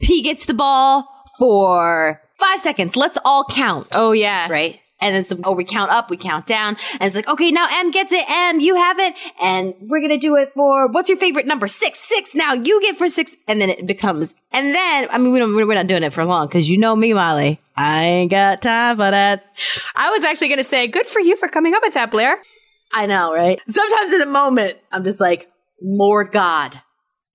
P 0.00 0.22
gets 0.22 0.44
the 0.46 0.54
ball 0.54 1.08
for 1.38 2.20
five 2.36 2.60
seconds. 2.60 2.96
Let's 2.96 3.16
all 3.24 3.44
count. 3.44 3.86
Oh 3.92 4.10
yeah. 4.10 4.48
right? 4.50 4.80
And 5.02 5.14
then 5.14 5.24
some, 5.24 5.40
oh, 5.44 5.52
we 5.52 5.64
count 5.64 5.90
up, 5.90 6.10
we 6.10 6.18
count 6.18 6.44
down, 6.46 6.76
and 6.94 7.06
it's 7.06 7.16
like, 7.16 7.26
okay, 7.26 7.50
now 7.50 7.66
M 7.70 7.90
gets 7.90 8.12
it, 8.12 8.22
M, 8.28 8.60
you 8.60 8.74
have 8.74 8.98
it, 8.98 9.14
and 9.40 9.72
we're 9.80 10.02
gonna 10.02 10.18
do 10.18 10.36
it 10.36 10.52
for 10.52 10.88
what's 10.88 11.08
your 11.08 11.16
favorite 11.16 11.46
number? 11.46 11.68
Six, 11.68 12.00
six. 12.00 12.34
Now 12.34 12.52
you 12.52 12.82
get 12.82 12.98
for 12.98 13.08
six, 13.08 13.34
and 13.46 13.60
then 13.60 13.70
it 13.70 13.86
becomes, 13.86 14.34
and 14.52 14.74
then 14.74 15.08
I 15.10 15.16
mean, 15.16 15.32
we 15.32 15.38
don't, 15.38 15.54
we're 15.54 15.72
not 15.72 15.86
doing 15.86 16.02
it 16.02 16.12
for 16.12 16.24
long 16.24 16.48
because 16.48 16.68
you 16.68 16.76
know 16.76 16.96
me, 16.96 17.14
Molly. 17.14 17.60
I 17.76 18.02
ain't 18.02 18.30
got 18.32 18.60
time 18.60 18.96
for 18.96 19.10
that. 19.10 19.44
I 19.96 20.10
was 20.10 20.22
actually 20.24 20.48
going 20.48 20.58
to 20.58 20.64
say, 20.64 20.86
good 20.86 21.06
for 21.06 21.20
you 21.20 21.34
for 21.36 21.48
coming 21.48 21.72
up 21.72 21.80
with 21.82 21.94
that, 21.94 22.12
Blaire. 22.12 22.34
I 22.92 23.06
know, 23.06 23.32
right? 23.32 23.60
Sometimes 23.68 24.12
in 24.12 24.20
a 24.20 24.26
moment, 24.26 24.78
I'm 24.90 25.04
just 25.04 25.20
like, 25.20 25.48
Lord 25.82 26.32
God, 26.32 26.80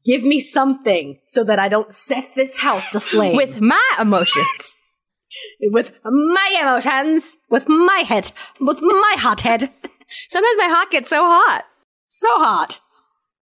give 0.05 0.23
me 0.23 0.39
something 0.39 1.19
so 1.25 1.43
that 1.43 1.59
I 1.59 1.67
don't 1.67 1.93
set 1.93 2.35
this 2.35 2.59
house 2.59 2.93
aflame 2.93 3.35
With 3.35 3.61
my 3.61 3.81
emotions. 3.99 4.75
with 5.61 5.91
my 6.03 6.57
emotions, 6.61 7.37
with 7.49 7.67
my 7.67 8.03
head, 8.07 8.31
with 8.59 8.81
my 8.81 9.15
hot 9.17 9.41
head. 9.41 9.61
Sometimes 10.29 10.57
my 10.57 10.67
hot 10.67 10.91
gets 10.91 11.09
so 11.09 11.23
hot. 11.25 11.63
so 12.07 12.27
hot. 12.37 12.79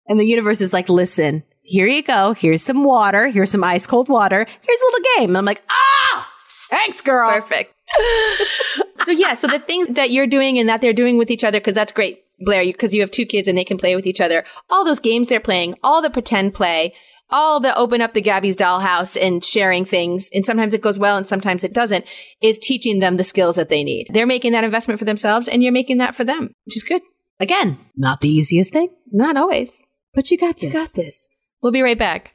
And 0.06 0.20
the 0.20 0.26
universe 0.26 0.60
is 0.60 0.72
like, 0.72 0.88
listen, 0.88 1.42
here 1.62 1.86
you 1.86 2.02
go. 2.02 2.34
Here's 2.34 2.62
some 2.62 2.84
water. 2.84 3.28
Here's 3.28 3.50
some 3.50 3.64
ice 3.64 3.86
cold 3.86 4.08
water. 4.08 4.44
Here's 4.44 4.80
a 4.80 4.84
little 4.84 5.06
game. 5.16 5.30
And 5.30 5.38
I'm 5.38 5.44
like, 5.44 5.62
ah, 5.70 6.30
thanks, 6.70 7.00
girl. 7.00 7.30
Perfect. 7.30 7.74
so 9.04 9.10
yeah, 9.10 9.34
so 9.34 9.46
the 9.46 9.58
things 9.58 9.88
that 9.88 10.10
you're 10.10 10.26
doing 10.26 10.58
and 10.58 10.68
that 10.68 10.80
they're 10.80 10.92
doing 10.92 11.18
with 11.18 11.30
each 11.30 11.44
other, 11.44 11.58
because 11.58 11.74
that's 11.74 11.92
great, 11.92 12.22
Blaire, 12.46 12.64
because 12.64 12.94
you 12.94 13.00
have 13.00 13.10
two 13.10 13.26
kids 13.26 13.48
and 13.48 13.56
they 13.56 13.64
can 13.64 13.78
play 13.78 13.94
with 13.96 14.06
each 14.06 14.20
other. 14.20 14.44
All 14.70 14.84
those 14.84 15.00
games 15.00 15.28
they're 15.28 15.40
playing, 15.40 15.76
all 15.82 16.02
the 16.02 16.10
pretend 16.10 16.54
play, 16.54 16.94
all 17.30 17.60
the 17.60 17.74
open 17.76 18.00
up 18.02 18.12
the 18.14 18.20
Gabby's 18.20 18.56
dollhouse 18.56 19.16
and 19.20 19.44
sharing 19.44 19.84
things, 19.84 20.28
and 20.34 20.44
sometimes 20.44 20.74
it 20.74 20.82
goes 20.82 20.98
well 20.98 21.16
and 21.16 21.26
sometimes 21.26 21.64
it 21.64 21.72
doesn't, 21.72 22.04
is 22.42 22.58
teaching 22.58 22.98
them 22.98 23.16
the 23.16 23.24
skills 23.24 23.56
that 23.56 23.68
they 23.70 23.82
need. 23.82 24.08
They're 24.12 24.26
making 24.26 24.52
that 24.52 24.64
investment 24.64 24.98
for 24.98 25.06
themselves 25.06 25.48
and 25.48 25.62
you're 25.62 25.72
making 25.72 25.98
that 25.98 26.14
for 26.14 26.24
them, 26.24 26.54
which 26.64 26.76
is 26.76 26.82
good. 26.82 27.02
Again, 27.40 27.78
not 27.96 28.20
the 28.20 28.28
easiest 28.28 28.72
thing, 28.72 28.88
Not 29.10 29.36
always. 29.36 29.84
but 30.14 30.30
you 30.30 30.38
got 30.38 30.56
this. 30.56 30.64
You 30.64 30.72
got 30.72 30.92
this. 30.94 31.28
We'll 31.62 31.72
be 31.72 31.82
right 31.82 31.98
back. 31.98 32.34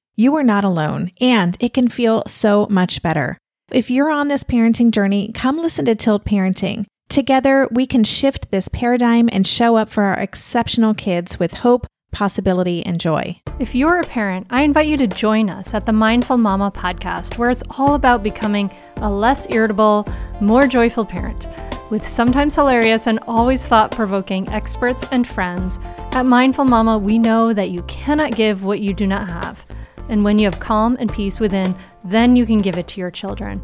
you 0.21 0.35
are 0.35 0.43
not 0.43 0.63
alone, 0.63 1.11
and 1.19 1.57
it 1.59 1.73
can 1.73 1.87
feel 1.87 2.21
so 2.27 2.67
much 2.69 3.01
better. 3.01 3.39
If 3.71 3.89
you're 3.89 4.11
on 4.11 4.27
this 4.27 4.43
parenting 4.43 4.91
journey, 4.91 5.31
come 5.33 5.57
listen 5.57 5.85
to 5.85 5.95
Tilt 5.95 6.25
Parenting. 6.25 6.85
Together, 7.09 7.67
we 7.71 7.87
can 7.87 8.03
shift 8.03 8.51
this 8.51 8.67
paradigm 8.67 9.29
and 9.31 9.47
show 9.47 9.77
up 9.77 9.89
for 9.89 10.03
our 10.03 10.19
exceptional 10.19 10.93
kids 10.93 11.39
with 11.39 11.55
hope, 11.55 11.87
possibility, 12.11 12.85
and 12.85 12.99
joy. 12.99 13.41
If 13.57 13.73
you're 13.73 13.97
a 13.97 14.03
parent, 14.03 14.45
I 14.51 14.61
invite 14.61 14.87
you 14.87 14.97
to 14.97 15.07
join 15.07 15.49
us 15.49 15.73
at 15.73 15.87
the 15.87 15.91
Mindful 15.91 16.37
Mama 16.37 16.71
podcast, 16.71 17.39
where 17.39 17.49
it's 17.49 17.63
all 17.71 17.95
about 17.95 18.21
becoming 18.21 18.71
a 18.97 19.09
less 19.09 19.49
irritable, 19.49 20.07
more 20.39 20.67
joyful 20.67 21.03
parent. 21.03 21.47
With 21.89 22.07
sometimes 22.07 22.53
hilarious 22.53 23.07
and 23.07 23.17
always 23.27 23.65
thought 23.65 23.91
provoking 23.91 24.47
experts 24.49 25.03
and 25.11 25.27
friends, 25.27 25.79
at 26.11 26.27
Mindful 26.27 26.65
Mama, 26.65 26.99
we 26.99 27.17
know 27.17 27.53
that 27.53 27.71
you 27.71 27.81
cannot 27.83 28.35
give 28.35 28.63
what 28.63 28.81
you 28.81 28.93
do 28.93 29.07
not 29.07 29.27
have. 29.27 29.65
And 30.09 30.23
when 30.23 30.39
you 30.39 30.45
have 30.45 30.59
calm 30.59 30.97
and 30.99 31.11
peace 31.11 31.39
within, 31.39 31.75
then 32.03 32.35
you 32.35 32.45
can 32.45 32.59
give 32.59 32.77
it 32.77 32.87
to 32.89 32.99
your 32.99 33.11
children. 33.11 33.63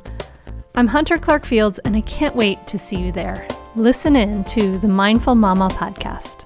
I'm 0.75 0.88
Hunter 0.88 1.17
Clarke-Fields, 1.17 1.79
and 1.79 1.95
I 1.95 2.01
can't 2.01 2.35
wait 2.35 2.65
to 2.67 2.77
see 2.77 2.97
you 2.97 3.11
there. 3.11 3.47
Listen 3.75 4.15
in 4.15 4.43
to 4.45 4.77
the 4.77 4.88
Mindful 4.88 5.35
Mama 5.35 5.69
podcast. 5.69 6.45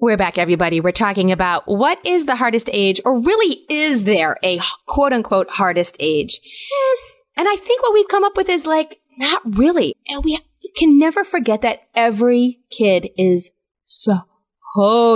We're 0.00 0.16
back, 0.16 0.38
everybody. 0.38 0.80
We're 0.80 0.92
talking 0.92 1.32
about 1.32 1.62
what 1.66 1.98
is 2.04 2.26
the 2.26 2.36
hardest 2.36 2.68
age, 2.72 3.00
or 3.04 3.20
really 3.20 3.64
is 3.70 4.04
there 4.04 4.36
a 4.44 4.60
quote 4.86 5.12
unquote 5.12 5.50
hardest 5.50 5.96
age? 6.00 6.40
Hmm. 6.70 6.98
And 7.36 7.48
I 7.48 7.56
think 7.56 7.82
what 7.82 7.94
we've 7.94 8.08
come 8.08 8.24
up 8.24 8.36
with 8.36 8.48
is 8.48 8.66
like, 8.66 9.00
not 9.16 9.42
really. 9.44 9.94
And 10.08 10.22
we 10.24 10.40
can 10.76 10.98
never 10.98 11.24
forget 11.24 11.62
that 11.62 11.80
every 11.94 12.60
kid 12.70 13.10
is 13.16 13.50
so 13.82 14.18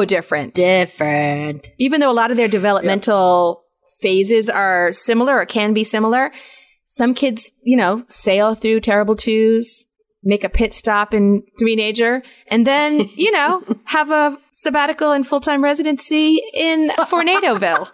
different. 0.07 0.55
Different. 0.55 1.67
Even 1.79 2.01
though 2.01 2.11
a 2.11 2.13
lot 2.13 2.31
of 2.31 2.37
their 2.37 2.49
developmental 2.49 3.65
phases 4.01 4.49
are 4.49 4.93
similar 4.93 5.37
or 5.37 5.47
can 5.47 5.75
be 5.75 5.85
similar, 5.85 6.31
some 6.85 7.15
kids, 7.15 7.51
you 7.63 7.77
know, 7.77 8.05
sail 8.09 8.55
through 8.55 8.81
terrible 8.81 9.17
twos, 9.17 9.87
make 10.23 10.45
a 10.45 10.49
pit 10.49 10.75
stop 10.75 11.15
in 11.15 11.43
threenager, 11.61 12.23
and 12.49 12.67
then, 12.67 13.01
you 13.17 13.31
know, 13.31 13.63
have 13.85 14.11
a 14.11 14.39
sabbatical 14.53 15.13
and 15.13 15.27
full-time 15.27 15.63
residency 15.63 16.41
in 16.55 16.91
Fournadoville. 16.99 17.89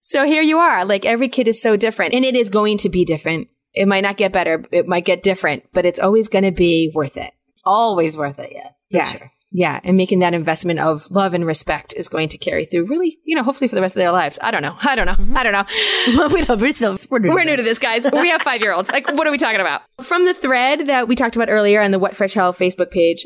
so 0.00 0.24
here 0.24 0.42
you 0.42 0.58
are. 0.58 0.84
Like 0.84 1.04
every 1.04 1.28
kid 1.28 1.48
is 1.48 1.60
so 1.60 1.76
different 1.76 2.14
and 2.14 2.24
it 2.24 2.34
is 2.34 2.48
going 2.50 2.78
to 2.78 2.88
be 2.88 3.04
different. 3.04 3.48
It 3.72 3.88
might 3.88 4.02
not 4.02 4.16
get 4.16 4.32
better. 4.32 4.64
It 4.70 4.86
might 4.86 5.04
get 5.04 5.22
different, 5.22 5.64
but 5.72 5.84
it's 5.84 5.98
always 5.98 6.28
going 6.28 6.44
to 6.44 6.52
be 6.52 6.92
worth 6.94 7.16
it. 7.16 7.32
Always 7.64 8.16
worth 8.16 8.38
it, 8.38 8.52
yeah. 8.52 8.68
Yeah. 8.90 9.10
Sure. 9.10 9.32
Yeah. 9.56 9.78
And 9.84 9.96
making 9.96 10.18
that 10.18 10.34
investment 10.34 10.80
of 10.80 11.08
love 11.12 11.32
and 11.32 11.46
respect 11.46 11.94
is 11.96 12.08
going 12.08 12.28
to 12.30 12.38
carry 12.38 12.64
through 12.66 12.86
really, 12.86 13.18
you 13.24 13.36
know, 13.36 13.44
hopefully 13.44 13.68
for 13.68 13.76
the 13.76 13.80
rest 13.80 13.94
of 13.94 14.00
their 14.00 14.10
lives. 14.10 14.36
I 14.42 14.50
don't 14.50 14.62
know. 14.62 14.76
I 14.80 14.96
don't 14.96 15.06
know. 15.06 15.12
Mm-hmm. 15.12 15.36
I 15.36 15.42
don't 15.44 15.52
know. 15.52 16.28
we 16.34 16.42
don't, 16.44 16.60
we're 16.60 16.72
still, 16.72 16.98
we're 17.08 17.20
new, 17.20 17.32
We're 17.32 17.44
new 17.44 17.54
to 17.54 17.62
this, 17.62 17.78
guys. 17.78 18.04
We 18.12 18.30
have 18.30 18.42
five 18.42 18.60
year 18.60 18.72
olds. 18.72 18.90
Like, 18.90 19.08
what 19.12 19.28
are 19.28 19.30
we 19.30 19.38
talking 19.38 19.60
about? 19.60 19.82
From 20.02 20.26
the 20.26 20.34
thread 20.34 20.88
that 20.88 21.06
we 21.06 21.14
talked 21.14 21.36
about 21.36 21.48
earlier 21.50 21.80
on 21.80 21.92
the 21.92 22.00
What 22.00 22.16
Fresh 22.16 22.34
Hell 22.34 22.52
Facebook 22.52 22.90
page, 22.90 23.24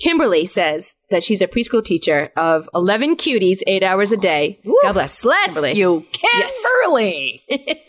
Kimberly 0.00 0.44
says 0.44 0.96
that 1.08 1.24
she's 1.24 1.40
a 1.40 1.48
preschool 1.48 1.82
teacher 1.82 2.30
of 2.36 2.68
11 2.74 3.16
cuties, 3.16 3.60
eight 3.66 3.82
hours 3.82 4.12
a 4.12 4.18
day. 4.18 4.60
God 4.82 4.92
bless. 4.92 5.22
Bless 5.22 5.46
Kimberly. 5.46 5.72
you, 5.72 6.06
Yes. 6.22 6.62
Kimberly. 6.84 7.42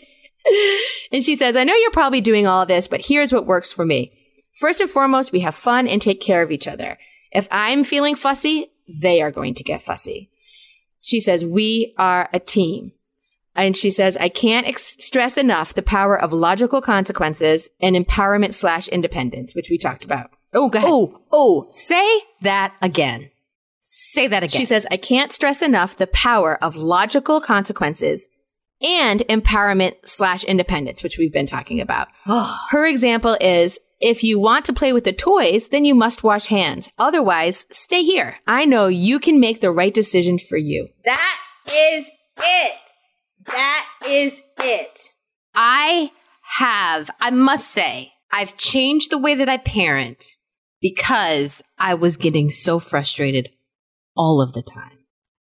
and 1.12 1.22
she 1.22 1.36
says, 1.36 1.56
I 1.56 1.64
know 1.64 1.74
you're 1.74 1.90
probably 1.90 2.22
doing 2.22 2.46
all 2.46 2.64
this, 2.64 2.88
but 2.88 3.04
here's 3.06 3.32
what 3.32 3.46
works 3.46 3.70
for 3.70 3.84
me. 3.84 4.12
First 4.58 4.80
and 4.80 4.90
foremost, 4.90 5.30
we 5.32 5.40
have 5.40 5.54
fun 5.54 5.86
and 5.86 6.00
take 6.00 6.20
care 6.20 6.42
of 6.42 6.50
each 6.50 6.66
other. 6.68 6.98
If 7.32 7.48
I'm 7.50 7.84
feeling 7.84 8.14
fussy, 8.14 8.72
they 8.88 9.22
are 9.22 9.30
going 9.30 9.54
to 9.54 9.64
get 9.64 9.82
fussy. 9.82 10.30
She 11.00 11.18
says, 11.18 11.44
we 11.44 11.94
are 11.98 12.28
a 12.32 12.38
team. 12.38 12.92
And 13.54 13.76
she 13.76 13.90
says, 13.90 14.16
I 14.16 14.28
can't 14.28 14.66
ex- 14.66 14.96
stress 15.04 15.36
enough 15.36 15.74
the 15.74 15.82
power 15.82 16.18
of 16.18 16.32
logical 16.32 16.80
consequences 16.80 17.68
and 17.80 17.94
empowerment 17.96 18.54
slash 18.54 18.88
independence, 18.88 19.54
which 19.54 19.68
we 19.68 19.76
talked 19.76 20.04
about. 20.04 20.30
Oh, 20.54 20.68
go 20.68 20.78
ahead. 20.78 20.90
Oh, 20.90 21.20
oh, 21.30 21.66
say 21.70 22.20
that 22.42 22.74
again. 22.80 23.30
Say 23.82 24.26
that 24.26 24.42
again. 24.42 24.58
She 24.58 24.64
says, 24.64 24.86
I 24.90 24.96
can't 24.96 25.32
stress 25.32 25.60
enough 25.60 25.96
the 25.96 26.06
power 26.06 26.62
of 26.62 26.76
logical 26.76 27.40
consequences 27.40 28.28
and 28.80 29.20
empowerment 29.28 29.94
slash 30.04 30.44
independence, 30.44 31.02
which 31.02 31.18
we've 31.18 31.32
been 31.32 31.46
talking 31.46 31.80
about. 31.80 32.08
Her 32.70 32.86
example 32.86 33.36
is, 33.40 33.78
if 34.02 34.24
you 34.24 34.38
want 34.38 34.64
to 34.64 34.72
play 34.72 34.92
with 34.92 35.04
the 35.04 35.12
toys, 35.12 35.68
then 35.68 35.84
you 35.84 35.94
must 35.94 36.24
wash 36.24 36.48
hands. 36.48 36.90
Otherwise, 36.98 37.66
stay 37.70 38.02
here. 38.02 38.38
I 38.48 38.64
know 38.64 38.88
you 38.88 39.20
can 39.20 39.38
make 39.38 39.60
the 39.60 39.70
right 39.70 39.94
decision 39.94 40.38
for 40.38 40.56
you. 40.58 40.88
That 41.04 41.38
is 41.68 42.06
it. 42.36 42.78
That 43.46 43.86
is 44.06 44.42
it. 44.58 44.98
I 45.54 46.10
have, 46.58 47.10
I 47.20 47.30
must 47.30 47.70
say, 47.70 48.12
I've 48.32 48.56
changed 48.56 49.10
the 49.10 49.18
way 49.18 49.36
that 49.36 49.48
I 49.48 49.58
parent 49.58 50.36
because 50.80 51.62
I 51.78 51.94
was 51.94 52.16
getting 52.16 52.50
so 52.50 52.80
frustrated 52.80 53.50
all 54.16 54.42
of 54.42 54.52
the 54.52 54.62
time. 54.62 54.98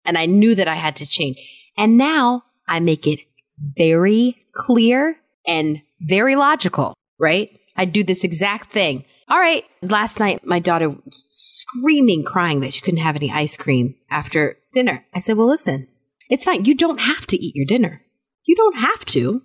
And 0.05 0.19
I 0.19 0.27
knew 0.27 0.57
that 0.57 0.69
I 0.69 0.75
had 0.75 0.97
to 0.97 1.07
change. 1.07 1.37
And 1.77 1.97
now 1.97 2.43
I 2.67 2.81
make 2.81 3.07
it 3.07 3.21
very 3.59 4.47
clear 4.53 5.17
and 5.47 5.81
very 6.01 6.35
logical, 6.35 6.95
right? 7.21 7.51
I 7.79 7.85
do 7.85 8.03
this 8.03 8.25
exact 8.25 8.73
thing. 8.73 9.05
All 9.29 9.39
right. 9.39 9.65
Last 9.83 10.19
night, 10.19 10.45
my 10.45 10.59
daughter 10.59 10.91
was 10.91 11.25
screaming, 11.29 12.25
crying 12.25 12.61
that 12.61 12.73
she 12.73 12.81
couldn't 12.81 13.01
have 13.01 13.17
any 13.17 13.31
ice 13.31 13.57
cream 13.57 13.95
after 14.11 14.59
dinner. 14.75 15.05
I 15.15 15.21
said, 15.21 15.37
well, 15.37 15.47
listen, 15.47 15.87
it's 16.29 16.45
fine. 16.45 16.65
You 16.65 16.75
don't 16.75 17.01
have 17.01 17.27
to 17.29 17.43
eat 17.43 17.55
your 17.55 17.67
dinner. 17.67 18.03
You 18.45 18.57
don't 18.57 18.77
have 18.77 19.05
to, 19.07 19.43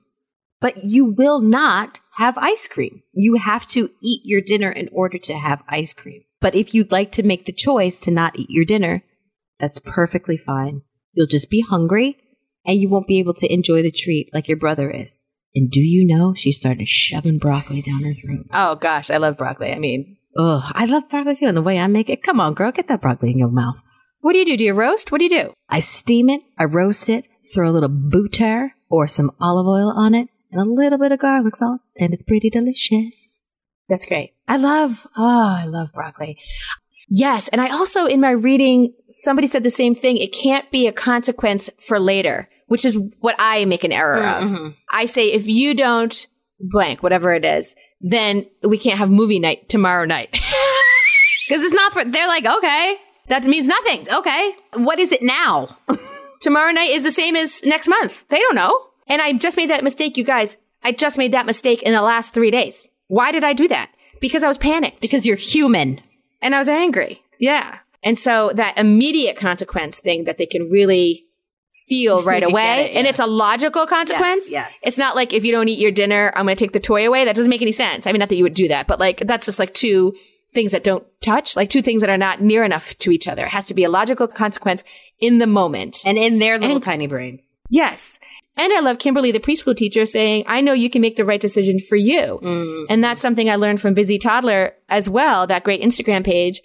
but 0.60 0.84
you 0.84 1.06
will 1.06 1.42
not 1.42 2.00
have 2.18 2.38
ice 2.38 2.68
cream. 2.68 3.04
You 3.14 3.36
have 3.36 3.66
to 3.68 3.90
eat 4.02 4.22
your 4.24 4.42
dinner 4.42 4.72
in 4.72 4.90
order 4.92 5.18
to 5.20 5.34
have 5.34 5.64
ice 5.68 5.94
cream. 5.94 6.24
But 6.40 6.56
if 6.56 6.74
you'd 6.74 6.92
like 6.92 7.12
to 7.14 7.24
make 7.24 7.46
the 7.46 7.52
choice 7.52 8.00
to 8.02 8.12
not 8.12 8.38
eat 8.40 8.50
your 8.50 8.66
dinner, 8.66 9.04
that's 9.60 9.80
perfectly 9.80 10.38
fine. 10.38 10.82
You'll 11.14 11.28
just 11.28 11.50
be 11.50 11.62
hungry 11.62 12.18
and 12.66 12.80
you 12.80 12.90
won't 12.90 13.08
be 13.08 13.20
able 13.20 13.34
to 13.36 13.54
enjoy 13.54 13.82
the 13.82 13.92
treat 13.92 14.34
like 14.34 14.48
your 14.48 14.58
brother 14.58 14.90
is. 14.90 15.22
And 15.56 15.70
do 15.70 15.80
you 15.80 16.06
know 16.06 16.34
she 16.34 16.51
started 16.51 16.88
shoving 16.88 17.38
broccoli 17.38 17.82
down 17.82 18.04
her 18.04 18.14
throat? 18.14 18.47
Oh 18.51 18.76
gosh, 18.76 19.10
I 19.12 19.18
love 19.18 19.38
broccoli. 19.38 19.72
I 19.72 19.80
mean, 19.80 20.18
Ugh, 20.38 20.72
I 20.74 20.86
love 20.86 21.10
broccoli 21.10 21.36
too, 21.36 21.45
and 21.45 21.56
the 21.58 21.62
way 21.62 21.80
I 21.80 21.88
make 21.88 22.10
it. 22.10 22.24
Come 22.24 22.39
on, 22.39 22.54
girl, 22.56 22.72
get 22.72 22.88
that 22.88 23.01
broccoli 23.01 23.32
in 23.32 23.38
your 23.38 23.51
mouth. 23.51 23.76
what 24.22 24.34
do 24.34 24.39
you 24.39 24.45
do? 24.45 24.58
Do 24.58 24.64
you 24.64 24.74
roast? 24.74 25.12
What 25.12 25.20
do 25.20 25.26
you 25.26 25.30
do? 25.30 25.54
I 25.70 25.80
steam 25.80 26.30
it, 26.30 26.41
I 26.58 26.66
roast 26.66 27.08
it, 27.08 27.26
throw 27.54 27.70
a 27.70 27.74
little 27.74 27.89
butter 27.89 28.74
or 28.89 29.08
some 29.08 29.32
olive 29.39 29.68
oil 29.68 29.91
on 29.95 30.16
it, 30.16 30.28
and 30.51 30.62
a 30.62 30.72
little 30.72 30.97
bit 30.97 31.12
of 31.12 31.20
garlic 31.20 31.56
salt, 31.56 31.82
and 31.97 32.14
it's 32.14 32.24
pretty 32.24 32.49
delicious. 32.49 33.41
That's 33.89 34.06
great. 34.06 34.34
I 34.47 34.58
love, 34.58 35.06
oh, 35.18 35.56
I 35.60 35.66
love 35.66 35.93
broccoli. 35.93 36.39
Yes. 37.10 37.47
And 37.49 37.62
I 37.62 37.70
also, 37.70 38.06
in 38.06 38.22
my 38.22 38.32
reading, 38.32 38.93
somebody 39.10 39.45
said 39.45 39.64
the 39.64 39.70
same 39.70 39.93
thing. 39.93 40.18
It 40.18 40.34
can't 40.34 40.72
be 40.72 40.88
a 40.88 40.91
consequence 40.93 41.70
for 41.80 41.99
later, 41.99 42.49
which 42.74 42.86
is 42.86 42.98
what 43.20 43.36
I 43.38 43.66
make 43.66 43.84
an 43.84 43.92
error 43.92 44.18
mm, 44.18 44.42
of. 44.42 44.50
Mm-hmm. 44.50 44.70
I 44.92 45.06
say, 45.06 45.32
if 45.32 45.48
you 45.48 45.76
don't 45.76 46.26
blank, 46.60 47.04
whatever 47.04 47.32
it 47.32 47.46
is, 47.46 47.76
then 48.02 48.48
we 48.64 48.80
can't 48.80 48.98
have 48.98 49.12
movie 49.12 49.38
night 49.38 49.70
tomorrow 49.70 50.06
night. 50.06 50.36
Because 51.48 51.62
it's 51.62 51.76
not 51.76 51.94
for, 51.94 52.04
they're 52.04 52.28
like, 52.28 52.46
okay, 52.46 52.96
that 53.28 53.44
means 53.44 53.68
nothing. 53.68 54.08
okay. 54.10 54.56
What 54.74 54.98
is 54.98 55.12
it 55.12 55.22
now? 55.22 55.78
tomorrow 56.42 56.72
night 56.72 56.90
is 56.90 57.04
the 57.04 57.12
same 57.12 57.36
as 57.36 57.62
next 57.64 57.90
month. 57.90 58.26
They 58.30 58.40
don't 58.40 58.56
know. 58.56 58.88
And 59.08 59.22
I 59.22 59.34
just 59.34 59.58
made 59.58 59.70
that 59.70 59.84
mistake, 59.84 60.18
you 60.18 60.24
guys. 60.24 60.58
I 60.84 60.94
just 60.94 61.18
made 61.18 61.34
that 61.34 61.46
mistake 61.46 61.84
in 61.84 61.94
the 61.94 62.02
last 62.02 62.34
three 62.34 62.50
days. 62.50 62.90
Why 63.08 63.32
did 63.32 63.44
I 63.44 63.54
do 63.54 63.68
that? 63.68 63.92
Because 64.20 64.42
I 64.42 64.48
was 64.48 64.58
panicked 64.58 65.02
Because 65.02 65.26
you're 65.26 65.36
human. 65.36 66.02
and 66.42 66.56
I 66.56 66.60
was 66.60 66.70
angry. 66.70 67.22
Yeah. 67.40 67.80
And 68.02 68.18
so 68.18 68.52
that 68.56 68.78
immediate 68.80 69.36
consequence 69.36 70.00
thing 70.00 70.24
that 70.24 70.38
they 70.38 70.46
can 70.46 70.70
really 70.72 71.26
feel 71.88 72.24
right 72.32 72.44
away. 72.44 72.86
it, 72.92 72.96
And 72.96 73.08
it's 73.08 73.20
a 73.20 73.26
logical 73.28 73.86
consequence. 73.86 74.50
yes. 74.52 74.80
It's 74.84 74.98
not 74.98 75.16
like 75.16 75.34
if 75.34 75.44
you 75.46 75.52
don't 75.52 75.68
eat 75.68 75.80
your 75.80 75.92
dinner, 75.92 76.32
I'm 76.36 76.46
going 76.46 76.56
to 76.56 76.64
take 76.64 76.72
the 76.74 76.80
toy 76.80 77.08
away. 77.08 77.26
That 77.26 77.36
doesn't 77.36 77.50
make 77.50 77.62
any 77.62 77.72
sense. 77.72 78.08
I 78.08 78.12
mean, 78.12 78.20
not 78.20 78.30
that 78.30 78.36
you 78.36 78.44
would 78.44 78.54
do 78.54 78.68
that, 78.70 78.88
but 78.88 79.00
like 79.00 79.20
that's 79.20 79.46
just 79.46 79.60
like 79.60 79.74
two 79.74 80.14
things 80.52 80.72
that 80.72 80.84
don't 80.84 81.04
touch, 81.22 81.56
like 81.56 81.70
two 81.70 81.82
things 81.82 82.02
that 82.02 82.10
are 82.12 82.18
not 82.18 82.42
near 82.42 82.64
enough 82.64 82.96
to 83.00 83.12
each 83.12 83.28
other. 83.28 83.44
It 83.46 83.50
has 83.50 83.66
to 83.68 83.74
be 83.74 83.84
a 83.84 83.90
logical 83.90 84.28
consequence 84.28 84.84
in 85.20 85.40
the 85.40 85.48
moment. 85.48 86.04
And 86.06 86.18
in 86.18 86.40
their 86.40 86.60
little 86.60 86.76
And- 86.76 86.84
tiny 86.84 87.08
brains. 87.08 87.50
Yes. 87.70 88.20
And 88.56 88.72
I 88.72 88.82
love 88.82 89.00
Kimberly, 89.00 89.32
the 89.32 89.40
preschool 89.40 89.76
teacher, 89.76 90.06
saying, 90.06 90.44
I 90.46 90.62
know 90.62 90.74
you 90.74 90.92
can 90.92 91.02
make 91.02 91.16
the 91.16 91.26
right 91.26 91.42
decision 91.42 91.80
for 91.80 91.96
you. 91.96 92.40
Mm. 92.44 92.86
And 92.88 93.04
that's 93.04 93.20
something 93.20 93.50
I 93.50 93.56
learned 93.56 93.82
from 93.82 93.96
Busy 93.96 94.20
Toddler 94.20 94.74
as 94.90 95.10
well. 95.10 95.48
That 95.48 95.64
great 95.64 95.82
Instagram 95.82 96.24
page 96.24 96.62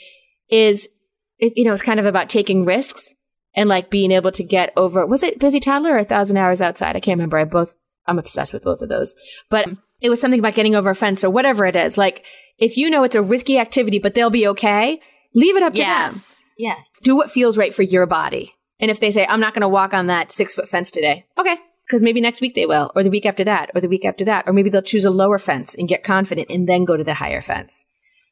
is, 0.51 0.91
it, 1.39 1.55
you 1.57 1.64
know, 1.64 1.73
it's 1.73 1.81
kind 1.81 1.99
of 1.99 2.05
about 2.05 2.29
taking 2.29 2.66
risks 2.66 3.14
and 3.59 3.69
like 3.69 3.91
being 3.91 4.13
able 4.13 4.31
to 4.31 4.45
get 4.45 4.73
over, 4.77 5.05
was 5.05 5.25
it 5.25 5.41
Busy 5.41 5.59
Toddler 5.59 5.95
or 5.95 5.99
A 5.99 6.05
Thousand 6.05 6.37
Hours 6.37 6.61
Outside? 6.63 6.95
I 6.95 7.01
can't 7.01 7.19
remember. 7.19 7.39
I 7.39 7.45
both, 7.45 7.75
I'm 8.07 8.17
obsessed 8.19 8.53
with 8.53 8.63
both 8.63 8.81
of 8.83 8.89
those. 8.89 9.17
But 9.51 9.67
it 10.01 10.11
was 10.11 10.21
something 10.21 10.39
about 10.39 10.55
getting 10.55 10.77
over 10.77 10.91
a 10.91 10.95
fence 10.95 11.25
or 11.25 11.31
whatever 11.31 11.67
it 11.67 11.75
is. 11.75 11.99
Like, 11.99 12.25
if 12.59 12.77
you 12.77 12.89
know 12.89 13.03
it's 13.03 13.17
a 13.17 13.23
risky 13.23 13.59
activity, 13.59 13.99
but 13.99 14.15
they'll 14.15 14.31
be 14.31 14.47
okay, 14.47 15.01
leave 15.35 15.57
it 15.57 15.65
up 15.65 15.75
to 15.75 15.81
them 15.83 16.23
Yeah. 16.57 16.77
do 17.03 17.17
what 17.17 17.33
feels 17.33 17.59
right 17.59 17.75
for 17.75 17.83
your 17.83 18.07
body. 18.07 18.55
And 18.79 18.93
if 18.93 19.01
they 19.01 19.11
say, 19.11 19.27
I'm 19.27 19.41
not 19.41 19.55
going 19.55 19.63
to 19.63 19.69
walk 19.69 19.93
on 19.93 20.07
that 20.07 20.31
six 20.31 20.55
foot 20.55 20.69
fence 20.69 20.93
today, 20.93 21.27
okay. 21.37 21.57
Because 21.85 22.01
maybe 22.01 22.21
next 22.21 22.41
week 22.41 22.55
they 22.55 22.65
will, 22.67 22.93
or 22.95 23.03
the 23.03 23.11
week 23.11 23.27
after 23.27 23.43
that, 23.45 23.71
or 23.75 23.81
the 23.81 23.89
week 23.89 24.05
after 24.05 24.25
that, 24.27 24.45
or 24.47 24.53
maybe 24.53 24.71
they'll 24.71 24.83
choose 24.83 25.05
a 25.05 25.11
lower 25.11 25.39
fence 25.39 25.75
and 25.75 25.89
get 25.89 26.05
confident 26.05 26.49
and 26.49 26.69
then 26.69 26.85
go 26.85 26.97
to 26.97 27.03
the 27.03 27.15
higher 27.15 27.43
fence. 27.43 27.87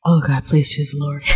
Oh 0.05 0.21
God, 0.25 0.45
please 0.45 0.73
choose 0.73 0.95
Lord. 0.97 1.25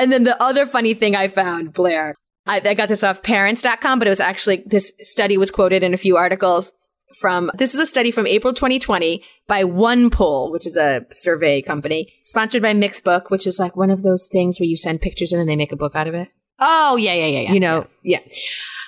And 0.00 0.10
then 0.10 0.24
the 0.24 0.42
other 0.42 0.64
funny 0.64 0.94
thing 0.94 1.14
I 1.14 1.28
found, 1.28 1.74
Blaire, 1.74 2.14
I, 2.46 2.62
I 2.64 2.72
got 2.72 2.88
this 2.88 3.04
off 3.04 3.22
parents.com, 3.22 3.98
but 3.98 4.08
it 4.08 4.10
was 4.10 4.18
actually, 4.18 4.64
this 4.64 4.94
study 5.02 5.36
was 5.36 5.50
quoted 5.50 5.82
in 5.82 5.92
a 5.92 5.98
few 5.98 6.16
articles 6.16 6.72
from, 7.20 7.50
this 7.58 7.74
is 7.74 7.80
a 7.80 7.86
study 7.86 8.10
from 8.10 8.26
April 8.26 8.54
2020 8.54 9.22
by 9.46 9.62
OnePoll, 9.62 10.52
which 10.52 10.66
is 10.66 10.78
a 10.78 11.04
survey 11.10 11.60
company, 11.60 12.10
sponsored 12.24 12.62
by 12.62 12.72
Mixbook, 12.72 13.30
which 13.30 13.46
is 13.46 13.58
like 13.58 13.76
one 13.76 13.90
of 13.90 14.02
those 14.02 14.26
things 14.26 14.58
where 14.58 14.66
you 14.66 14.76
send 14.76 15.02
pictures 15.02 15.34
in 15.34 15.38
and 15.38 15.48
they 15.48 15.54
make 15.54 15.70
a 15.70 15.76
book 15.76 15.94
out 15.94 16.08
of 16.08 16.14
it. 16.14 16.28
Oh 16.58 16.96
yeah, 16.96 17.12
yeah, 17.12 17.26
yeah, 17.26 17.40
yeah. 17.40 17.52
you 17.52 17.60
know, 17.60 17.86
yeah. 18.02 18.20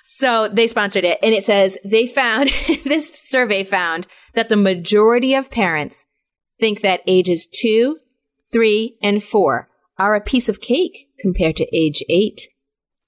So 0.07 0.49
they 0.49 0.67
sponsored 0.67 1.05
it 1.05 1.19
and 1.23 1.35
it 1.35 1.45
says 1.45 1.77
they 1.85 2.07
found 2.07 2.49
this 2.85 3.13
survey 3.13 3.65
found 3.65 4.07
that 4.33 4.49
the 4.49 4.57
majority 4.57 5.35
of 5.35 5.51
parents 5.51 6.07
think 6.59 6.81
that 6.81 7.03
ages 7.07 7.47
two, 7.47 7.99
three, 8.51 8.97
and 9.03 9.23
four 9.23 9.69
are 9.99 10.15
a 10.15 10.21
piece 10.21 10.49
of 10.49 10.61
cake 10.61 11.09
compared 11.21 11.57
to 11.57 11.77
age 11.77 12.03
eight. 12.09 12.49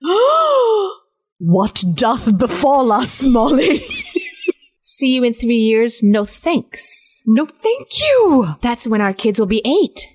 what 1.39 1.83
doth 1.95 2.39
befall 2.39 2.93
us, 2.93 3.25
Molly? 3.25 3.81
See 4.81 5.15
you 5.15 5.25
in 5.25 5.33
three 5.33 5.57
years? 5.57 6.03
No 6.03 6.25
thanks. 6.25 7.23
no, 7.27 7.47
thank 7.47 7.89
you. 8.01 8.55
That's 8.61 8.87
when 8.87 9.01
our 9.01 9.15
kids 9.15 9.39
will 9.39 9.47
be 9.47 9.63
eight. 9.65 10.07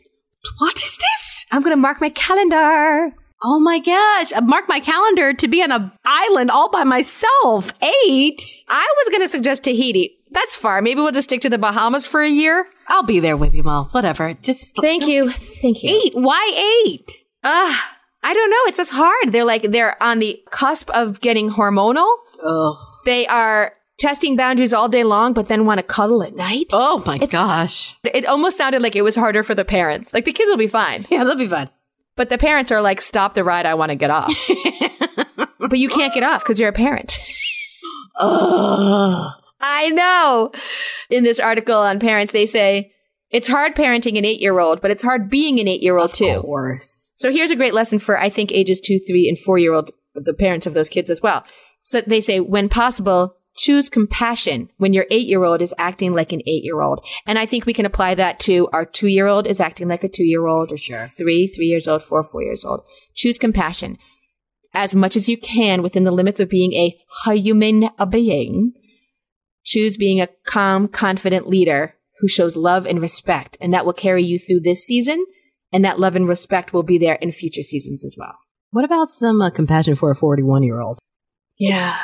What 0.59 0.77
is 0.77 0.97
this? 0.97 1.45
I'm 1.51 1.61
going 1.61 1.75
to 1.75 1.81
mark 1.81 1.99
my 1.99 2.09
calendar. 2.09 3.15
Oh 3.41 3.59
my 3.59 3.79
gosh! 3.79 4.33
I 4.33 4.41
mark 4.41 4.65
my 4.67 4.81
calendar 4.81 5.33
to 5.33 5.47
be 5.47 5.63
on 5.63 5.71
a 5.71 5.93
island 6.05 6.51
all 6.51 6.69
by 6.69 6.83
myself. 6.83 7.71
Eight. 7.81 8.41
I 8.67 8.93
was 8.97 9.09
going 9.09 9.21
to 9.21 9.29
suggest 9.29 9.63
Tahiti. 9.63 10.17
That's 10.31 10.55
far. 10.55 10.81
Maybe 10.81 11.01
we'll 11.01 11.11
just 11.11 11.29
stick 11.29 11.41
to 11.41 11.49
the 11.49 11.57
Bahamas 11.57 12.05
for 12.05 12.21
a 12.21 12.29
year. 12.29 12.67
I'll 12.89 13.03
be 13.03 13.19
there 13.19 13.37
with 13.37 13.53
you, 13.53 13.63
Mo. 13.63 13.87
Whatever. 13.91 14.33
Just 14.41 14.75
Thank 14.81 15.07
you. 15.07 15.29
Thank 15.31 15.83
you. 15.83 16.01
eight. 16.05 16.13
Why 16.15 16.83
eight? 16.87 17.11
Ah, 17.43 17.95
I 18.23 18.33
don't 18.33 18.49
know. 18.49 18.57
It's 18.65 18.77
just 18.77 18.91
hard. 18.91 19.31
They're 19.31 19.45
like 19.45 19.61
they're 19.71 20.01
on 20.03 20.19
the 20.19 20.41
cusp 20.51 20.89
of 20.91 21.21
getting 21.21 21.51
hormonal. 21.51 22.13
Oh, 22.43 22.77
They 23.05 23.27
are 23.27 23.73
testing 23.97 24.35
boundaries 24.35 24.73
all 24.73 24.89
day 24.89 25.03
long, 25.03 25.33
but 25.33 25.47
then 25.47 25.65
want 25.65 25.77
to 25.77 25.83
cuddle 25.83 26.23
at 26.23 26.35
night. 26.35 26.67
oh 26.73 27.03
my 27.05 27.15
It's- 27.15 27.31
gosh. 27.31 27.95
It 28.03 28.25
almost 28.25 28.57
sounded 28.57 28.81
like 28.81 28.95
it 28.95 29.03
was 29.03 29.15
harder 29.15 29.43
for 29.43 29.53
the 29.55 29.65
parents. 29.65 30.13
Like 30.13 30.25
the 30.25 30.33
kids 30.33 30.49
will 30.49 30.57
be 30.57 30.67
fine, 30.67 31.05
Yeah, 31.09 31.19
that'll 31.23 31.35
be 31.37 31.47
fun. 31.49 31.69
but 32.15 32.29
the 32.29 32.37
parents 32.37 32.71
are 32.71 32.81
like, 32.81 33.01
"Stop 33.01 33.33
the 33.35 33.43
ride! 33.43 33.65
I 33.65 33.73
want 33.75 33.89
to 33.91 33.95
get 33.95 34.09
off." 34.09 34.33
but 35.59 35.77
you 35.77 35.89
can't 35.89 36.13
get 36.13 36.23
off 36.23 36.43
because 36.43 36.59
you're 36.59 36.69
a 36.69 36.73
parent. 36.73 37.19
Ugh. 38.17 39.31
I 39.61 39.89
know. 39.89 40.51
In 41.09 41.23
this 41.23 41.39
article 41.39 41.77
on 41.77 41.99
parents, 41.99 42.31
they 42.31 42.45
say 42.45 42.91
it's 43.31 43.47
hard 43.47 43.75
parenting 43.75 44.17
an 44.17 44.25
eight-year-old, 44.25 44.81
but 44.81 44.91
it's 44.91 45.03
hard 45.03 45.29
being 45.29 45.59
an 45.59 45.67
eight-year-old 45.67 46.13
too. 46.13 46.25
Of 46.25 46.41
course. 46.43 47.11
So 47.15 47.31
here's 47.31 47.51
a 47.51 47.55
great 47.55 47.73
lesson 47.73 47.99
for, 47.99 48.17
I 48.17 48.29
think, 48.29 48.51
ages 48.51 48.79
two, 48.79 48.97
three, 48.99 49.27
and 49.27 49.37
four 49.37 49.57
year 49.57 49.73
old, 49.73 49.91
the 50.15 50.33
parents 50.33 50.65
of 50.65 50.73
those 50.73 50.89
kids 50.89 51.09
as 51.09 51.21
well. 51.21 51.43
So 51.81 52.01
they 52.01 52.21
say, 52.21 52.39
when 52.39 52.69
possible, 52.69 53.35
choose 53.57 53.89
compassion 53.89 54.69
when 54.77 54.93
your 54.93 55.05
eight 55.11 55.27
year 55.27 55.43
old 55.43 55.61
is 55.61 55.73
acting 55.77 56.13
like 56.13 56.31
an 56.31 56.41
eight 56.47 56.63
year 56.63 56.79
old. 56.79 57.05
And 57.25 57.37
I 57.37 57.45
think 57.45 57.65
we 57.65 57.73
can 57.73 57.85
apply 57.85 58.15
that 58.15 58.39
to 58.41 58.69
our 58.71 58.85
two 58.85 59.07
year 59.07 59.27
old 59.27 59.47
is 59.47 59.59
acting 59.59 59.89
like 59.89 60.03
a 60.03 60.09
two 60.09 60.23
year 60.23 60.47
old, 60.47 60.71
or 60.71 60.77
sure. 60.77 61.07
three, 61.07 61.45
three 61.47 61.65
years 61.65 61.87
old, 61.87 62.03
four, 62.03 62.23
four 62.23 62.41
years 62.41 62.63
old. 62.63 62.85
Choose 63.15 63.37
compassion 63.37 63.97
as 64.73 64.95
much 64.95 65.15
as 65.15 65.27
you 65.27 65.37
can 65.37 65.81
within 65.81 66.03
the 66.03 66.11
limits 66.11 66.39
of 66.39 66.49
being 66.49 66.73
a 66.73 66.97
human 67.33 67.89
being. 68.09 68.73
Choose 69.69 69.97
being 69.97 70.19
a 70.19 70.29
calm, 70.45 70.87
confident 70.87 71.47
leader 71.47 71.95
who 72.19 72.27
shows 72.27 72.55
love 72.55 72.87
and 72.87 72.99
respect, 72.99 73.55
and 73.61 73.71
that 73.71 73.85
will 73.85 73.93
carry 73.93 74.23
you 74.23 74.39
through 74.39 74.61
this 74.61 74.83
season 74.83 75.23
and 75.71 75.85
that 75.85 75.99
love 75.99 76.15
and 76.15 76.27
respect 76.27 76.73
will 76.73 76.81
be 76.81 76.97
there 76.97 77.19
in 77.21 77.31
future 77.31 77.61
seasons 77.61 78.03
as 78.03 78.15
well. 78.17 78.35
What 78.71 78.83
about 78.83 79.11
some 79.11 79.41
uh, 79.41 79.51
compassion 79.51 79.95
for 79.95 80.09
a 80.09 80.15
41 80.15 80.63
year 80.63 80.81
old? 80.81 80.97
Yeah. 81.59 81.95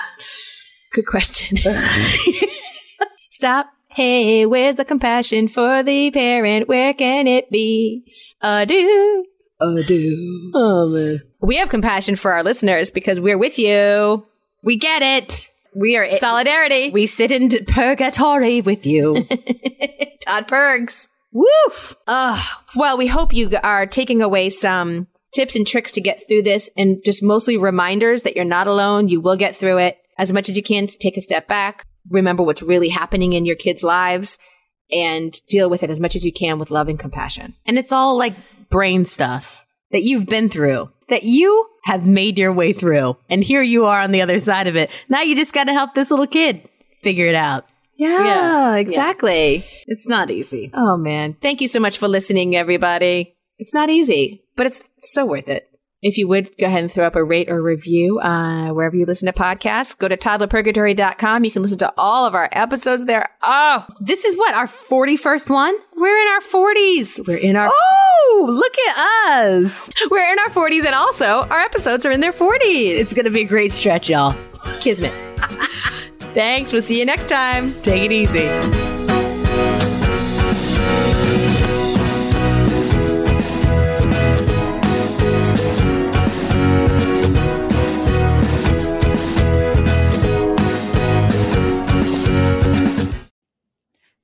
Good 0.93 1.07
question. 1.07 1.57
Stop. 3.32 3.72
Hey, 3.88 4.45
where's 4.45 4.76
the 4.76 4.86
compassion 4.86 5.47
for 5.47 5.82
the 5.82 6.11
parent? 6.11 6.68
Where 6.68 6.93
can 6.93 7.26
it 7.26 7.49
be? 7.49 8.03
Adieu. 8.41 9.26
Adieu. 9.59 10.51
Oh, 10.53 10.89
man. 10.89 11.22
We 11.41 11.55
have 11.55 11.70
compassion 11.70 12.16
for 12.16 12.32
our 12.34 12.43
listeners 12.43 12.91
because 12.91 13.20
we're 13.20 13.39
with 13.39 13.57
you. 13.57 14.24
We 14.63 14.78
get 14.78 15.01
it. 15.01 15.49
We 15.76 15.97
are. 15.97 16.09
Solidarity. 16.11 16.89
we 16.89 17.05
sit 17.07 17.32
in 17.32 17.49
purgatory 17.65 18.61
with 18.61 18.86
you. 18.86 19.26
Todd 20.26 20.47
Pergs. 20.47 21.07
Woof. 21.32 21.95
Uh, 22.07 22.41
well, 22.76 22.97
we 22.97 23.07
hope 23.07 23.34
you 23.34 23.51
are 23.61 23.86
taking 23.86 24.21
away 24.21 24.49
some 24.49 25.07
tips 25.34 25.55
and 25.55 25.67
tricks 25.67 25.91
to 25.91 26.01
get 26.01 26.21
through 26.26 26.43
this 26.43 26.71
and 26.78 27.03
just 27.03 27.21
mostly 27.21 27.57
reminders 27.57 28.23
that 28.23 28.36
you're 28.38 28.45
not 28.45 28.67
alone. 28.67 29.09
You 29.09 29.19
will 29.19 29.36
get 29.36 29.53
through 29.53 29.80
it 29.80 29.97
as 30.17 30.32
much 30.32 30.47
as 30.47 30.55
you 30.55 30.63
can. 30.63 30.88
Take 30.88 31.17
a 31.17 31.21
step 31.21 31.47
back. 31.47 31.86
Remember 32.09 32.41
what's 32.41 32.61
really 32.61 32.89
happening 32.89 33.34
in 33.34 33.45
your 33.45 33.57
kids' 33.57 33.84
lives 33.84 34.38
and 34.91 35.36
deal 35.49 35.69
with 35.69 35.84
it 35.84 35.89
as 35.89 35.99
much 35.99 36.15
as 36.15 36.23
you 36.23 36.32
can 36.32 36.57
with 36.57 36.71
love 36.71 36.88
and 36.88 36.99
compassion. 36.99 37.55
And 37.65 37.78
it's 37.78 37.91
all 37.91 38.17
like 38.17 38.36
brain 38.69 39.03
stuff 39.05 39.65
that 39.91 40.03
you've 40.03 40.28
been 40.28 40.47
through, 40.49 40.89
that 41.09 41.23
you 41.23 41.67
have 41.86 42.06
made 42.06 42.38
your 42.38 42.52
way 42.52 42.74
through. 42.74 43.16
And 43.30 43.44
here 43.44 43.62
you 43.62 43.86
are 43.86 44.02
on 44.02 44.12
the 44.12 44.22
other 44.22 44.40
side 44.40 44.68
of 44.68 44.76
it. 44.76 44.90
Now 45.08 45.22
you 45.22 45.36
just 45.36 45.54
got 45.54 45.66
to 45.66 45.74
help 45.74 45.94
this 45.96 46.10
little 46.12 46.28
kid 46.28 46.68
figure 47.04 47.28
it 47.28 47.36
out. 47.36 47.66
Yeah, 47.98 48.24
Yeah. 48.24 48.76
exactly. 48.76 49.66
It's 49.88 50.08
not 50.08 50.30
easy. 50.32 50.72
Oh 50.74 50.98
man. 50.98 51.38
Thank 51.42 51.62
you 51.62 51.68
so 51.68 51.80
much 51.80 51.98
for 51.98 52.08
listening, 52.08 52.56
everybody. 52.56 53.36
It's 53.58 53.74
not 53.74 53.90
easy, 53.90 54.44
but 54.58 54.66
it's 54.66 54.84
so 55.02 55.26
worth 55.26 55.48
it. 55.48 55.70
If 56.08 56.20
you 56.20 56.28
would 56.28 56.56
go 56.60 56.68
ahead 56.68 56.84
and 56.84 56.91
throw 56.91 57.08
up 57.08 57.16
a 57.16 57.24
rate 57.24 57.49
or 57.49 57.64
review 57.64 58.20
uh, 58.20 58.70
wherever 58.74 58.95
you 58.95 59.08
listen 59.08 59.26
to 59.26 59.34
podcasts, 59.34 59.97
go 59.97 60.08
to 60.08 60.16
toddlerpurgatory.com. 60.16 61.43
You 61.43 61.49
can 61.51 61.64
listen 61.64 61.80
to 61.80 61.91
all 61.97 62.28
of 62.28 62.36
our 62.36 62.47
episodes 62.51 63.06
there. 63.06 63.28
Oh, 63.41 63.86
This 63.99 64.24
is 64.24 64.38
what, 64.38 64.53
our 64.53 64.68
41st 64.68 65.49
one? 65.49 65.76
we're 65.97 66.16
in 66.22 66.28
our 66.28 66.41
40s. 66.41 67.28
We're 67.28 67.38
in 67.38 67.56
our 67.56 67.72
Oh, 67.74 68.45
look 68.47 68.78
at 68.89 69.39
us. 69.41 69.89
we're 70.12 70.32
in 70.32 70.38
our 70.38 70.49
40s, 70.49 70.86
and 70.86 70.93
also 70.93 71.26
our 71.49 71.60
episodes 71.62 72.06
are 72.06 72.12
in 72.12 72.20
their 72.20 72.32
40s. 72.34 72.60
It's 72.99 73.14
going 73.16 73.26
to 73.26 73.32
be 73.32 73.41
a 73.41 73.45
great 73.45 73.72
stretch, 73.72 74.08
y'all. 74.08 74.36
Kismet. 74.82 75.12
Thanks. 76.36 76.72
We'll 76.72 76.82
see 76.84 76.99
you 76.99 77.06
next 77.06 77.30
time. 77.30 77.74
Take 77.82 78.03
it 78.03 78.12
easy. 78.12 78.95